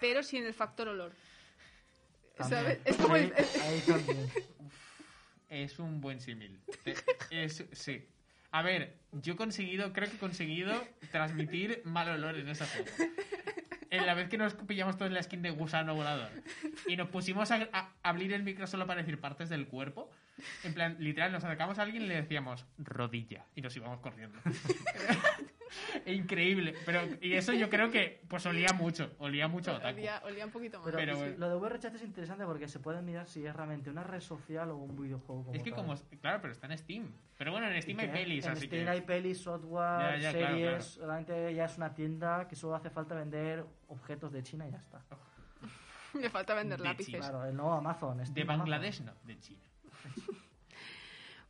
pero 0.00 0.22
sin 0.22 0.46
el 0.46 0.54
factor 0.54 0.88
olor. 0.88 1.12
También. 2.38 2.62
¿Sabes? 2.62 2.80
Es 2.86 2.96
como 2.96 3.16
el- 3.16 3.34
Ahí- 3.34 3.60
ahí 3.60 3.80
también. 3.86 4.30
Es 5.50 5.78
un 5.78 6.00
buen 6.00 6.18
símil. 6.22 6.58
Es- 7.30 7.66
sí. 7.72 8.08
A 8.52 8.62
ver, 8.62 8.96
yo 9.12 9.34
he 9.34 9.36
conseguido, 9.36 9.92
creo 9.92 10.08
que 10.08 10.16
he 10.16 10.18
conseguido 10.18 10.72
transmitir 11.12 11.82
mal 11.84 12.08
olor 12.08 12.36
en 12.38 12.48
ese 12.48 12.64
juego. 12.64 12.90
En 13.90 14.06
la 14.06 14.14
vez 14.14 14.28
que 14.28 14.38
nos 14.38 14.54
pillamos 14.54 14.96
todos 14.96 15.10
la 15.10 15.22
skin 15.22 15.42
de 15.42 15.50
gusano 15.50 15.94
volador 15.94 16.30
y 16.86 16.96
nos 16.96 17.08
pusimos 17.08 17.50
a, 17.50 17.68
a 17.72 17.92
abrir 18.02 18.32
el 18.32 18.44
micro 18.44 18.66
solo 18.66 18.86
para 18.86 19.00
decir 19.00 19.20
partes 19.20 19.48
del 19.48 19.66
cuerpo, 19.66 20.10
en 20.64 20.74
plan, 20.74 20.96
literal, 21.00 21.32
nos 21.32 21.44
acercamos 21.44 21.78
a 21.78 21.82
alguien 21.82 22.04
y 22.04 22.06
le 22.06 22.14
decíamos 22.14 22.64
rodilla 22.78 23.44
y 23.54 23.62
nos 23.62 23.76
íbamos 23.76 24.00
corriendo. 24.00 24.38
Increíble. 26.06 26.74
Pero, 26.84 27.00
y 27.20 27.34
eso 27.34 27.52
yo 27.52 27.68
creo 27.70 27.90
que 27.90 28.22
pues 28.28 28.44
olía 28.46 28.72
mucho, 28.74 29.12
olía 29.18 29.48
mucho 29.48 29.72
a 29.72 29.76
otaku. 29.76 29.98
olía, 29.98 30.20
olía 30.24 30.44
un 30.46 30.50
poquito 30.52 30.78
más. 30.78 30.84
Pero, 30.86 30.98
Pero, 30.98 31.14
sí, 31.14 31.20
bueno. 31.20 31.36
lo 31.38 31.48
de 31.48 31.54
VRChat 31.56 31.94
es 31.94 32.02
interesante 32.02 32.44
porque 32.44 32.68
se 32.68 32.80
puede 32.80 33.02
mirar 33.02 33.26
si 33.26 33.44
es 33.46 33.54
realmente 33.54 33.90
una 33.90 34.02
red 34.02 34.20
social 34.20 34.70
o 34.70 34.76
un 34.76 34.96
videojuego. 35.00 35.44
Como 35.44 35.54
Es 35.56 35.62
que 35.62 35.70
tal. 35.70 35.80
como, 35.80 35.94
claro, 36.20 36.40
pero 36.40 36.52
está 36.52 36.66
en 36.66 36.78
Steam. 36.78 37.12
Pero 37.38 37.52
bueno, 37.52 37.68
en 37.68 37.80
Steam 37.82 37.98
hay 38.00 38.06
que 38.08 38.12
pelis, 38.12 38.44
en 38.46 38.52
así 38.52 38.66
Steam 38.66 38.84
que... 38.84 38.90
hay 38.90 39.00
pelis, 39.02 39.38
software, 39.40 40.20
Ya, 40.20 40.32
ya, 40.32 40.38
claro, 40.38 40.54
series. 40.56 40.96
Realmente 40.96 41.54
ya 41.54 41.64
es 41.64 41.76
una 41.76 41.94
tienda 41.94 42.48
que 42.48 42.56
solo 42.56 42.74
hace 42.74 42.90
falta 42.90 43.14
vender 43.14 43.64
objetos 43.88 44.32
de 44.32 44.42
China 44.42 44.66
y 44.68 44.72
ya 44.72 44.78
está. 44.78 45.00
Me 46.14 46.28
falta 46.28 46.54
vender 46.54 46.78
De 46.78 46.84
lápices. 46.84 47.14
China. 47.14 47.28
Claro, 47.28 47.44
el 47.46 47.56
nuevo 47.56 47.72
Amazon. 47.74 48.18
De 48.18 48.26
Steam 48.26 48.48
Amazon. 48.50 48.70
Bangladesh, 48.70 49.00
no, 49.02 49.12
de 49.24 49.38
China. 49.40 49.60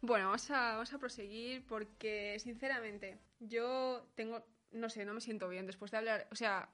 Bueno, 0.02 0.26
vamos 0.26 0.50
a, 0.50 0.72
vamos 0.72 0.92
a 0.92 0.98
proseguir 0.98 1.64
porque, 1.66 2.38
sinceramente, 2.40 3.18
yo 3.38 4.06
tengo, 4.14 4.42
no 4.72 4.88
sé, 4.88 5.04
no 5.04 5.12
me 5.14 5.20
siento 5.20 5.48
bien 5.48 5.66
después 5.66 5.90
de 5.90 5.98
hablar, 5.98 6.26
o 6.30 6.34
sea, 6.34 6.68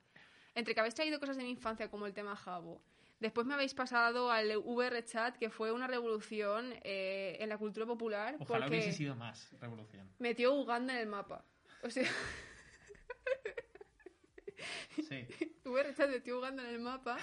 entre 0.55 0.75
que 0.75 0.81
habéis 0.81 0.95
traído 0.95 1.19
cosas 1.19 1.37
de 1.37 1.43
mi 1.43 1.51
infancia 1.51 1.91
como 1.91 2.07
el 2.07 2.15
tema 2.15 2.37
Jabo, 2.37 2.81
después 3.19 3.47
me 3.47 3.55
habéis 3.55 3.75
pasado 3.75 4.31
al 4.31 4.57
VRChat, 4.59 5.39
que 5.39 5.51
fue 5.51 5.73
una 5.73 5.87
revolución 5.89 6.73
eh, 6.85 7.37
en 7.41 7.49
la 7.49 7.59
cultura 7.59 7.85
popular, 7.85 8.37
Ojalá 8.39 8.67
porque 8.67 8.79
hubiese 8.79 8.97
sido 8.97 9.17
más 9.17 9.51
revolución. 9.61 10.09
metió 10.19 10.55
Uganda 10.55 10.95
en 10.95 11.01
el 11.01 11.07
mapa. 11.09 11.45
O 11.83 11.91
sea, 11.91 12.09
Sí. 15.09 15.27
VRChat 15.65 16.11
metió 16.11 16.39
Uganda 16.39 16.63
en 16.63 16.71
el 16.71 16.79
mapa, 16.81 17.19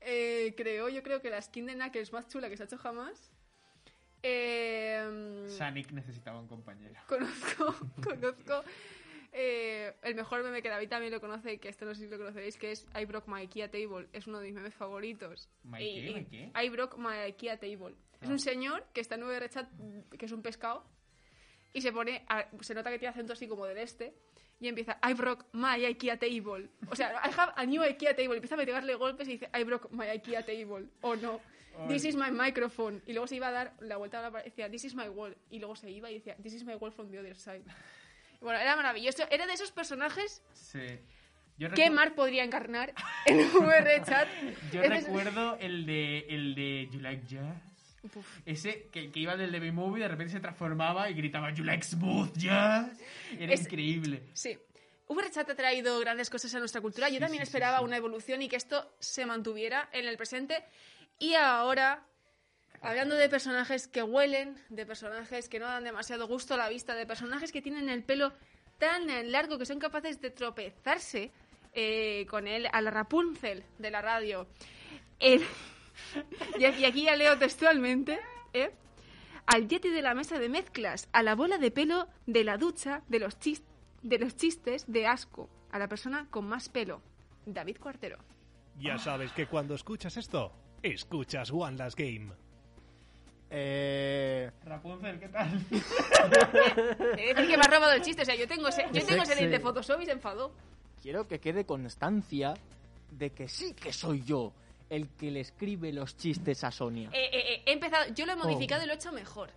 eh, 0.00 0.54
creó 0.56 0.88
yo 0.88 1.02
creo 1.02 1.20
que 1.20 1.30
la 1.30 1.40
skin 1.40 1.66
de 1.66 1.74
Knuckles 1.74 2.12
más 2.12 2.28
chula 2.28 2.48
que 2.48 2.56
se 2.56 2.62
ha 2.62 2.66
hecho 2.66 2.78
jamás. 2.78 3.30
Eh, 4.26 5.44
Sonic 5.48 5.92
necesitaba 5.92 6.40
un 6.40 6.48
compañero. 6.48 6.94
conozco, 7.06 7.74
conozco 8.02 8.64
eh, 9.32 9.94
el 10.02 10.14
mejor 10.14 10.42
meme 10.42 10.62
que 10.62 10.70
David 10.70 10.88
también 10.88 11.12
lo 11.12 11.20
conoce, 11.20 11.58
que 11.58 11.68
esto 11.68 11.84
no 11.84 11.94
sé 11.94 12.04
si 12.04 12.08
lo 12.08 12.16
conoceréis, 12.16 12.56
que 12.56 12.70
es 12.72 12.86
I 12.98 13.04
broke 13.04 13.28
my 13.30 13.40
IKEA 13.42 13.70
table. 13.70 14.08
Es 14.12 14.26
uno 14.26 14.38
de 14.40 14.46
mis 14.46 14.54
memes 14.54 14.74
favoritos. 14.74 15.48
¿My 15.64 15.82
Y- 15.82 15.94
qué? 15.94 16.10
y- 16.10 16.14
¿My 16.14 16.24
qué? 16.24 16.52
I 16.64 16.68
broke 16.70 16.96
my 16.96 17.16
IKEA 17.26 17.58
table. 17.58 17.94
Es 18.22 18.28
Ah. 18.30 18.32
un 18.32 18.38
señor 18.38 18.86
que 18.94 19.00
está 19.02 19.16
en 19.16 19.24
VRChat, 19.24 19.68
que 20.18 20.24
es 20.26 20.32
un 20.32 20.40
pescado, 20.40 20.84
y 21.74 21.80
se 21.82 21.92
pone, 21.92 22.24
a- 22.28 22.48
se 22.60 22.74
nota 22.74 22.90
que 22.90 22.98
tiene 22.98 23.10
acento 23.10 23.34
así 23.34 23.46
como 23.46 23.66
del 23.66 23.76
este, 23.78 24.14
y 24.60 24.68
empieza, 24.68 24.98
I 25.06 25.12
broke 25.12 25.44
my 25.52 25.84
IKEA 25.84 26.16
table. 26.18 26.70
O 26.88 26.96
sea, 26.96 27.10
I 27.24 27.30
have 27.36 27.52
a 27.56 27.66
new 27.66 27.82
IKEA 27.82 28.14
table. 28.16 28.36
Empieza 28.36 28.54
a 28.54 28.58
pegarle 28.58 28.94
golpes 28.94 29.28
y 29.28 29.32
dice, 29.32 29.50
I 29.52 29.64
broke 29.64 29.88
my 29.90 30.06
IKEA 30.06 30.46
table. 30.46 30.86
O 31.02 31.14
no. 31.16 31.40
This 31.88 32.04
is 32.04 32.16
my 32.16 32.30
microphone. 32.30 33.02
Y 33.06 33.12
luego 33.12 33.26
se 33.26 33.36
iba 33.36 33.48
a 33.48 33.52
dar 33.52 33.74
la 33.80 33.96
vuelta 33.96 34.18
a 34.18 34.22
la 34.22 34.30
pared 34.30 34.46
y 34.46 34.50
decía, 34.50 34.70
This 34.70 34.84
is 34.84 34.94
my 34.94 35.08
wall. 35.08 35.36
Y 35.50 35.58
luego 35.58 35.76
se 35.76 35.90
iba 35.90 36.10
y 36.10 36.14
decía, 36.14 36.36
This 36.42 36.54
is 36.54 36.64
my 36.64 36.74
wall 36.74 36.92
from 36.92 37.10
the 37.10 37.18
other 37.18 37.36
side. 37.36 37.62
Bueno, 38.40 38.58
era 38.60 38.76
maravilloso. 38.76 39.22
Era 39.30 39.46
de 39.46 39.54
esos 39.54 39.72
personajes 39.72 40.42
Sí. 40.52 40.80
Yo, 41.56 41.68
recu- 41.68 41.90
Mark 41.92 42.14
podría 42.14 42.44
encarnar 42.44 42.92
en 43.26 43.38
VRChat. 43.38 44.28
yo 44.72 44.82
Es 44.82 44.90
de 44.90 44.96
esos- 44.96 45.04
recuerdo 45.06 45.56
el 45.60 45.86
de, 45.86 46.26
el 46.28 46.54
de 46.54 46.88
You 46.92 47.00
Like 47.00 47.26
Jazz. 47.26 47.56
Uf. 48.14 48.40
Ese 48.44 48.88
que, 48.92 49.10
que 49.10 49.20
iba 49.20 49.34
del 49.36 49.50
de 49.50 49.60
B-Movie, 49.60 50.02
de 50.02 50.08
repente 50.08 50.32
se 50.32 50.40
transformaba 50.40 51.08
y 51.08 51.14
gritaba 51.14 51.50
You 51.54 51.64
Like 51.64 51.84
Smooth 51.84 52.36
Jazz. 52.36 53.00
Era 53.38 53.54
Es- 53.54 53.62
increíble. 53.62 54.24
Sí. 54.34 54.58
VRChat 55.08 55.48
ha 55.50 55.54
traído 55.54 55.98
grandes 56.00 56.28
cosas 56.28 56.54
a 56.54 56.58
nuestra 56.58 56.80
cultura. 56.82 57.08
Yo 57.08 57.14
Sí, 57.14 57.20
también 57.20 57.42
sí, 57.44 57.48
esperaba 57.48 57.78
sí. 57.78 57.84
una 57.84 57.96
evolución 57.96 58.42
y 58.42 58.48
que 58.48 58.56
esto 58.56 58.94
se 58.98 59.24
mantuviera 59.24 59.88
en 59.92 60.06
el 60.06 60.16
presente. 60.18 60.64
Y 61.18 61.34
ahora, 61.34 62.06
hablando 62.80 63.14
de 63.14 63.28
personajes 63.28 63.88
que 63.88 64.02
huelen, 64.02 64.56
de 64.68 64.86
personajes 64.86 65.48
que 65.48 65.58
no 65.58 65.66
dan 65.66 65.84
demasiado 65.84 66.26
gusto 66.26 66.54
a 66.54 66.56
la 66.56 66.68
vista, 66.68 66.94
de 66.94 67.06
personajes 67.06 67.52
que 67.52 67.62
tienen 67.62 67.88
el 67.88 68.02
pelo 68.04 68.32
tan 68.78 69.06
largo 69.30 69.58
que 69.58 69.66
son 69.66 69.78
capaces 69.78 70.20
de 70.20 70.30
tropezarse 70.30 71.32
eh, 71.72 72.26
con 72.28 72.46
él 72.46 72.68
a 72.72 72.80
la 72.80 72.90
Rapunzel 72.90 73.64
de 73.78 73.90
la 73.90 74.02
radio. 74.02 74.46
Y 76.58 76.64
aquí 76.64 77.04
ya 77.04 77.14
leo 77.14 77.38
textualmente, 77.38 78.18
¿eh? 78.52 78.74
al 79.46 79.68
yeti 79.68 79.90
de 79.90 80.02
la 80.02 80.14
mesa 80.14 80.38
de 80.38 80.48
mezclas, 80.48 81.08
a 81.12 81.22
la 81.22 81.34
bola 81.34 81.58
de 81.58 81.70
pelo 81.70 82.08
de 82.26 82.44
la 82.44 82.56
ducha, 82.56 83.02
de 83.08 83.20
los 83.20 83.38
chistes 83.38 84.84
de 84.86 85.06
asco, 85.06 85.48
a 85.70 85.78
la 85.78 85.88
persona 85.88 86.26
con 86.30 86.46
más 86.46 86.68
pelo, 86.68 87.02
David 87.46 87.78
Cuartero. 87.78 88.18
Ya 88.78 88.98
sabes 88.98 89.32
que 89.32 89.46
cuando 89.46 89.74
escuchas 89.74 90.16
esto, 90.16 90.52
escuchas 90.92 91.50
One 91.50 91.76
Last 91.76 91.98
Game. 91.98 92.30
Eh, 93.50 94.50
Rapunzel, 94.64 95.18
¿qué 95.20 95.28
tal? 95.28 95.48
Es 97.18 97.38
el 97.38 97.46
que 97.46 97.56
me 97.56 97.62
ha 97.64 97.68
robado 97.68 97.92
el 97.92 98.02
chiste, 98.02 98.22
o 98.22 98.24
sea, 98.24 98.34
yo 98.34 98.48
tengo 98.48 98.68
ese, 98.68 98.84
yo 98.92 99.04
tengo 99.06 99.22
ese 99.22 99.46
de 99.48 99.60
Photoshop 99.60 100.00
y 100.00 100.06
se 100.06 100.12
enfadó. 100.12 100.52
quiero 101.00 101.28
que 101.28 101.38
quede 101.38 101.64
constancia 101.64 102.54
de 103.12 103.30
que 103.30 103.48
sí 103.48 103.74
que 103.74 103.92
soy 103.92 104.22
yo 104.24 104.52
el 104.90 105.08
que 105.10 105.30
le 105.30 105.40
escribe 105.40 105.92
los 105.92 106.16
chistes 106.16 106.64
a 106.64 106.70
Sonia. 106.72 107.10
Eh, 107.12 107.30
eh, 107.32 107.54
eh, 107.54 107.62
he 107.66 107.72
empezado, 107.72 108.12
yo 108.12 108.26
lo 108.26 108.32
he 108.32 108.36
modificado 108.36 108.82
y 108.82 108.86
lo 108.86 108.92
he 108.92 108.96
hecho 108.96 109.12
mejor. 109.12 109.50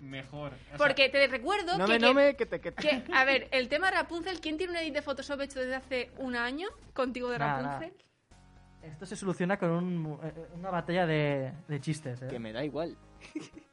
Mejor. 0.00 0.52
o 0.52 0.68
sea, 0.68 0.76
Porque 0.76 1.08
te 1.08 1.26
recuerdo 1.26 1.78
no 1.78 1.86
que, 1.86 1.92
me, 1.92 1.98
que- 1.98 2.04
no 2.06 2.14
me, 2.14 2.36
que 2.36 2.46
te, 2.46 2.60
que 2.60 2.72
te- 2.72 2.82
que, 2.82 3.12
a 3.12 3.24
ver, 3.24 3.48
el 3.52 3.68
tema 3.68 3.90
Rapunzel, 3.90 4.40
¿quién 4.40 4.56
tiene 4.58 4.72
un 4.72 4.78
edit 4.78 4.94
de 4.94 5.02
Photoshop 5.02 5.40
hecho 5.42 5.60
desde 5.60 5.74
hace 5.76 6.10
un 6.18 6.36
año 6.36 6.68
contigo 6.92 7.30
de 7.30 7.38
Nada, 7.38 7.62
Rapunzel? 7.62 7.94
Esto 8.84 9.06
se 9.06 9.16
soluciona 9.16 9.56
con 9.58 9.70
un- 9.70 10.18
eh, 10.22 10.32
una 10.54 10.70
batalla 10.70 11.06
de, 11.06 11.52
de 11.68 11.80
chistes, 11.80 12.20
¿eh? 12.22 12.28
que 12.28 12.38
me 12.38 12.52
da 12.52 12.64
igual. 12.64 12.96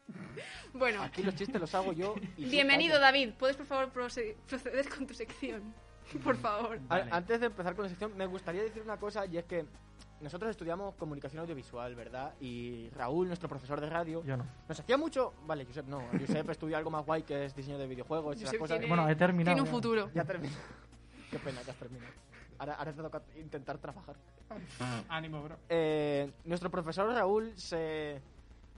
Bueno, 0.74 1.01
Aquí 1.03 1.22
los 1.24 1.36
chistes 1.36 1.59
los 1.59 1.74
hago 1.76 1.93
yo. 1.93 2.16
y 2.38 2.45
bienvenido. 2.45 2.99
David. 2.99 3.34
¿Puedes 3.38 3.55
por 3.57 3.66
favor 3.66 3.89
proceder 3.91 4.36
con 4.95 5.05
tu 5.07 5.14
sección? 5.14 5.74
Por 6.24 6.36
favor. 6.36 6.80
Vale. 6.88 7.09
Antes 7.12 7.39
de 7.39 7.45
empezar 7.45 7.74
con 7.76 7.84
la 7.84 7.89
sección, 7.89 8.16
me 8.18 8.26
gustaría 8.26 8.62
decir 8.64 8.82
una 8.82 8.97
cosa 8.97 9.26
y 9.26 9.38
es 9.38 9.45
que 9.45 9.66
nosotros 10.20 10.51
estudiamos 10.51 10.95
comunicación 10.95 11.41
audiovisual, 11.41 11.95
¿verdad? 11.95 12.34
Y 12.41 12.89
Raúl, 12.89 13.28
nuestro 13.28 13.47
profesor 13.47 13.80
de 13.80 13.89
radio, 13.89 14.22
Yo 14.26 14.36
no. 14.36 14.45
nos 14.68 14.80
hacía 14.80 14.97
mucho. 14.97 15.34
Vale, 15.45 15.66
Josep 15.66 15.86
no. 15.88 16.01
Josep 16.20 16.49
estudia 16.49 16.78
algo 16.78 16.89
más 16.91 17.05
guay 17.05 17.24
que 17.24 17.45
es 17.45 17.55
diseño 17.55 17.78
de 17.78 17.88
videojuegos 17.88 18.36
y 18.41 18.43
esas 18.43 18.57
cosas. 18.57 18.80
tiene- 18.80 18.93
Bueno, 18.93 19.07
he 19.09 19.16
terminado. 19.16 19.55
Tiene 19.55 19.62
un 19.62 19.68
ya. 19.68 19.72
futuro. 19.72 20.09
Ya 20.14 20.26
terminó. 20.26 20.53
Qué 21.32 21.39
pena 21.39 21.62
que 21.62 21.72
has 21.72 21.78
terminado. 21.78 22.12
Ahora, 22.57 22.74
ahora 22.76 22.91
te 22.93 23.01
toca 23.01 23.22
intentar 23.38 23.78
trabajar. 23.78 24.16
Ánimo, 25.10 25.43
bro. 25.43 25.58
Eh, 25.70 26.32
nuestro 26.45 26.70
profesor 26.70 27.14
Raúl 27.14 27.54
se, 27.58 28.22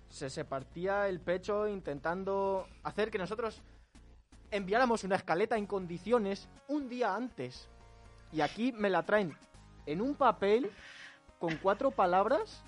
se, 0.09 0.29
se 0.29 0.45
partía 0.45 1.07
el 1.07 1.19
pecho 1.19 1.67
intentando 1.67 2.67
hacer 2.83 3.09
que 3.11 3.17
nosotros 3.17 3.61
enviáramos 4.51 5.03
una 5.03 5.15
escaleta 5.15 5.57
en 5.57 5.65
condiciones 5.65 6.47
un 6.67 6.89
día 6.89 7.15
antes. 7.15 7.69
Y 8.31 8.41
aquí 8.41 8.71
me 8.71 8.89
la 8.89 9.03
traen 9.03 9.35
en 9.85 10.01
un 10.01 10.15
papel 10.15 10.71
con 11.39 11.55
cuatro 11.57 11.91
palabras 11.91 12.63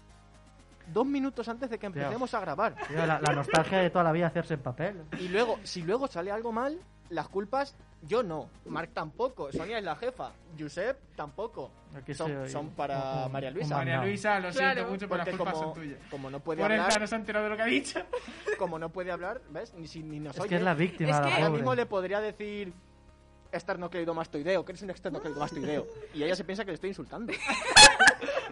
dos 0.94 1.06
minutos 1.06 1.48
antes 1.50 1.70
de 1.70 1.80
que 1.80 1.90
Tío. 1.90 2.02
empecemos 2.02 2.34
a 2.34 2.40
grabar. 2.40 2.76
Tío, 2.88 3.06
la, 3.06 3.20
la 3.20 3.34
nostalgia 3.34 3.80
de 3.80 3.90
toda 3.90 4.04
la 4.04 4.12
vida 4.12 4.28
hacerse 4.28 4.56
en 4.56 4.62
papel. 4.62 5.04
Y 5.20 5.30
luego, 5.30 5.58
si 5.64 5.82
luego 5.82 6.08
sale 6.08 6.32
algo 6.32 6.52
mal, 6.52 6.80
las 7.10 7.28
culpas 7.30 7.76
yo 8.02 8.22
no, 8.22 8.50
Marc 8.66 8.92
tampoco, 8.94 9.52
Sonia 9.52 9.80
es 9.80 9.84
la 9.84 9.96
jefa, 9.96 10.32
Josep 10.60 10.98
tampoco. 11.16 11.72
Son- 12.14 12.48
son 12.50 12.70
para 12.72 13.28
María 13.30 13.50
Luisa. 13.52 13.78
María. 13.78 14.02
Luisa, 14.04 14.40
lo 14.40 14.50
Claro. 14.52 14.74
siento 14.74 14.92
mucho, 14.92 15.08
pero 15.10 15.18
las 15.24 15.30
culpas 15.30 15.54
como, 15.54 15.66
son 15.66 15.74
tuyas. 15.74 16.00
como 16.12 16.30
no 16.30 16.40
puede 16.40 16.62
Por 16.62 16.72
el 16.72 16.80
hablar, 16.82 17.02
no 17.02 17.08
se 17.08 17.16
ha 17.16 17.18
enterado 17.18 17.46
de 17.46 17.50
lo 17.52 17.56
que 17.58 17.62
ha 17.64 17.66
dicho. 17.66 18.00
como 18.60 18.78
no 18.78 18.90
puede 18.90 19.12
hablar, 19.12 19.42
¿ves? 19.50 19.74
Ni, 19.74 19.88
si, 19.88 20.04
ni 20.04 20.20
nos 20.20 20.36
Es 20.36 20.42
oye. 20.42 20.50
que 20.50 20.56
es 20.58 20.62
la 20.62 20.74
víctima, 20.76 21.10
Es 21.10 21.16
la 21.20 21.26
que- 21.28 21.34
Ahora 21.34 21.50
mismo 21.50 21.74
le 21.74 21.86
podría 21.88 22.22
decir 22.22 22.74
esternocleidomastoideo, 23.52 24.66
que 24.66 24.72
eres 24.74 24.82
un 24.84 24.90
esternocleidomastoideo. 24.92 25.88
Y 26.14 26.24
ella 26.24 26.36
se 26.36 26.44
piensa 26.44 26.64
que 26.66 26.72
le 26.72 26.76
estoy 26.76 26.90
insultando. 26.90 27.34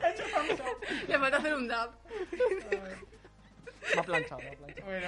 Le 1.08 1.20
falta 1.20 1.38
hacer 1.38 1.54
un 1.56 1.68
dab. 1.68 1.92
Me 3.94 4.00
ha 4.00 4.04
planchado, 4.04 4.42
me 4.42 4.50
ha 4.50 4.54
planchado. 4.56 4.86
Bueno, 4.86 5.08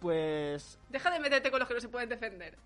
Pues, 0.00 0.78
Deja 0.88 1.10
de 1.10 1.20
meterte 1.20 1.50
con 1.50 1.60
los 1.60 1.68
que 1.68 1.74
no 1.74 1.80
se 1.80 1.88
pueden 1.88 2.08
defender. 2.08 2.56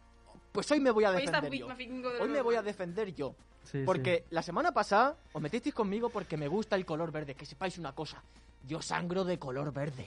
pues 0.53 0.71
hoy 0.71 0.81
me 0.81 0.91
voy 0.91 1.05
a 1.05 1.11
Hoy 1.11 1.27
defender 1.27 1.53
yo. 1.53 1.67
Hoy 1.67 2.29
lo 2.29 2.35
me 2.35 2.43
voy 2.43 2.55
a 2.55 2.63
defender 2.63 3.13
yo. 3.15 3.35
Sí, 3.65 3.83
Porque 3.85 4.25
la 4.31 4.43
semana 4.43 4.73
pasada 4.73 5.17
os 5.33 5.43
metisteis 5.43 5.75
conmigo 5.75 6.11
porque 6.11 6.37
me 6.37 6.49
gusta 6.49 6.77
el 6.77 6.85
color 6.85 7.11
verde. 7.11 7.35
Que 7.35 7.47
sepáis 7.47 7.79
una 7.79 7.93
cosa, 7.95 8.23
yo 8.67 8.81
sangro 8.83 9.25
de 9.25 9.39
color 9.39 9.73
verde. 9.73 10.07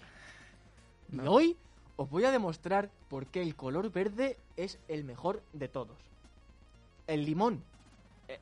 Y 1.12 1.20
hoy 1.22 1.58
os 1.96 2.10
voy 2.10 2.24
a 2.26 2.32
demostrar 2.32 2.90
por 3.10 3.26
qué 3.28 3.42
el 3.42 3.56
color 3.56 3.92
verde 3.92 4.38
es 4.56 4.80
el 4.88 5.04
mejor 5.04 5.42
de 5.54 5.68
todos. 5.68 5.98
El 7.08 7.26
limón. 7.26 7.64
eh, 8.28 8.40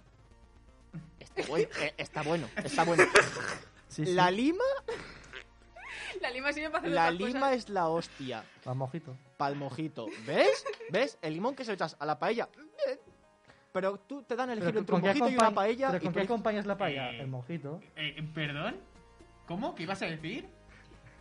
está, 1.19 1.43
bueno, 1.47 1.67
eh, 1.79 1.93
está 1.97 2.21
bueno, 2.23 2.49
está 2.63 2.83
bueno. 2.83 3.03
sí. 3.88 4.05
sí, 4.05 4.13
La 4.13 4.29
lima, 4.29 4.63
La 6.22 6.32
lima 6.32 6.51
sirve 6.53 6.70
para 6.70 6.80
hacer 6.80 6.91
la 6.91 7.03
otras 7.05 7.20
lima 7.20 7.39
cosas. 7.41 7.55
es 7.55 7.70
la 7.70 7.88
hostia. 7.88 8.43
Va, 8.68 8.74
mojito. 8.74 9.16
Pa'l 9.38 9.55
mojito. 9.55 10.07
¿Ves? 10.26 10.66
¿Ves? 10.91 11.18
El 11.22 11.34
limón 11.34 11.55
que 11.55 11.63
se 11.63 11.72
lo 11.72 11.76
echas 11.76 11.95
a 11.99 12.05
la 12.05 12.18
paella. 12.18 12.47
Pero 13.72 13.97
tú 13.99 14.24
te 14.24 14.36
dan 14.36 14.49
a 14.49 14.53
elegir 14.53 14.70
Pero 14.70 14.80
entre 14.80 14.95
un 14.95 15.01
¿con 15.01 15.11
qué 15.13 15.20
mojito 15.20 15.36
y 15.36 15.38
una 15.38 15.51
paella. 15.53 15.88
pero 15.88 15.97
y 15.97 16.05
¿con 16.05 16.13
tú 16.13 16.20
qué 16.20 16.22
eliges- 16.24 16.26
acompañas 16.26 16.66
la 16.66 16.78
paella? 16.78 17.11
Eh, 17.11 17.20
El 17.22 17.28
mojito. 17.28 17.82
eh, 17.95 18.24
¿perdón? 18.34 18.78
¿Cómo? 19.47 19.76
¿Qué 19.76 19.84
ibas 19.84 20.01
a 20.01 20.05
decir? 20.05 20.47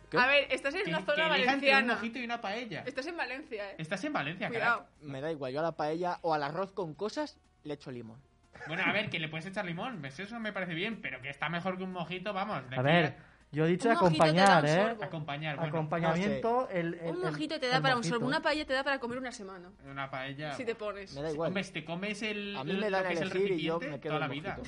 ¿Qué? 0.09 0.17
A 0.17 0.25
ver, 0.27 0.47
estás 0.51 0.73
en 0.75 0.83
Que, 0.83 0.89
una 0.91 0.99
que 0.99 1.05
zona 1.05 1.35
elija 1.35 1.53
entre 1.53 1.69
un 1.69 1.73
valenciana. 1.75 1.93
mojito 1.95 2.19
y 2.19 2.23
una 2.23 2.39
paella. 2.41 2.83
Estás 2.85 3.07
en 3.07 3.17
Valencia, 3.17 3.71
eh. 3.71 3.75
Estás 3.77 4.03
en 4.05 4.13
Valencia, 4.13 4.47
Cuidado. 4.47 4.85
Me 5.01 5.19
da 5.19 5.31
igual, 5.31 5.51
yo 5.51 5.59
a 5.59 5.63
la 5.63 5.71
paella 5.73 6.19
o 6.21 6.33
al 6.33 6.43
arroz 6.43 6.71
con 6.71 6.93
cosas 6.93 7.37
le 7.63 7.73
echo 7.73 7.91
limón. 7.91 8.21
Bueno, 8.67 8.83
a 8.85 8.93
ver, 8.93 9.09
que 9.09 9.19
le 9.19 9.27
puedes 9.27 9.45
echar 9.47 9.65
limón. 9.65 10.01
¿ves? 10.01 10.17
Eso 10.19 10.39
me 10.39 10.53
parece 10.53 10.73
bien, 10.73 11.01
pero 11.01 11.21
que 11.21 11.29
está 11.29 11.49
mejor 11.49 11.77
que 11.77 11.83
un 11.83 11.91
mojito, 11.91 12.31
vamos. 12.33 12.67
de 12.69 12.75
A 12.77 12.79
aquí 12.79 12.85
ver, 12.87 13.17
yo 13.55 13.65
he 13.65 13.69
dicho 13.69 13.89
Un 13.89 13.95
acompañar, 13.95 14.63
un 14.63 14.69
¿eh? 14.69 14.95
Acompañar, 15.01 15.55
bueno. 15.55 15.69
Acompañamiento, 15.69 16.69
el, 16.69 16.93
el- 16.95 17.15
Un 17.15 17.21
mojito 17.21 17.59
te 17.59 17.67
da 17.67 17.81
para 17.81 17.95
un 17.95 17.99
mojito. 17.99 18.15
sorbo, 18.15 18.27
una 18.27 18.41
paella 18.41 18.65
te 18.65 18.73
da 18.73 18.83
para 18.83 18.99
comer 18.99 19.17
una 19.17 19.31
semana. 19.31 19.71
Una 19.89 20.09
paella. 20.11 20.53
Si 20.53 20.65
te 20.65 20.75
pones. 20.75 21.13
Me 21.15 21.21
da 21.21 21.31
igual. 21.31 21.47
Hombre, 21.47 21.63
si 21.63 21.71
te 21.71 21.85
comes 21.85 22.21
el. 22.21 22.55
A 22.57 22.63
mí 22.63 22.73
lo 22.73 22.81
me 22.81 22.89
dan 22.91 23.01
que 23.03 23.07
a 23.07 23.11
es 23.13 23.21
el 23.21 23.31
elegir 23.31 23.51
y 23.53 23.63
yo 23.63 23.79
me 23.79 23.99
quedo 23.99 24.15
toda 24.15 24.19
la 24.19 24.27
vida. 24.27 24.59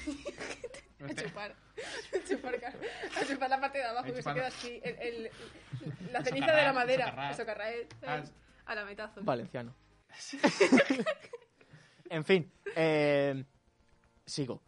A 1.00 1.06
Este- 1.06 1.24
chupar. 1.26 1.52
A 1.52 2.28
chupar, 2.28 2.60
claro. 2.60 2.80
A 3.22 3.26
chupar 3.26 3.50
la 3.50 3.60
parte 3.62 3.78
de 3.78 3.84
abajo 3.84 4.14
que 4.14 4.22
se 4.24 4.34
queda 4.34 4.48
así. 4.48 4.82
El, 4.84 4.96
el- 5.00 5.32
la 6.12 6.24
ceniza 6.24 6.52
de 6.56 6.62
la 6.64 6.74
madera. 6.74 7.30
Eso 7.32 7.46
carrae. 7.46 7.88
Ah, 8.06 8.24
A 8.66 8.76
la 8.76 8.86
metazo. 8.86 9.22
Valenciano. 9.24 9.76
en 12.10 12.24
fin, 12.26 12.52
eh, 12.76 13.44
sigo. 14.26 14.62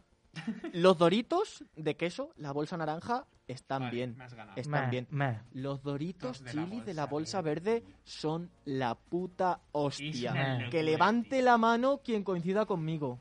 Los 0.72 0.98
doritos 0.98 1.64
de 1.76 1.96
queso, 1.96 2.32
la 2.36 2.52
bolsa 2.52 2.76
naranja, 2.76 3.26
están 3.48 3.82
Vale, 3.82 3.94
bien. 3.94 4.16
Están 4.56 4.84
Meh, 4.84 4.90
bien. 4.90 5.06
meh. 5.10 5.40
Los 5.52 5.82
doritos 5.82 6.40
Los 6.40 6.44
de 6.44 6.54
la 6.54 6.64
chili 6.64 6.80
de 6.80 6.94
la 6.94 7.06
bolsa 7.06 7.38
bolsa 7.38 7.42
verde 7.42 7.84
son 8.04 8.50
la 8.64 8.94
puta 8.94 9.60
hostia. 9.72 10.68
Que 10.70 10.82
levante 10.82 11.42
la 11.42 11.58
mano 11.58 12.00
quien 12.04 12.22
coincida 12.22 12.64
conmigo. 12.66 13.20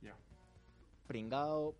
Yo. 0.00 0.12
Pringao. 1.06 1.74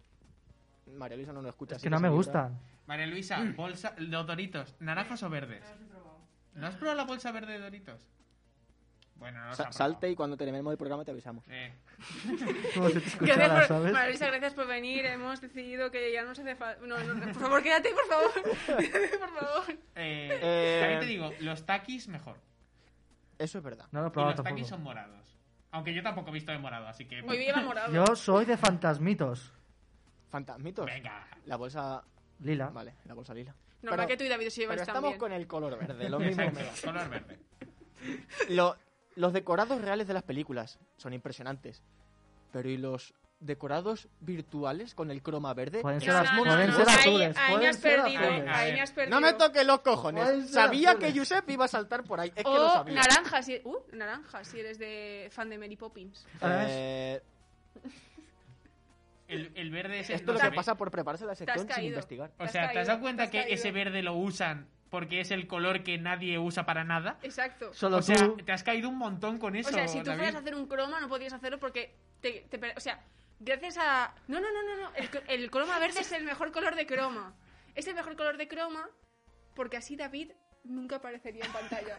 María 0.87 1.17
Luisa 1.17 1.33
no 1.33 1.41
nos 1.41 1.51
escucha. 1.51 1.77
Es 1.77 1.79
así 1.79 1.85
que 1.85 1.91
no 1.91 2.01
me 2.01 2.11
gustan. 2.11 2.59
María 2.87 3.07
Luisa, 3.07 3.43
bolsa, 3.57 3.95
los 3.97 4.27
doritos, 4.27 4.77
¿naranjas 4.81 5.23
o 5.23 5.31
verdes? 5.31 5.65
¿No 6.55 6.67
has 6.67 6.75
probado 6.75 6.97
la 6.99 7.05
bolsa 7.05 7.33
verde 7.33 7.55
de 7.55 7.61
doritos? 7.61 8.07
Bueno, 9.23 9.41
no 9.47 9.55
Sa- 9.55 9.71
salte 9.71 10.11
y 10.11 10.17
cuando 10.17 10.37
terminemos 10.37 10.73
el 10.73 10.77
programa 10.77 11.05
te 11.05 11.13
avisamos. 11.13 11.45
Eh, 11.53 11.73
Gracias 13.21 13.51
por, 13.51 13.67
¿sabes? 13.67 13.93
Marisa, 13.93 14.27
gracias 14.27 14.55
por 14.55 14.67
venir. 14.67 15.07
Hemos 15.07 15.41
decidido 15.41 15.91
que 15.93 16.13
ya 16.13 16.25
no 16.25 16.35
se 16.35 16.43
hace 16.43 16.57
falta. 16.57 16.85
No, 16.85 16.99
no, 16.99 17.21
por 17.21 17.35
favor, 17.35 17.63
quédate, 17.63 17.91
por 17.95 18.07
favor. 18.07 18.33
por 19.21 19.31
favor. 19.31 19.71
eh, 19.95 20.39
Eh, 20.43 20.79
También 20.81 21.01
te 21.01 21.07
digo, 21.07 21.31
los 21.41 21.65
takis 21.65 22.09
mejor. 22.09 22.37
Eso 23.39 23.59
es 23.59 23.65
verdad. 23.65 23.87
No 23.93 24.01
lo 24.01 24.07
he 24.09 24.11
Y 24.11 24.15
los 24.17 24.35
tampoco. 24.35 24.43
takis 24.43 24.67
son 24.67 24.83
morados. 24.83 25.39
Aunque 25.71 25.95
yo 25.95 26.03
tampoco 26.03 26.31
he 26.31 26.33
visto 26.33 26.51
de 26.53 26.59
morado, 26.59 26.89
así 26.89 27.05
que... 27.07 27.23
Hoy 27.23 27.39
lleva 27.39 27.63
morado. 27.63 27.93
Yo 27.93 28.17
soy 28.17 28.45
de 28.45 28.57
fantasmitos. 28.57 29.53
Fantasmitos. 30.31 30.87
Venga. 30.87 31.27
La 31.47 31.55
bolsa. 31.57 32.03
Lila. 32.41 32.71
Vale, 32.71 32.97
la 33.05 33.15
bolsa 33.15 33.33
lila. 33.35 33.55
Normal 33.83 34.07
Pero- 34.07 34.09
que 34.09 34.17
tú 34.17 34.25
y 34.25 34.29
David 34.29 34.49
os 34.49 34.55
Pero 34.57 34.73
estamos 34.73 34.87
también. 35.03 35.19
con 35.19 35.33
el 35.33 35.47
color 35.47 35.79
verde, 35.79 36.09
lo 36.11 36.19
mismo 36.21 36.45
me 36.51 36.63
da. 36.65 36.73
Color 36.85 37.09
verde. 37.09 37.39
Lo- 38.49 38.77
los 39.17 39.33
decorados 39.33 39.81
reales 39.81 40.07
de 40.07 40.15
las 40.15 40.23
películas 40.23 40.79
son 40.97 41.13
impresionantes. 41.13 41.83
Pero 42.53 42.69
¿y 42.69 42.77
los 42.77 43.15
decorados 43.41 44.09
virtuales 44.21 44.95
con 44.95 45.11
el 45.11 45.23
croma 45.23 45.53
verde? 45.55 45.81
Pueden 45.81 46.01
ser, 46.01 46.13
no, 46.15 46.45
pueden 46.45 46.73
ser 46.73 46.89
azules. 46.89 47.37
Ahí 47.37 47.53
me 47.53 47.57
pueden 47.57 47.71
has 47.71 47.77
ser 47.79 48.03
perdido. 48.03 48.21
azules. 48.23 48.49
Ahí. 48.49 49.09
No 49.09 49.21
me 49.21 49.33
toques 49.33 49.67
los 49.67 49.81
cojones. 49.81 50.51
Sabía 50.51 50.91
azules. 50.91 51.13
que 51.13 51.19
Josep 51.19 51.51
iba 51.51 51.65
a 51.65 51.69
saltar 51.69 52.05
por 52.05 52.21
ahí. 52.21 52.29
Es 52.37 52.45
que 52.45 52.51
lo 52.51 52.67
O 52.67 52.73
sabía. 52.73 52.95
naranja, 52.95 53.43
si, 53.43 53.61
uh, 53.65 53.79
naranja, 53.93 54.45
si 54.45 54.61
eres 54.61 54.79
de 54.79 55.29
fan 55.33 55.49
de 55.51 55.59
Mary 55.59 55.77
Poppins. 55.77 56.25
Eh, 56.43 57.21
El, 59.33 59.53
el 59.55 59.71
verde 59.71 60.01
es 60.01 60.11
el... 60.11 60.17
esto 60.17 60.33
no 60.33 60.39
es 60.39 60.45
lo 60.45 60.51
que 60.51 60.57
pasa 60.57 60.77
por 60.77 60.91
prepararse 60.91 61.25
la 61.27 61.35
sección 61.35 61.69
sin 61.69 61.85
investigar. 61.85 62.33
O 62.39 62.49
sea, 62.49 62.71
¿te 62.71 62.79
has 62.79 62.87
dado 62.87 63.01
cuenta 63.01 63.31
que 63.31 63.53
ese 63.53 63.73
verde 63.73 64.03
lo 64.03 64.15
usan 64.15 64.69
porque 64.91 65.21
es 65.21 65.31
el 65.31 65.47
color 65.47 65.83
que 65.83 65.97
nadie 65.99 66.39
usa 66.39 66.67
para 66.67 66.85
nada? 66.85 67.19
Exacto. 67.23 67.73
Solo 67.73 67.99
o 67.99 68.03
sea, 68.03 68.17
tú. 68.17 68.37
te 68.37 68.53
has 68.53 68.63
caído 68.63 68.89
un 68.89 68.99
montón 68.99 69.39
con 69.39 69.57
eso, 69.57 69.71
O 69.71 69.73
sea, 69.73 69.89
si 69.89 69.99
tú 70.01 70.05
David. 70.05 70.19
fueras 70.19 70.35
a 70.35 70.39
hacer 70.39 70.55
un 70.55 70.67
croma, 70.67 71.01
no 71.01 71.09
podías 71.09 71.33
hacerlo 71.33 71.59
porque. 71.59 71.95
Te, 72.21 72.47
te 72.51 72.61
o 72.77 72.81
sea, 72.81 73.01
gracias 73.41 73.79
a. 73.79 74.15
No, 74.29 74.41
no, 74.41 74.49
no, 74.53 74.63
no. 74.63 74.83
no. 74.83 74.95
El, 74.95 75.09
el 75.29 75.51
croma 75.51 75.79
verde 75.79 76.01
es 76.01 76.13
el 76.13 76.25
mejor 76.25 76.53
color 76.53 76.75
de 76.75 76.87
croma. 76.87 77.35
Es 77.75 77.87
el 77.87 77.95
mejor 77.95 78.17
color 78.17 78.37
de 78.37 78.49
croma 78.49 78.89
porque 79.55 79.77
así 79.77 79.97
David 79.97 80.33
nunca 80.65 80.97
aparecería 80.97 81.45
en 81.45 81.53
pantalla. 81.53 81.99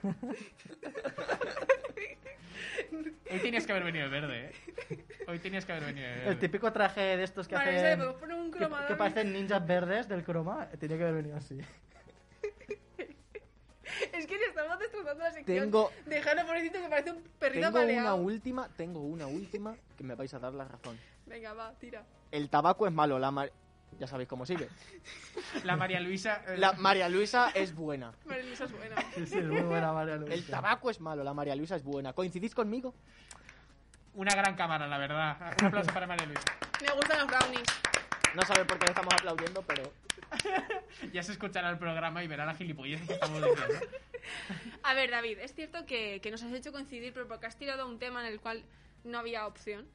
Hoy 3.31 3.39
tenías 3.39 3.65
que 3.65 3.71
haber 3.71 3.83
venido 3.83 4.05
de 4.05 4.11
verde, 4.11 4.45
¿eh? 4.89 5.05
Hoy 5.27 5.39
tenías 5.39 5.65
que 5.65 5.71
haber 5.73 5.85
venido 5.85 6.07
de 6.07 6.15
verde. 6.15 6.29
El 6.31 6.39
típico 6.39 6.71
traje 6.71 7.01
de 7.17 7.23
estos 7.23 7.47
que 7.47 7.55
Vale, 7.55 7.75
hacen... 7.77 7.99
Podemos 7.99 8.19
poner 8.21 8.37
un 8.37 8.51
Que, 8.51 8.67
que 8.87 8.95
parecen 8.95 9.33
ninjas 9.33 9.65
verdes 9.65 10.07
del 10.07 10.23
croma. 10.23 10.67
Tenía 10.79 10.97
que 10.97 11.03
haber 11.03 11.15
venido 11.15 11.37
así. 11.37 11.59
Es 14.11 14.25
que 14.27 14.37
le 14.37 14.45
estamos 14.45 14.79
destrozando 14.79 15.23
la 15.23 15.31
sección. 15.31 15.71
Tengo- 15.71 15.91
pobrecito 16.45 16.81
que 16.81 16.89
parece 16.89 17.11
un 17.11 17.23
perrito 17.39 17.67
Tengo 17.67 17.79
una 17.79 17.85
baleado. 17.85 18.15
última, 18.17 18.69
tengo 18.69 18.99
una 19.01 19.27
última 19.27 19.75
que 19.97 20.03
me 20.03 20.15
vais 20.15 20.33
a 20.33 20.39
dar 20.39 20.53
la 20.53 20.65
razón. 20.65 20.97
Venga, 21.25 21.53
va, 21.53 21.73
tira. 21.79 22.03
El 22.31 22.49
tabaco 22.49 22.87
es 22.87 22.93
malo, 22.93 23.17
la, 23.19 23.31
ma- 23.31 23.47
ya 23.99 24.07
sabéis 24.07 24.27
cómo 24.29 24.45
sigue. 24.45 24.67
La 25.63 25.75
María 25.75 25.99
Luisa. 25.99 26.41
eh, 26.47 26.57
La 26.57 26.73
María 26.73 27.09
Luisa 27.09 27.51
es 27.53 27.73
buena. 27.75 28.13
María 28.25 28.43
Luisa 28.45 28.65
es 28.65 28.71
buena. 28.71 28.95
Sí, 29.15 29.25
sí, 29.27 29.37
es 29.39 29.45
muy 29.45 29.61
buena 29.61 29.93
María 29.93 30.15
Luisa. 30.17 30.33
El 30.33 30.45
tabaco 30.45 30.89
es 30.89 30.99
malo, 30.99 31.23
la 31.23 31.33
María 31.33 31.55
Luisa 31.55 31.75
es 31.75 31.83
buena. 31.83 32.13
¿Coincidís 32.13 32.55
conmigo? 32.55 32.93
Una 34.15 34.33
gran 34.35 34.55
cámara, 34.55 34.87
la 34.87 34.97
verdad. 34.97 35.55
Un 35.59 35.67
aplauso 35.67 35.91
para 35.93 36.05
María 36.07 36.25
Luisa. 36.25 36.43
Me 36.81 36.91
gustan 36.93 37.19
los 37.19 37.27
brownies. 37.27 37.67
No 38.35 38.41
saben 38.43 38.65
por 38.67 38.77
qué 38.79 38.85
le 38.85 38.91
estamos 38.91 39.13
aplaudiendo, 39.13 39.61
pero... 39.63 39.91
Ya 41.11 41.21
se 41.21 41.31
escuchará 41.33 41.69
el 41.69 41.77
programa 41.77 42.23
y 42.23 42.27
verá 42.27 42.45
la 42.45 42.55
gilipollez 42.55 43.01
que 43.05 43.13
estamos 43.13 43.37
diciendo. 43.43 43.85
A 44.83 44.93
ver, 44.95 45.11
David, 45.11 45.37
es 45.39 45.53
cierto 45.53 45.85
que, 45.85 46.19
que 46.21 46.31
nos 46.31 46.41
has 46.43 46.51
hecho 46.53 46.71
coincidir, 46.71 47.13
pero 47.13 47.27
porque 47.27 47.45
has 47.45 47.57
tirado 47.57 47.87
un 47.87 47.99
tema 47.99 48.25
en 48.25 48.33
el 48.33 48.39
cual 48.39 48.63
no 49.03 49.19
había 49.19 49.45
opción 49.45 49.85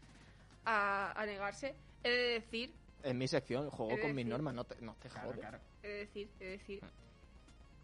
a, 0.65 1.13
a 1.21 1.27
negarse. 1.27 1.75
He 2.05 2.11
de 2.11 2.29
decir, 2.41 2.73
En 3.03 3.17
mi 3.19 3.29
sección 3.29 3.71
juego 3.71 3.93
con 4.01 4.15
mis 4.15 4.25
decir- 4.25 4.29
normas, 4.31 4.55
no 4.55 4.65
te, 4.65 4.81
no 4.81 4.95
te 5.01 5.09
Claro, 5.09 5.29
jodes. 5.29 5.41
claro. 5.41 5.59
he 5.83 5.89
de 5.89 5.95
decir, 5.99 6.29
he 6.41 6.45
de 6.45 6.51
decir 6.51 6.81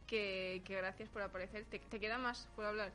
que, 0.06 0.62
que 0.64 0.76
gracias 0.76 1.08
por 1.08 1.22
aparecer. 1.22 1.64
¿Te, 1.66 1.78
te 1.78 2.00
queda 2.00 2.18
más 2.18 2.48
por 2.56 2.64
hablar? 2.64 2.92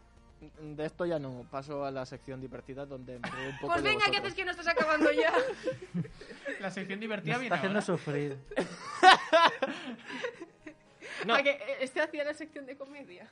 De 0.61 0.86
esto 0.86 1.05
ya 1.05 1.20
no, 1.20 1.45
paso 1.51 1.84
a 1.84 1.91
la 1.91 2.05
sección 2.05 2.39
divertida 2.39 2.86
donde 2.86 3.17
un 3.17 3.22
poco 3.61 3.74
Pues 3.74 3.84
venga, 3.84 4.05
¿qué 4.09 4.17
haces 4.17 4.34
que 4.34 4.45
no 4.45 4.51
estás 4.51 4.67
acabando 4.67 5.11
ya? 5.11 5.34
La 6.61 6.72
sección 6.72 6.99
Me 6.99 7.03
divertida 7.03 7.34
está 7.34 7.41
viene 7.41 7.55
haciendo 7.55 7.80
ahora. 7.80 7.86
sufrir. 7.97 8.38
No. 11.26 11.36
¿A 11.36 11.43
que 11.43 11.49
eh, 11.51 11.78
este 11.82 12.01
hacía 12.01 12.24
la 12.24 12.34
sección 12.34 12.65
de 12.65 12.78
comedia? 12.78 13.28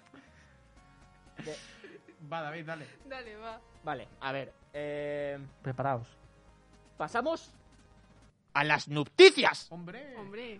Va, 2.32 2.42
David, 2.42 2.66
dale. 2.66 2.86
Dale, 3.06 3.36
va. 3.38 3.62
Vale, 3.84 4.08
a 4.20 4.32
ver. 4.34 4.52
eh, 4.74 5.40
Preparaos. 5.62 6.08
pasamos 6.98 7.54
a 8.58 8.64
las 8.64 8.88
noticias. 8.88 9.68
Hombre. 9.72 10.16
Hombre, 10.18 10.60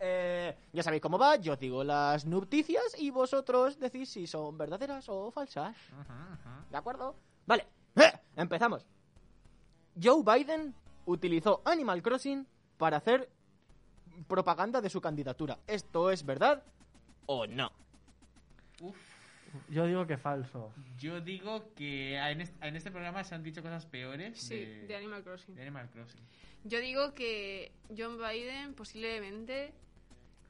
Eh, 0.00 0.54
ya 0.72 0.82
sabéis 0.82 1.02
cómo 1.02 1.18
va, 1.18 1.36
yo 1.36 1.54
os 1.54 1.58
digo 1.58 1.82
las 1.82 2.24
noticias 2.24 2.84
y 2.98 3.10
vosotros 3.10 3.80
decís 3.80 4.08
si 4.10 4.26
son 4.28 4.56
verdaderas 4.56 5.08
o 5.08 5.30
falsas. 5.32 5.74
Ajá, 5.98 6.28
ajá. 6.34 6.64
¿De 6.70 6.76
acuerdo? 6.76 7.16
Vale, 7.46 7.66
¡Eh! 7.96 8.12
empezamos. 8.36 8.86
Joe 10.00 10.22
Biden 10.22 10.74
utilizó 11.06 11.62
Animal 11.64 12.00
Crossing 12.02 12.46
para 12.76 12.98
hacer 12.98 13.28
propaganda 14.28 14.80
de 14.80 14.90
su 14.90 15.00
candidatura. 15.00 15.58
¿Esto 15.66 16.10
es 16.10 16.24
verdad 16.24 16.62
o 17.26 17.46
no? 17.46 17.72
Uf. 18.82 18.96
Yo 19.68 19.86
digo 19.86 20.06
que 20.06 20.16
falso. 20.18 20.72
Yo 20.98 21.20
digo 21.20 21.72
que 21.74 22.16
en 22.16 22.40
este, 22.40 22.66
en 22.66 22.76
este 22.76 22.90
programa 22.90 23.24
se 23.24 23.34
han 23.34 23.42
dicho 23.42 23.62
cosas 23.62 23.86
peores 23.86 24.38
sí, 24.40 24.56
de, 24.56 24.86
de 24.86 24.96
Animal 24.96 25.22
Crossing. 25.22 25.54
de 25.54 25.62
Animal 25.62 25.88
Crossing. 25.90 26.20
Yo 26.64 26.80
digo 26.80 27.14
que 27.14 27.72
John 27.96 28.18
Biden 28.18 28.74
posiblemente 28.74 29.72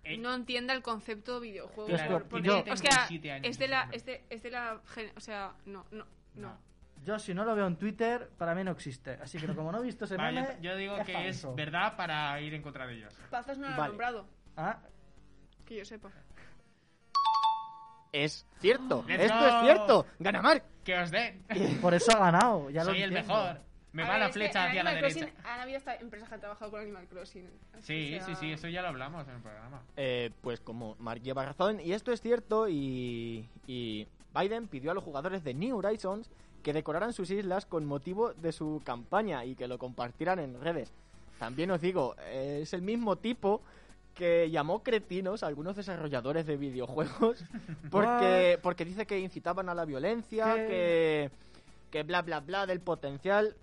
Eh, 0.05 0.17
no 0.17 0.33
entienda 0.35 0.73
el 0.75 0.83
concepto 0.83 1.39
videojuego. 1.41 1.89
Claro, 1.91 2.25
porque 2.29 2.47
yo- 2.49 2.59
es 2.67 2.81
que 2.81 2.89
37 2.89 3.33
años, 3.33 3.47
es 3.51 3.59
de 3.59 3.69
la, 3.69 3.89
es 3.93 4.05
de, 4.07 4.25
es 4.31 4.43
de 4.43 4.51
la, 4.51 4.81
gen- 4.87 5.13
o 5.17 5.21
sea, 5.21 5.55
no, 5.67 5.85
no, 5.91 6.07
no. 6.35 6.49
No. 6.49 6.59
Yo 7.05 7.19
si 7.19 7.35
no 7.35 7.45
lo 7.45 7.55
veo 7.55 7.67
en 7.67 7.77
Twitter, 7.77 8.31
para 8.39 8.55
mí 8.55 8.65
no 8.65 8.71
existe. 8.73 9.13
Así 9.23 9.39
que 9.39 9.47
como 9.55 9.71
no 9.71 9.79
he 9.81 9.83
visto 9.83 10.05
ese 10.07 10.17
Vale, 10.17 10.41
meme, 10.43 10.57
yo 10.63 10.77
digo 10.77 10.97
que 11.05 11.13
falso. 11.13 11.51
es 11.51 11.57
verdad 11.57 11.97
para 11.97 12.41
ir 12.41 12.55
en 12.55 12.63
contra 12.63 12.87
de 12.87 12.95
ellos. 12.95 13.15
Pazos 13.31 13.59
no 13.59 13.69
lo 13.69 13.75
ha 13.75 13.77
Vale. 13.77 13.89
nombrado, 13.91 14.27
Ah, 14.57 14.79
que 15.67 15.77
yo 15.77 15.85
sepa. 15.85 16.11
Es 18.13 18.47
cierto, 18.61 19.05
Let's 19.07 19.25
esto 19.25 19.39
go. 19.39 19.47
es 19.47 19.63
cierto. 19.63 20.07
Gana 20.19 20.43
Mark. 20.43 20.63
Que 20.85 20.99
os 20.99 21.11
den. 21.11 21.43
por 21.83 21.95
eso 21.95 22.13
ha 22.13 22.19
ganado. 22.19 22.71
Ya 22.71 22.85
lo 22.85 22.91
el 22.93 23.03
entiendo. 23.03 23.21
mejor. 23.35 23.61
Me 23.93 24.03
A 24.03 24.07
va 24.07 24.13
ver, 24.15 24.23
la 24.23 24.29
flecha 24.31 24.65
hacia 24.67 24.83
la 24.83 24.91
Animal 24.91 25.11
derecha. 25.13 25.27
Crossing 25.27 25.47
Han 25.51 25.61
habido 25.61 25.79
hasta 25.79 25.95
empresas 25.97 26.29
que 26.29 26.35
han 26.35 26.41
trabajado 26.41 26.71
con 26.71 26.81
Animal 26.81 27.07
Crossing. 27.09 27.51
Sí, 27.81 28.19
sí, 28.19 28.21
sea, 28.21 28.35
sí, 28.37 28.53
eso 28.53 28.69
ya 28.69 28.83
lo 28.83 28.89
hablamos 28.89 29.27
en 29.29 29.35
el 29.37 29.41
programa. 29.41 29.83
Eh, 29.97 30.31
pues 30.43 30.61
como 30.61 30.95
Mark 30.99 31.23
lleva 31.23 31.45
razón, 31.47 31.81
y 31.81 31.93
esto 31.93 32.13
es 32.13 32.21
cierto, 32.21 32.69
y, 32.69 33.49
y 33.67 34.07
Biden 34.39 34.69
pidió 34.69 34.91
a 34.91 34.95
los 34.95 35.03
jugadores 35.05 35.43
de 35.43 35.55
New 35.55 35.79
Horizons 35.79 36.31
que 36.63 36.73
decoraran 36.75 37.13
sus 37.15 37.31
islas 37.31 37.65
con 37.65 37.87
motivo 37.87 38.35
de 38.35 38.53
su 38.53 38.83
campaña 38.85 39.45
y 39.47 39.55
que 39.55 39.69
lo 39.69 39.79
compartieran 39.79 40.39
en 40.39 40.61
redes. 40.61 40.93
También 41.39 41.71
os 41.71 41.81
digo, 41.81 42.15
eh, 42.27 42.61
es 42.63 42.75
el 42.75 42.83
mismo 42.83 43.17
tipo 43.17 43.63
que 44.19 44.51
llamó 44.51 44.83
cretinos 44.83 45.45
a 45.45 45.47
algunos 45.47 45.77
desarrolladores 45.77 46.45
de 46.45 46.57
videojuegos 46.57 47.45
porque, 47.91 48.59
porque 48.61 48.85
dice 48.85 49.07
que 49.07 49.21
incitaban 49.21 49.69
a 49.69 49.75
la 49.75 49.85
violencia, 49.85 50.55
¿Qué? 50.57 50.67
que, 50.67 51.31
que 51.93 52.03
bla 52.03 52.23
bla 52.23 52.41
bla 52.41 52.67
del 52.67 52.81
potencial. 52.81 53.55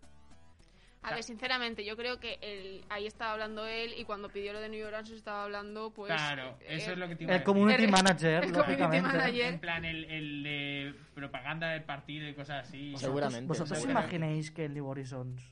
A 1.04 1.14
ver, 1.14 1.24
sinceramente, 1.24 1.86
yo 1.86 1.96
creo 1.96 2.20
que 2.20 2.40
él, 2.42 2.84
ahí 2.90 3.06
estaba 3.06 3.34
hablando 3.34 3.68
él 3.68 3.94
y 3.96 4.06
cuando 4.06 4.30
pidió 4.30 4.54
lo 4.54 4.60
de 4.60 4.70
New 4.70 4.88
Horizons 4.88 5.12
estaba 5.12 5.44
hablando, 5.44 5.92
pues... 5.92 6.12
claro, 6.12 6.58
eso 6.68 6.90
eh, 6.90 6.94
es 6.94 6.98
lo 6.98 7.08
que 7.08 7.16
te 7.16 7.24
iba 7.26 7.34
a 7.34 7.36
El 7.36 7.44
community 7.44 7.84
El- 7.84 7.92
manager, 7.92 8.44
el 8.44 8.52
community 8.52 8.58
lógicamente. 8.82 9.08
manager. 9.10 9.54
En 9.54 9.60
plan, 9.60 9.86
el, 9.86 10.06
el 10.06 10.42
de 10.44 10.96
propaganda 11.14 11.68
del 11.70 11.84
partido 11.84 12.28
y 12.28 12.34
cosas 12.34 12.68
así. 12.68 12.96
Seguramente. 12.98 13.46
¿Vosotros 13.46 13.78
seguramente. 13.78 14.16
imagináis 14.16 14.50
que 14.50 14.66
el 14.66 14.74
New 14.74 14.88
Horizons 14.88 15.44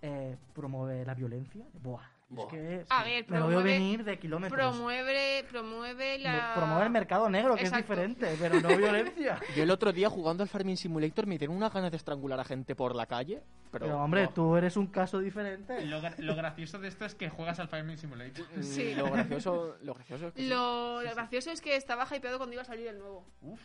eh, 0.00 0.36
promueve 0.54 1.04
la 1.04 1.12
violencia? 1.14 1.66
Buah. 1.82 2.15
Es 2.28 2.46
que 2.46 2.84
A 2.88 3.04
ver, 3.04 3.24
me 3.30 3.38
lo 3.38 3.46
veo 3.46 3.58
promueve- 3.60 3.78
venir 3.78 4.02
de 4.04 4.18
kilómetros. 4.18 4.58
Promueve, 4.58 5.44
promueve 5.48 6.18
la... 6.18 6.54
Promueve 6.56 6.84
el 6.84 6.90
mercado 6.90 7.30
negro, 7.30 7.54
que 7.54 7.60
Exacto. 7.62 7.78
es 7.78 7.88
diferente, 7.88 8.36
pero 8.40 8.60
no 8.60 8.76
violencia. 8.76 9.38
Yo 9.56 9.62
el 9.62 9.70
otro 9.70 9.92
día 9.92 10.10
jugando 10.10 10.42
al 10.42 10.48
Farming 10.48 10.76
Simulator 10.76 11.24
me 11.26 11.38
dieron 11.38 11.56
unas 11.56 11.72
ganas 11.72 11.92
de 11.92 11.96
estrangular 11.98 12.40
a 12.40 12.44
gente 12.44 12.74
por 12.74 12.96
la 12.96 13.06
calle. 13.06 13.42
Pero, 13.70 13.86
Pero, 13.86 14.02
hombre, 14.02 14.24
no. 14.24 14.30
tú 14.30 14.56
eres 14.56 14.76
un 14.76 14.88
caso 14.88 15.20
diferente. 15.20 15.84
Lo, 15.86 16.00
gra- 16.00 16.16
lo 16.18 16.34
gracioso 16.34 16.80
de 16.80 16.88
esto 16.88 17.04
es 17.04 17.14
que 17.14 17.28
juegas 17.30 17.60
al 17.60 17.68
Farming 17.68 17.96
Simulator. 17.96 18.44
Mm, 18.56 18.62
Sí. 18.62 18.94
Lo 18.96 19.10
gracioso, 19.10 19.76
lo 19.82 19.94
gracioso 19.94 20.26
es 20.28 20.34
que 20.34 20.42
sí. 20.42 20.48
Lo 20.48 20.98
gracioso 21.14 21.50
es 21.52 21.60
que 21.60 21.76
estaba 21.76 22.06
hypeado 22.10 22.38
cuando 22.38 22.54
iba 22.54 22.62
a 22.62 22.66
salir 22.66 22.88
el 22.88 22.98
nuevo. 22.98 23.24
Uf. 23.42 23.60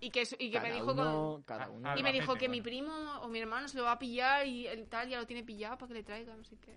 Y 0.00 0.10
que, 0.10 0.24
y 0.38 0.50
que 0.50 0.60
me 0.60 0.72
dijo 0.72 0.92
uno, 0.92 1.32
con- 1.34 1.42
cada 1.42 1.64
Ah, 1.64 1.70
uno. 1.70 1.98
Y 1.98 2.02
me 2.02 2.12
dijo 2.12 2.34
que 2.36 2.48
mi 2.48 2.62
primo 2.62 2.92
o 3.20 3.28
mi 3.28 3.38
hermano 3.38 3.68
se 3.68 3.76
lo 3.76 3.84
va 3.84 3.92
a 3.92 3.98
pillar 3.98 4.46
y 4.46 4.66
el 4.66 4.86
tal 4.88 5.08
ya 5.10 5.18
lo 5.18 5.26
tiene 5.26 5.42
pillado 5.42 5.76
para 5.76 5.88
que 5.88 5.94
le 5.94 6.02
traiga, 6.02 6.34
no 6.34 6.44
sé 6.44 6.56
qué. 6.64 6.74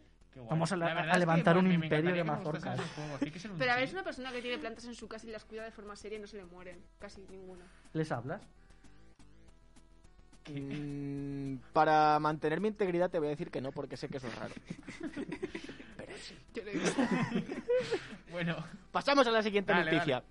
Vamos 0.49 0.71
a 0.71 0.77
la- 0.77 0.87
La 0.87 0.93
verdad 0.93 1.07
a 1.09 1.11
es 1.11 1.13
que, 1.15 1.19
levantar 1.19 1.57
un 1.57 1.71
imperio 1.71 2.13
de 2.13 2.23
mazorcas. 2.23 2.79
un 2.79 3.57
Pero 3.57 3.71
a 3.71 3.75
ver, 3.75 3.83
es 3.83 3.93
una 3.93 4.03
persona 4.03 4.31
que 4.31 4.41
tiene 4.41 4.57
plantas 4.57 4.85
en 4.85 4.95
su 4.95 5.07
casa 5.07 5.27
y 5.27 5.31
las 5.31 5.43
cuida 5.45 5.63
de 5.63 5.71
forma 5.71 5.95
seria 5.95 6.17
y 6.17 6.21
no 6.21 6.27
se 6.27 6.37
le 6.37 6.45
mueren. 6.45 6.81
Casi 6.99 7.21
ninguna. 7.29 7.65
¿Les 7.93 8.11
hablas? 8.11 8.41
Mm, 10.51 11.57
para 11.73 12.17
mantener 12.19 12.59
mi 12.59 12.69
integridad 12.69 13.09
te 13.11 13.19
voy 13.19 13.27
a 13.27 13.31
decir 13.31 13.51
que 13.51 13.61
no, 13.61 13.71
porque 13.71 13.97
sé 13.97 14.07
que 14.07 14.17
eso 14.17 14.27
es 14.27 14.35
raro. 14.35 14.53
Pero 15.97 16.17
sí. 16.17 16.35
Yo 16.53 16.63
le 16.63 16.71
digo. 16.73 16.85
Bueno, 18.31 18.55
Pasamos 18.91 19.25
a 19.27 19.31
la 19.31 19.41
siguiente 19.43 19.71
Dale, 19.73 19.91
noticia. 19.91 20.23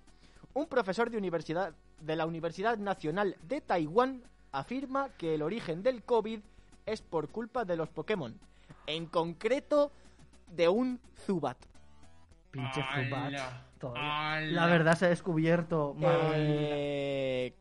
Un 0.53 0.67
profesor 0.67 1.09
de 1.09 1.17
universidad 1.17 1.73
de 2.01 2.15
la 2.15 2.25
Universidad 2.25 2.77
Nacional 2.77 3.35
de 3.43 3.61
Taiwán 3.61 4.23
afirma 4.51 5.09
que 5.17 5.35
el 5.35 5.41
origen 5.41 5.83
del 5.83 6.03
COVID 6.03 6.39
es 6.85 7.01
por 7.01 7.29
culpa 7.29 7.65
de 7.65 7.75
los 7.75 7.89
Pokémon. 7.89 8.37
En 8.89 9.05
concreto, 9.05 9.91
de 10.47 10.67
un 10.67 10.99
Zubat. 11.25 11.57
Pinche 12.51 12.81
Zubat. 12.83 13.31
La 14.51 14.65
verdad 14.65 14.95
se 14.97 15.05
ha 15.05 15.09
descubierto. 15.09 15.93
Madre 15.97 16.33
Eh, 16.35 17.53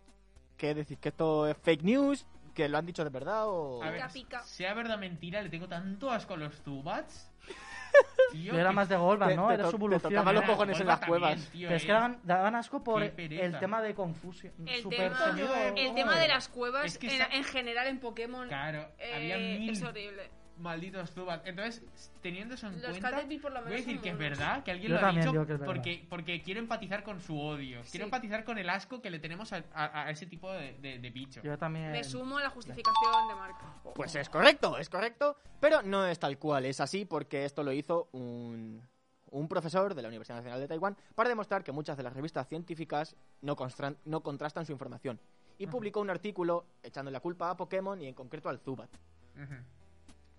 ¿Qué 0.57 0.75
decir? 0.75 0.99
¿Que 0.99 1.11
esto 1.11 1.47
es 1.47 1.57
fake 1.59 1.83
news? 1.83 2.27
¿Que 2.55 2.69
lo 2.69 2.79
han 2.79 2.87
dicho 2.87 3.05
de 3.05 3.11
verdad 3.11 3.45
o...? 3.47 3.81
A 3.83 3.91
ver, 3.91 3.95
Pica, 4.01 4.09
pica. 4.13 4.43
sea 4.43 4.75
verdad 4.75 4.97
o 4.97 4.99
mentira, 4.99 5.41
le 5.43 5.49
tengo 5.49 5.69
tanto 5.69 6.11
asco 6.11 6.35
a 6.35 6.37
los 6.37 6.57
Zubats. 6.63 7.31
Tío, 8.33 8.53
Yo 8.53 8.59
era 8.59 8.71
que- 8.71 8.75
más 8.75 8.89
de 8.89 8.97
Golbat, 8.97 9.29
Te- 9.31 9.37
¿no? 9.37 9.49
te 9.49 9.55
Era 9.55 9.63
to- 9.65 9.71
su 9.71 9.77
te 9.77 9.81
evolución. 9.81 10.13
tocaban 10.13 10.35
los. 10.35 10.43
Era 10.45 10.53
cojones 10.53 10.81
en 10.81 10.87
las 10.89 11.01
cuevas. 11.01 11.31
también, 11.31 11.51
tío, 11.53 11.69
Pero 11.69 11.77
es 11.77 11.83
que 11.85 11.91
eh. 11.91 11.95
daban, 11.95 12.21
daban 12.25 12.55
asco 12.57 12.83
por 12.85 13.03
el 13.03 13.59
tema 13.61 13.81
de 13.81 13.95
confusión. 13.95 14.53
El 14.67 14.83
Super 14.83 15.13
tema, 15.13 15.73
el 15.77 15.95
tema 15.95 16.19
de 16.19 16.29
las 16.29 16.49
cuevas 16.49 16.85
Es 16.87 16.99
que 16.99 17.07
en, 17.07 17.13
esa- 17.23 17.33
en 17.33 17.45
general 17.45 17.87
en 17.87 18.01
Pokémon 18.01 18.49
Claro, 18.49 18.89
eh, 18.99 19.13
había 19.15 19.39
mil 19.39 19.71
es 19.71 19.83
horrible. 19.83 20.31
Malditos 20.59 21.11
Zubats. 21.13 21.47
Entonces, 21.47 21.83
teniendo 22.21 22.55
eso 22.55 22.67
en 22.67 22.81
Los 22.83 22.91
cuenta, 22.91 23.11
por 23.11 23.21
lo 23.21 23.29
voy 23.29 23.43
a 23.43 23.61
menos 23.63 23.71
decir 23.87 24.01
que 24.01 24.11
es 24.11 24.19
verdad, 24.19 24.63
que 24.65 24.71
alguien 24.73 24.93
Yo 24.93 25.01
lo 25.01 25.07
ha 25.07 25.11
dicho 25.13 25.31
digo 25.33 25.47
que 25.47 25.53
es 25.55 25.59
verdad. 25.59 25.75
porque, 25.75 26.07
porque 26.09 26.43
quiero 26.43 26.61
empatizar 26.61 27.03
con 27.03 27.21
su 27.21 27.41
odio. 27.41 27.83
Sí. 27.85 27.93
Quiero 27.93 28.05
empatizar 28.05 28.45
con 28.45 28.59
el 28.59 28.69
asco 28.69 29.01
que 29.01 29.11
le 29.11 29.19
tenemos 29.19 29.53
a, 29.53 29.65
a- 29.73 30.03
a 30.05 30.11
ese 30.11 30.27
tipo 30.27 30.53
de, 30.53 30.75
de, 30.79 30.99
de 30.99 31.11
bicho. 31.11 31.41
Yo 31.43 31.57
también. 31.59 31.93
Me 31.93 32.05
sumo 32.05 32.39
a 32.39 32.43
la 32.43 32.51
justificación 32.51 33.29
de 33.29 33.35
Marco. 33.35 33.93
Pues 33.95 34.15
es 34.15 34.29
correcto, 34.29 34.77
es 34.79 34.89
correcto, 34.91 35.37
pero 35.61 35.83
no 35.83 36.07
es 36.07 36.19
tal 36.19 36.39
cual, 36.39 36.65
es 36.67 36.81
así 36.81 37.05
porque 37.05 37.45
esto 37.45 37.63
lo 37.63 37.73
hizo 37.73 38.09
un, 38.13 38.83
un 39.31 39.49
profesor 39.49 39.95
de 39.95 40.03
la 40.03 40.09
Universidad 40.09 40.37
Nacional 40.39 40.61
de 40.61 40.69
Taiwán 40.69 40.97
para 41.15 41.29
demostrar 41.29 41.63
que 41.65 41.73
muchas 41.73 41.97
de 41.97 42.03
las 42.03 42.13
revistas 42.13 42.49
científicas 42.49 43.17
no, 43.43 43.57
constran- 43.57 43.97
no 44.05 44.23
contrastan 44.23 44.67
su 44.67 44.73
información. 44.73 45.21
Y 45.61 45.67
publicó 45.67 46.01
un 46.01 46.09
artículo 46.09 46.67
echando 46.85 47.11
la 47.11 47.19
culpa 47.19 47.51
a 47.51 47.57
Pokémon 47.57 48.01
y 48.01 48.07
en 48.07 48.15
concreto 48.15 48.49
al 48.49 48.61
Zubat. 48.61 48.89
Ujú. 49.35 49.55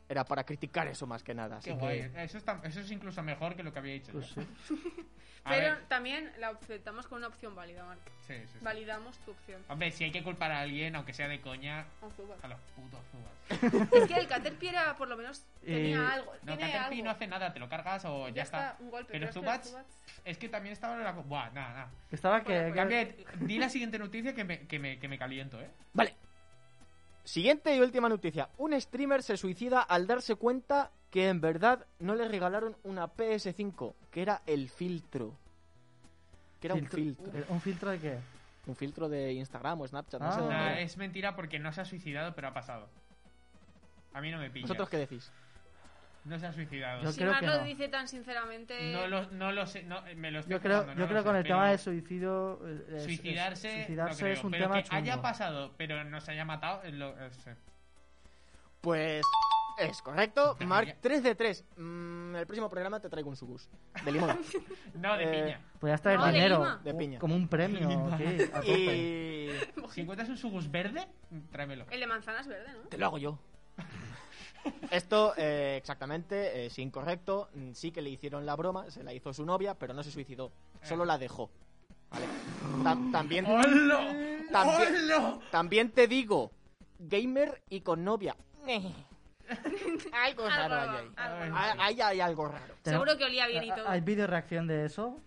Era 0.09 0.25
para 0.25 0.43
criticar 0.43 0.87
eso 0.87 1.05
más 1.05 1.21
que 1.23 1.35
nada. 1.35 1.57
Así 1.57 1.69
Qué 1.69 1.75
que... 1.75 1.79
guay. 1.81 2.11
Eso, 2.17 2.39
está- 2.39 2.59
eso 2.63 2.79
es 2.79 2.89
incluso 2.91 3.21
mejor 3.21 3.55
que 3.55 3.61
lo 3.63 3.71
que 3.71 3.77
había 3.79 3.93
dicho 3.93 4.11
Pues 4.11 4.33
yo. 4.35 4.41
sí. 4.67 4.75
A 5.45 5.51
Pero 5.51 5.75
ver, 5.75 5.85
también 5.87 6.29
la 6.37 6.49
aceptamos 6.49 7.07
con 7.07 7.19
una 7.19 7.27
opción 7.27 7.55
válida, 7.55 7.85
Marc. 7.85 8.01
sí, 8.27 8.33
sí, 8.41 8.45
sí. 8.51 8.59
Validamos 8.61 9.17
tu 9.19 9.31
opción. 9.31 9.63
Hombre, 9.69 9.89
si 9.91 10.03
hay 10.03 10.11
que 10.11 10.21
culpar 10.21 10.51
a 10.51 10.59
alguien, 10.59 10.97
aunque 10.97 11.13
sea 11.13 11.29
de 11.29 11.39
coña, 11.39 11.85
a 12.41 12.47
los 12.49 12.59
putos 12.75 12.99
Zubats. 13.09 13.93
Es 13.93 14.05
que 14.07 14.15
el 14.15 14.27
Caterpie 14.27 14.69
era, 14.69 14.97
por 14.97 15.07
lo 15.07 15.15
menos, 15.15 15.45
tenía 15.63 15.95
Eh, 15.97 16.07
algo. 16.13 16.33
No, 16.43 16.57
tiene 16.57 16.71
Caterpie 16.73 16.97
algo. 16.99 17.03
no 17.05 17.09
hace 17.11 17.27
nada, 17.27 17.53
te 17.53 17.59
lo 17.59 17.69
cargas 17.69 18.03
o 18.03 18.27
ya, 18.27 18.33
Ya 18.35 18.43
está, 18.43 18.75
un 18.79 18.91
golpe. 18.91 19.13
Pero 19.13 19.27
que 19.27 19.33
Zubats, 19.33 19.77
es 20.25 20.37
que 20.37 20.49
también 20.49 20.73
estaba 20.73 20.95
en 20.95 21.03
la... 21.05 21.13
Buah, 21.13 21.51
nada, 21.51 21.69
nada. 21.69 21.91
Estaba 22.11 22.43
que... 22.43 22.51
Bueno, 22.53 22.73
que- 22.73 22.75
Cambia, 22.75 23.07
di 23.39 23.57
la 23.59 23.69
siguiente 23.69 23.97
noticia 23.97 24.35
que 24.35 24.43
me, 24.43 24.67
que 24.67 24.77
me, 24.77 24.99
que 24.99 25.07
me 25.07 25.17
caliento, 25.17 25.59
¿eh? 25.61 25.69
Vale. 25.93 26.15
Siguiente 27.33 27.75
y 27.75 27.79
última 27.79 28.09
noticia. 28.09 28.49
Un 28.57 28.73
streamer 28.81 29.21
se 29.21 29.37
suicida 29.37 29.83
al 29.83 30.07
darse 30.07 30.33
cuenta 30.33 30.89
que 31.11 31.29
en 31.29 31.39
verdad 31.39 31.85
no 31.99 32.15
le 32.15 32.27
regalaron 32.27 32.75
una 32.83 33.05
PS5, 33.07 33.93
que 34.09 34.23
era 34.23 34.41
el 34.47 34.67
filtro. 34.67 35.35
Que 36.59 36.65
era 36.65 36.73
un 36.73 36.87
filtro. 36.87 37.31
¿Un 37.49 37.61
filtro 37.61 37.91
de 37.91 37.99
qué? 37.99 38.17
Un 38.65 38.75
filtro 38.75 39.07
de 39.07 39.33
Instagram 39.33 39.79
o 39.81 39.87
Snapchat, 39.87 40.19
no 40.19 40.27
Ah. 40.27 40.31
sé 40.31 40.39
dónde 40.39 40.55
Nah, 40.55 40.79
es 40.79 40.97
mentira 40.97 41.35
porque 41.35 41.59
no 41.59 41.71
se 41.71 41.81
ha 41.81 41.85
suicidado, 41.85 42.33
pero 42.33 42.47
ha 42.47 42.53
pasado. 42.55 42.87
A 44.13 44.21
mí 44.21 44.31
no 44.31 44.39
me 44.39 44.49
pilla. 44.49 44.63
¿Vosotros 44.63 44.89
qué 44.89 44.97
decís? 44.97 45.31
No 46.25 46.37
se 46.37 46.45
ha 46.47 46.51
suicidado. 46.53 47.01
Yo 47.01 47.11
Si 47.11 47.19
creo 47.19 47.31
Marc 47.31 47.39
que 47.41 47.47
lo 47.47 47.57
no. 47.57 47.63
dice 47.63 47.87
tan 47.87 48.07
sinceramente. 48.07 48.91
No 48.91 49.07
lo, 49.07 49.31
no 49.31 49.51
lo 49.51 49.65
sé, 49.65 49.83
no, 49.83 50.01
me 50.15 50.31
lo 50.31 50.39
estoy 50.39 50.51
Yo 50.53 50.61
creo, 50.61 50.81
jugando, 50.81 50.93
yo 50.93 50.99
no 50.99 51.07
creo 51.07 51.17
lo 51.19 51.23
con 51.23 51.33
sé, 51.33 51.39
el 51.39 51.45
tema 51.47 51.69
del 51.69 51.79
suicidio... 51.79 52.59
eh, 52.67 52.83
es- 52.87 52.93
es- 52.93 53.03
Suicidarse, 53.03 53.69
suicidarse 53.71 54.13
no 54.15 54.19
creo, 54.19 54.33
es 54.33 54.43
un 54.43 54.51
pero 54.51 54.63
tema 54.65 54.83
que 54.83 54.95
haya 54.95 55.11
chungo. 55.13 55.21
pasado, 55.23 55.73
pero 55.77 56.03
no 56.03 56.19
se 56.21 56.31
haya 56.31 56.45
matado, 56.45 56.83
es 56.83 56.93
lo- 56.93 57.17
es- 57.25 57.47
eh. 57.47 57.55
Pues 58.81 59.25
es 59.79 60.01
correcto. 60.01 60.57
Ya, 60.59 60.65
Mark, 60.67 60.87
ya. 60.87 60.97
3 61.01 61.23
de 61.23 61.35
3. 61.35 61.65
el 61.77 62.45
próximo 62.45 62.69
programa 62.69 62.99
te 62.99 63.09
traigo 63.09 63.29
un 63.29 63.35
subus. 63.35 63.69
De 64.03 64.11
limón. 64.11 64.37
No, 64.95 65.15
de 65.17 65.23
Eh, 65.23 65.43
piña. 65.43 65.61
Podrías 65.79 66.01
traer 66.01 66.19
No, 66.19 66.25
de 66.25 66.31
dinero. 66.33 66.79
De 66.83 66.91
o- 66.91 66.97
piña. 66.97 67.19
Como 67.19 67.35
un 67.35 67.47
premio. 67.47 67.87
Tope. 68.53 68.67
y 68.67 69.51
Si 69.91 70.01
encuentras 70.01 70.27
un 70.29 70.37
sugus 70.37 70.69
verde, 70.69 71.07
tráemelo. 71.51 71.85
El 71.89 71.99
de 72.01 72.07
manzanas 72.07 72.47
verde, 72.47 72.71
¿no? 72.73 72.89
te 72.89 72.97
lo 72.97 73.05
hago 73.05 73.17
yo. 73.17 73.39
Esto, 74.91 75.33
eh, 75.37 75.75
exactamente, 75.77 76.65
es 76.65 76.77
incorrecto. 76.79 77.49
Mm, 77.53 77.71
Sí 77.73 77.91
que 77.91 78.01
le 78.01 78.09
hicieron 78.09 78.45
la 78.45 78.55
broma, 78.55 78.89
se 78.91 79.03
la 79.03 79.13
hizo 79.13 79.33
su 79.33 79.45
novia, 79.45 79.75
pero 79.75 79.93
no 79.93 80.03
se 80.03 80.11
suicidó. 80.11 80.51
Solo 80.83 81.05
la 81.05 81.17
dejó. 81.17 81.49
¿Vale? 82.11 82.25
Tam- 82.83 83.11
también, 83.11 83.45
también, 85.51 85.91
te 85.91 86.07
digo, 86.07 86.51
gamer 86.97 87.61
y 87.69 87.81
con 87.81 88.03
novia. 88.03 88.35
algo 90.13 90.47
raro 90.47 90.75
hay 90.75 90.89
ahí. 90.89 91.11
algo. 91.15 92.03
Hay, 92.03 92.19
algo 92.21 92.47
raro. 92.47 92.75
Seguro 92.83 93.17
que 93.17 93.25
olía 93.25 93.47
bien 93.47 93.63
y 93.63 93.69
¿Ha- 93.71 93.75
todo. 93.75 93.89
¿Hay 93.89 94.01
vídeo 94.01 94.27
reacción 94.27 94.67
de 94.67 94.85
eso? 94.85 95.17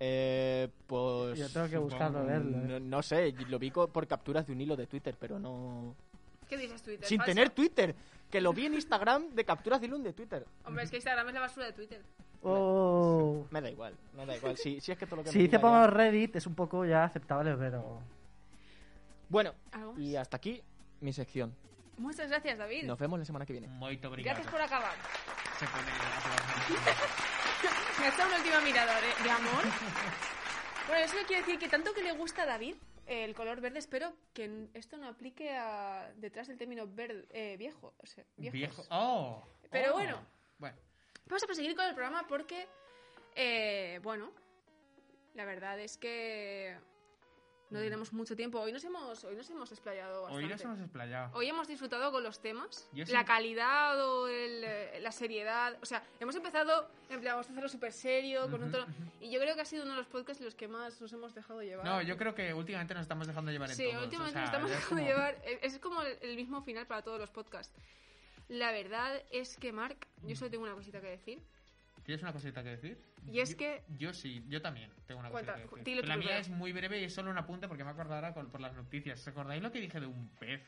Eh, 0.00 0.68
pues... 0.86 1.38
Yo 1.38 1.48
tengo 1.48 1.68
que 1.68 1.78
buscarlo, 1.78 2.24
verlo. 2.24 2.58
No, 2.58 2.76
eh. 2.76 2.80
no 2.80 3.02
sé, 3.02 3.32
lo 3.48 3.58
vi 3.58 3.70
por 3.70 4.06
capturas 4.08 4.46
de 4.46 4.52
un 4.52 4.60
hilo 4.60 4.74
de 4.76 4.86
Twitter, 4.88 5.16
pero 5.18 5.38
no... 5.38 5.94
¿Qué 6.48 6.56
dices 6.56 6.82
Twitter? 6.82 7.06
Sin 7.06 7.18
¿Falso? 7.18 7.30
tener 7.30 7.50
Twitter, 7.50 7.94
que 8.32 8.40
lo 8.40 8.52
vi 8.54 8.64
en 8.64 8.72
Instagram 8.74 9.28
de 9.34 9.44
capturas 9.44 9.78
de 9.80 9.88
de 9.88 10.12
Twitter. 10.14 10.46
Hombre, 10.64 10.84
es 10.84 10.90
que 10.90 10.96
Instagram 10.96 11.28
es 11.28 11.34
la 11.34 11.40
basura 11.40 11.66
de 11.66 11.74
Twitter. 11.74 12.02
Oh. 12.42 13.46
Me 13.50 13.60
da 13.60 13.70
igual, 13.70 13.94
me 14.16 14.24
da 14.24 14.34
igual. 14.34 14.56
Si, 14.56 14.80
si 14.80 14.90
es 14.90 14.98
que 14.98 15.04
todo 15.04 15.16
lo 15.16 15.22
que 15.22 15.30
Si 15.30 15.36
me 15.36 15.44
dice 15.44 15.58
por 15.58 15.94
Reddit 15.94 16.36
es 16.36 16.46
un 16.46 16.54
poco 16.54 16.86
ya 16.86 17.04
aceptable, 17.04 17.54
pero... 17.56 18.00
Bueno, 19.28 19.52
y 19.98 20.16
hasta 20.16 20.38
aquí 20.38 20.62
mi 21.00 21.12
sección. 21.12 21.54
Muchas 21.98 22.30
gracias, 22.30 22.56
David. 22.56 22.84
Nos 22.84 22.98
vemos 22.98 23.18
la 23.18 23.26
semana 23.26 23.44
que 23.44 23.52
viene. 23.52 23.68
Obrigado. 23.78 24.16
Gracias 24.16 24.46
por 24.46 24.60
acabar. 24.60 24.94
Se 25.58 25.66
pone 25.66 25.90
a 25.90 25.92
Me 28.00 28.06
ha 28.06 28.08
echado 28.08 28.28
una 28.28 28.38
última 28.38 28.60
mirada 28.62 28.94
de, 28.96 29.08
de 29.22 29.30
amor. 29.30 29.62
Bueno, 30.88 31.04
eso 31.04 31.16
quiere 31.26 31.42
decir 31.42 31.58
que 31.58 31.68
tanto 31.68 31.92
que 31.92 32.02
le 32.02 32.12
gusta 32.12 32.42
a 32.42 32.46
David 32.46 32.74
eh, 32.74 32.91
el 33.06 33.34
color 33.34 33.60
verde, 33.60 33.78
espero 33.78 34.14
que 34.32 34.68
esto 34.74 34.96
no 34.96 35.08
aplique 35.08 35.50
a, 35.56 36.12
detrás 36.16 36.48
del 36.48 36.58
término 36.58 36.86
verde, 36.86 37.26
eh, 37.30 37.56
viejo. 37.56 37.94
O 37.98 38.06
sea, 38.06 38.24
viejos. 38.36 38.52
Viejo. 38.58 38.82
¡Oh! 38.90 39.44
Pero 39.70 39.90
Oh. 39.90 39.94
bueno. 39.94 40.26
Bueno, 40.58 40.76
Vamos 41.26 41.42
a 41.42 41.46
proseguir 41.46 41.74
con 41.74 41.86
el 41.86 41.94
programa 41.94 42.26
porque, 42.28 42.68
eh, 43.34 44.00
bueno, 44.02 44.32
la 45.34 45.44
verdad 45.44 45.78
es 45.80 45.96
que 45.96 46.76
no 47.72 47.80
tenemos 47.80 48.12
mucho 48.12 48.36
tiempo. 48.36 48.60
Hoy 48.60 48.72
nos 48.72 48.84
hemos, 48.84 49.24
hoy 49.24 49.34
nos 49.34 49.48
hemos 49.50 49.70
explayado 49.72 50.22
bastante. 50.22 50.44
hoy 50.44 50.50
nos 50.50 50.60
hemos 50.60 50.78
explayado. 50.80 51.36
Hoy 51.36 51.48
hemos 51.48 51.66
disfrutado 51.68 52.12
con 52.12 52.22
los 52.22 52.40
temas, 52.40 52.88
Yo 52.92 53.06
sí- 53.06 53.12
la 53.12 53.24
calidad 53.24 53.98
o 54.06 54.28
el, 54.28 54.62
eh, 54.64 54.98
la 55.00 55.10
seriedad. 55.12 55.76
O 55.82 55.86
sea, 55.86 56.02
hemos 56.20 56.34
empezado, 56.36 56.88
en 57.08 57.20
plan, 57.20 57.32
vamos 57.34 57.46
a 57.48 57.50
hacerlo 57.50 57.68
súper 57.68 57.92
serio, 57.92 58.50
con 58.50 58.62
un 58.62 58.70
tono. 58.70 58.86
Y 59.20 59.30
yo 59.30 59.40
creo 59.40 59.54
que 59.54 59.62
ha 59.62 59.64
sido 59.64 59.84
uno 59.84 59.92
de 59.92 59.98
los 59.98 60.06
podcasts 60.06 60.40
en 60.40 60.44
los 60.44 60.54
que 60.54 60.68
más 60.68 61.00
nos 61.00 61.12
hemos 61.12 61.34
dejado 61.34 61.62
llevar. 61.62 61.84
No, 61.86 62.02
yo 62.02 62.16
creo 62.16 62.34
que 62.34 62.52
últimamente 62.54 62.94
nos 62.94 63.02
estamos 63.02 63.26
dejando 63.26 63.50
llevar 63.50 63.70
en 63.70 63.76
Sí, 63.76 63.88
todos, 63.90 64.04
últimamente 64.04 64.38
o 64.38 64.42
sea, 64.42 64.42
nos 64.42 64.50
estamos 64.50 64.70
dejando 64.70 64.88
como- 64.96 65.08
llevar. 65.08 65.34
eh, 65.44 65.58
Es 65.62 65.78
como 65.78 66.02
el, 66.02 66.18
el 66.20 66.36
mismo 66.36 66.62
final 66.62 66.86
para 66.86 67.02
todos 67.02 67.18
los 67.18 67.30
podcasts. 67.30 67.74
La 68.48 68.70
verdad 68.72 69.22
es 69.30 69.56
que, 69.56 69.72
Mark, 69.72 69.96
yo 70.24 70.36
solo 70.36 70.50
tengo 70.50 70.64
una 70.64 70.74
cosita 70.74 71.00
que 71.00 71.08
decir. 71.08 71.42
¿Tienes 72.04 72.22
una 72.22 72.32
cosita 72.32 72.62
que 72.62 72.70
decir? 72.70 72.98
Y 73.30 73.38
es 73.40 73.50
Yo- 73.50 73.56
que- 73.58 73.84
Yo 73.98 74.12
sí, 74.12 74.44
yo 74.48 74.60
también 74.60 74.90
tengo 75.06 75.20
una 75.20 75.30
Cuenta, 75.30 75.52
cosita 75.54 75.70
que 75.84 75.90
decir. 75.94 76.08
la 76.08 76.16
mía 76.16 76.38
es 76.38 76.48
muy 76.48 76.72
breve 76.72 77.00
y 77.00 77.04
es 77.04 77.14
solo 77.14 77.30
un 77.30 77.38
apunte 77.38 77.68
porque 77.68 77.84
me 77.84 77.90
acordará 77.90 78.34
por 78.34 78.60
las 78.60 78.74
noticias. 78.74 79.20
¿Os 79.20 79.28
acordáis 79.28 79.62
lo 79.62 79.70
que 79.70 79.80
dije 79.80 80.00
de 80.00 80.06
un 80.06 80.28
pez 80.40 80.60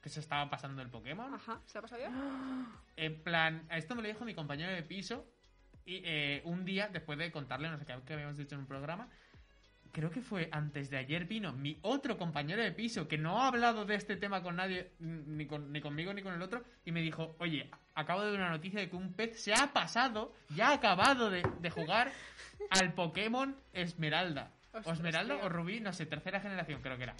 que 0.00 0.08
se 0.08 0.20
estaba 0.20 0.48
pasando 0.48 0.80
el 0.82 0.88
Pokémon? 0.90 1.34
Ajá, 1.34 1.60
¿se 1.66 1.78
ha 1.78 1.82
pasado 1.82 2.00
ya? 2.02 2.10
En 2.96 3.22
plan, 3.22 3.66
esto 3.70 3.94
me 3.96 4.02
lo 4.02 4.08
dijo 4.08 4.24
mi 4.24 4.34
compañero 4.34 4.70
de 4.72 4.82
piso 4.84 5.26
y 5.84 6.00
eh, 6.04 6.42
un 6.44 6.64
día 6.64 6.88
después 6.88 7.18
de 7.18 7.32
contarle 7.32 7.68
no 7.70 7.78
sé 7.78 7.84
qué 7.86 7.96
que 8.06 8.12
habíamos 8.12 8.36
dicho 8.36 8.54
en 8.54 8.60
un 8.60 8.66
programa, 8.66 9.08
creo 9.92 10.10
que 10.10 10.20
fue 10.20 10.48
antes 10.52 10.90
de 10.90 10.98
ayer 10.98 11.24
vino 11.24 11.52
mi 11.52 11.78
otro 11.82 12.18
compañero 12.18 12.62
de 12.62 12.72
piso 12.72 13.08
que 13.08 13.18
no 13.18 13.40
ha 13.40 13.48
hablado 13.48 13.84
de 13.86 13.94
este 13.96 14.16
tema 14.16 14.42
con 14.42 14.56
nadie, 14.56 14.92
ni, 15.00 15.46
con- 15.46 15.72
ni 15.72 15.80
conmigo 15.80 16.12
ni 16.12 16.22
con 16.22 16.34
el 16.34 16.42
otro, 16.42 16.62
y 16.84 16.92
me 16.92 17.00
dijo, 17.00 17.34
oye, 17.38 17.70
acabo 18.00 18.22
de 18.22 18.30
ver 18.30 18.40
una 18.40 18.50
noticia 18.50 18.80
de 18.80 18.88
que 18.88 18.96
un 18.96 19.12
pez 19.12 19.42
se 19.42 19.52
ha 19.52 19.72
pasado, 19.72 20.32
ya 20.54 20.68
ha 20.70 20.74
acabado 20.74 21.30
de, 21.30 21.42
de 21.60 21.70
jugar 21.70 22.12
al 22.70 22.92
Pokémon 22.94 23.56
Esmeralda. 23.72 24.50
O 24.84 24.92
Esmeralda 24.92 25.36
o 25.42 25.48
Rubí, 25.48 25.80
no 25.80 25.92
sé, 25.92 26.06
tercera 26.06 26.40
generación 26.40 26.80
creo 26.82 26.96
que 26.96 27.02
era. 27.04 27.14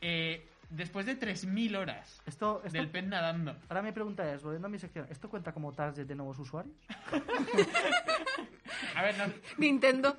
Eh, 0.00 0.46
después 0.70 1.06
de 1.06 1.18
3.000 1.18 1.76
horas 1.76 2.22
Esto, 2.24 2.62
esto- 2.64 2.78
del 2.78 2.88
pez 2.88 3.04
nadando. 3.04 3.56
Ahora 3.68 3.82
mi 3.82 3.92
pregunta 3.92 4.32
es, 4.32 4.42
volviendo 4.42 4.68
a 4.68 4.70
mi 4.70 4.78
sección, 4.78 5.06
¿esto 5.10 5.28
cuenta 5.28 5.52
como 5.52 5.72
target 5.72 6.06
de 6.06 6.14
nuevos 6.14 6.38
usuarios? 6.38 6.74
A 8.94 9.02
ver, 9.02 9.16
no, 9.18 9.24
Nintendo. 9.58 10.16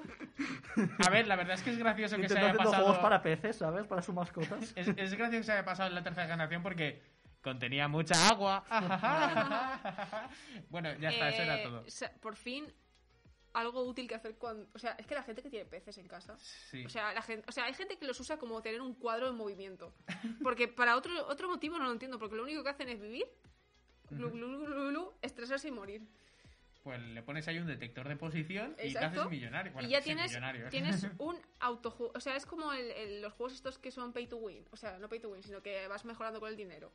A 1.05 1.09
ver, 1.09 1.27
la 1.27 1.35
verdad 1.35 1.55
es 1.55 1.63
que 1.63 1.71
es 1.71 1.77
gracioso 1.77 2.17
que 2.17 2.27
se 2.29 2.37
haya 2.37 2.53
pasado. 2.53 2.83
juegos 2.83 2.97
para 2.99 3.21
peces, 3.21 3.57
¿sabes? 3.57 3.85
Para 3.87 4.01
sus 4.01 4.13
mascotas. 4.15 4.73
Es, 4.75 4.87
es 4.87 5.13
gracioso 5.15 5.31
que 5.39 5.43
se 5.43 5.51
haya 5.51 5.65
pasado 5.65 5.89
en 5.89 5.95
la 5.95 6.03
tercera 6.03 6.27
generación 6.27 6.61
porque 6.63 7.01
contenía 7.41 7.87
mucha 7.87 8.27
agua. 8.27 8.63
bueno, 10.69 10.93
ya 10.99 11.09
está, 11.09 11.29
eso 11.29 11.41
era 11.41 11.59
Eh, 11.59 11.63
todo. 11.63 11.81
o 11.85 11.89
sea, 11.89 12.11
por 12.19 12.35
fin, 12.35 12.71
algo 13.53 13.83
útil 13.83 14.07
que 14.07 14.15
hacer 14.15 14.35
cuando. 14.35 14.67
O 14.73 14.79
sea, 14.79 14.91
es 14.93 15.05
que 15.07 15.15
la 15.15 15.23
gente 15.23 15.41
que 15.41 15.49
tiene 15.49 15.65
peces 15.65 15.97
en 15.97 16.07
casa. 16.07 16.35
Sí. 16.37 16.85
O 16.85 16.89
sea, 16.89 17.13
la 17.13 17.21
gente, 17.21 17.45
o 17.47 17.51
sea, 17.51 17.65
hay 17.65 17.73
gente 17.73 17.97
que 17.97 18.05
los 18.05 18.19
usa 18.19 18.37
como 18.37 18.61
tener 18.61 18.81
un 18.81 18.93
cuadro 18.93 19.29
en 19.29 19.35
movimiento. 19.35 19.93
Porque 20.43 20.67
para 20.67 20.95
otro, 20.95 21.11
otro 21.27 21.47
motivo 21.49 21.77
no 21.77 21.85
lo 21.85 21.91
entiendo, 21.91 22.19
porque 22.19 22.35
lo 22.35 22.43
único 22.43 22.63
que 22.63 22.69
hacen 22.69 22.89
es 22.89 22.99
vivir, 22.99 23.25
glu, 24.09 24.29
glu, 24.31 24.47
glu, 24.47 24.65
glu, 24.65 24.89
glu, 24.89 25.13
estresarse 25.21 25.67
y 25.67 25.71
morir. 25.71 26.01
Pues 26.83 26.99
le 27.01 27.21
pones 27.23 27.45
ahí 27.47 27.59
un 27.59 27.67
detector 27.67 28.07
de 28.07 28.15
posición 28.15 28.73
y 28.81 28.93
te 28.93 28.99
haces 28.99 29.29
millonario. 29.29 29.73
Bueno, 29.73 29.87
y 29.87 29.91
ya 29.91 30.01
tienes, 30.01 30.27
millonario, 30.31 30.67
¿eh? 30.67 30.69
tienes 30.69 31.05
un 31.17 31.37
autojuego. 31.59 32.13
O 32.15 32.19
sea, 32.21 32.35
es 32.37 32.45
como 32.45 32.71
el- 32.71 32.91
el- 32.91 33.21
los 33.21 33.33
juegos 33.33 33.53
estos 33.53 33.77
que 33.77 33.91
son 33.91 34.13
pay 34.13 34.27
to 34.27 34.37
win. 34.37 34.65
O 34.71 34.77
sea, 34.77 34.97
no 34.97 35.09
pay 35.09 35.19
to 35.19 35.29
win, 35.29 35.43
sino 35.43 35.61
que 35.61 35.87
vas 35.89 36.05
mejorando 36.05 36.39
con 36.39 36.49
el 36.49 36.55
dinero. 36.55 36.91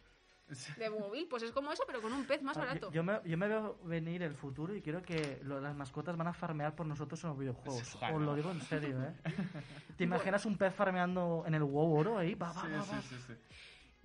De 0.78 0.90
móvil, 0.90 1.26
pues 1.28 1.42
es 1.42 1.52
como 1.52 1.72
eso, 1.72 1.82
pero 1.86 2.00
con 2.02 2.12
un 2.12 2.24
pez 2.26 2.42
más 2.42 2.56
barato. 2.56 2.88
Yo, 2.88 2.96
yo 2.96 3.02
me, 3.04 3.20
yo 3.24 3.36
me 3.38 3.48
veo 3.48 3.78
venir 3.84 4.22
el 4.22 4.34
futuro 4.34 4.74
y 4.74 4.82
quiero 4.82 5.02
que 5.02 5.40
lo- 5.42 5.60
las 5.60 5.74
mascotas 5.74 6.16
van 6.16 6.26
a 6.28 6.32
farmear 6.34 6.74
por 6.74 6.86
nosotros 6.86 7.22
en 7.24 7.30
los 7.30 7.38
videojuegos. 7.38 7.96
Os 8.12 8.20
lo 8.22 8.34
digo 8.34 8.50
en 8.50 8.60
serio, 8.62 9.02
¿eh? 9.02 9.14
¿Te 9.96 10.04
imaginas 10.04 10.44
un 10.46 10.56
pez 10.58 10.74
farmeando 10.74 11.44
en 11.46 11.54
el 11.54 11.62
WoW 11.62 11.96
oro 11.98 12.18
ahí? 12.18 12.34
Va, 12.34 12.52
va, 12.52 12.62
Sí, 12.62 12.68
va, 12.72 12.82
sí, 12.82 12.90
va. 12.92 13.02
sí, 13.02 13.16
sí. 13.26 13.32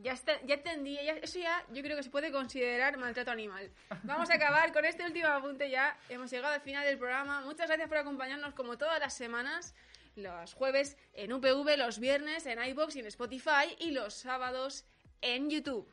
Ya, 0.01 0.13
está, 0.13 0.41
ya 0.45 0.55
entendí, 0.55 0.95
ya- 0.95 1.17
eso 1.17 1.39
ya 1.39 1.61
yo 1.73 1.81
creo 1.83 1.97
que 1.97 2.03
se 2.03 2.09
puede 2.09 2.31
considerar 2.31 2.97
maltrato 2.97 3.31
animal. 3.31 3.69
Vamos 4.03 4.29
a 4.29 4.35
acabar 4.35 4.71
con 4.71 4.85
este 4.85 5.03
último 5.05 5.27
apunte 5.27 5.69
ya. 5.69 5.97
Hemos 6.07 6.31
llegado 6.31 6.53
al 6.53 6.61
final 6.61 6.85
del 6.85 6.97
programa. 6.97 7.41
Muchas 7.41 7.67
gracias 7.67 7.89
por 7.89 7.97
acompañarnos 7.97 8.53
como 8.53 8.77
todas 8.77 8.97
las 9.01 9.13
semanas. 9.13 9.75
Los 10.15 10.53
jueves 10.53 10.97
en 11.13 11.33
UPV, 11.33 11.75
los 11.77 11.99
viernes 11.99 12.45
en 12.45 12.63
iBox 12.63 12.95
y 12.95 12.99
en 13.01 13.07
Spotify 13.07 13.75
y 13.79 13.91
los 13.91 14.13
sábados 14.13 14.85
en 15.21 15.49
YouTube. 15.49 15.85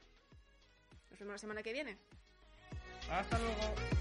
Nos 1.17 1.21
vemos 1.21 1.33
la 1.33 1.39
semana 1.39 1.63
que 1.63 1.73
viene. 1.73 1.97
Hasta 3.09 3.39
luego. 3.39 3.96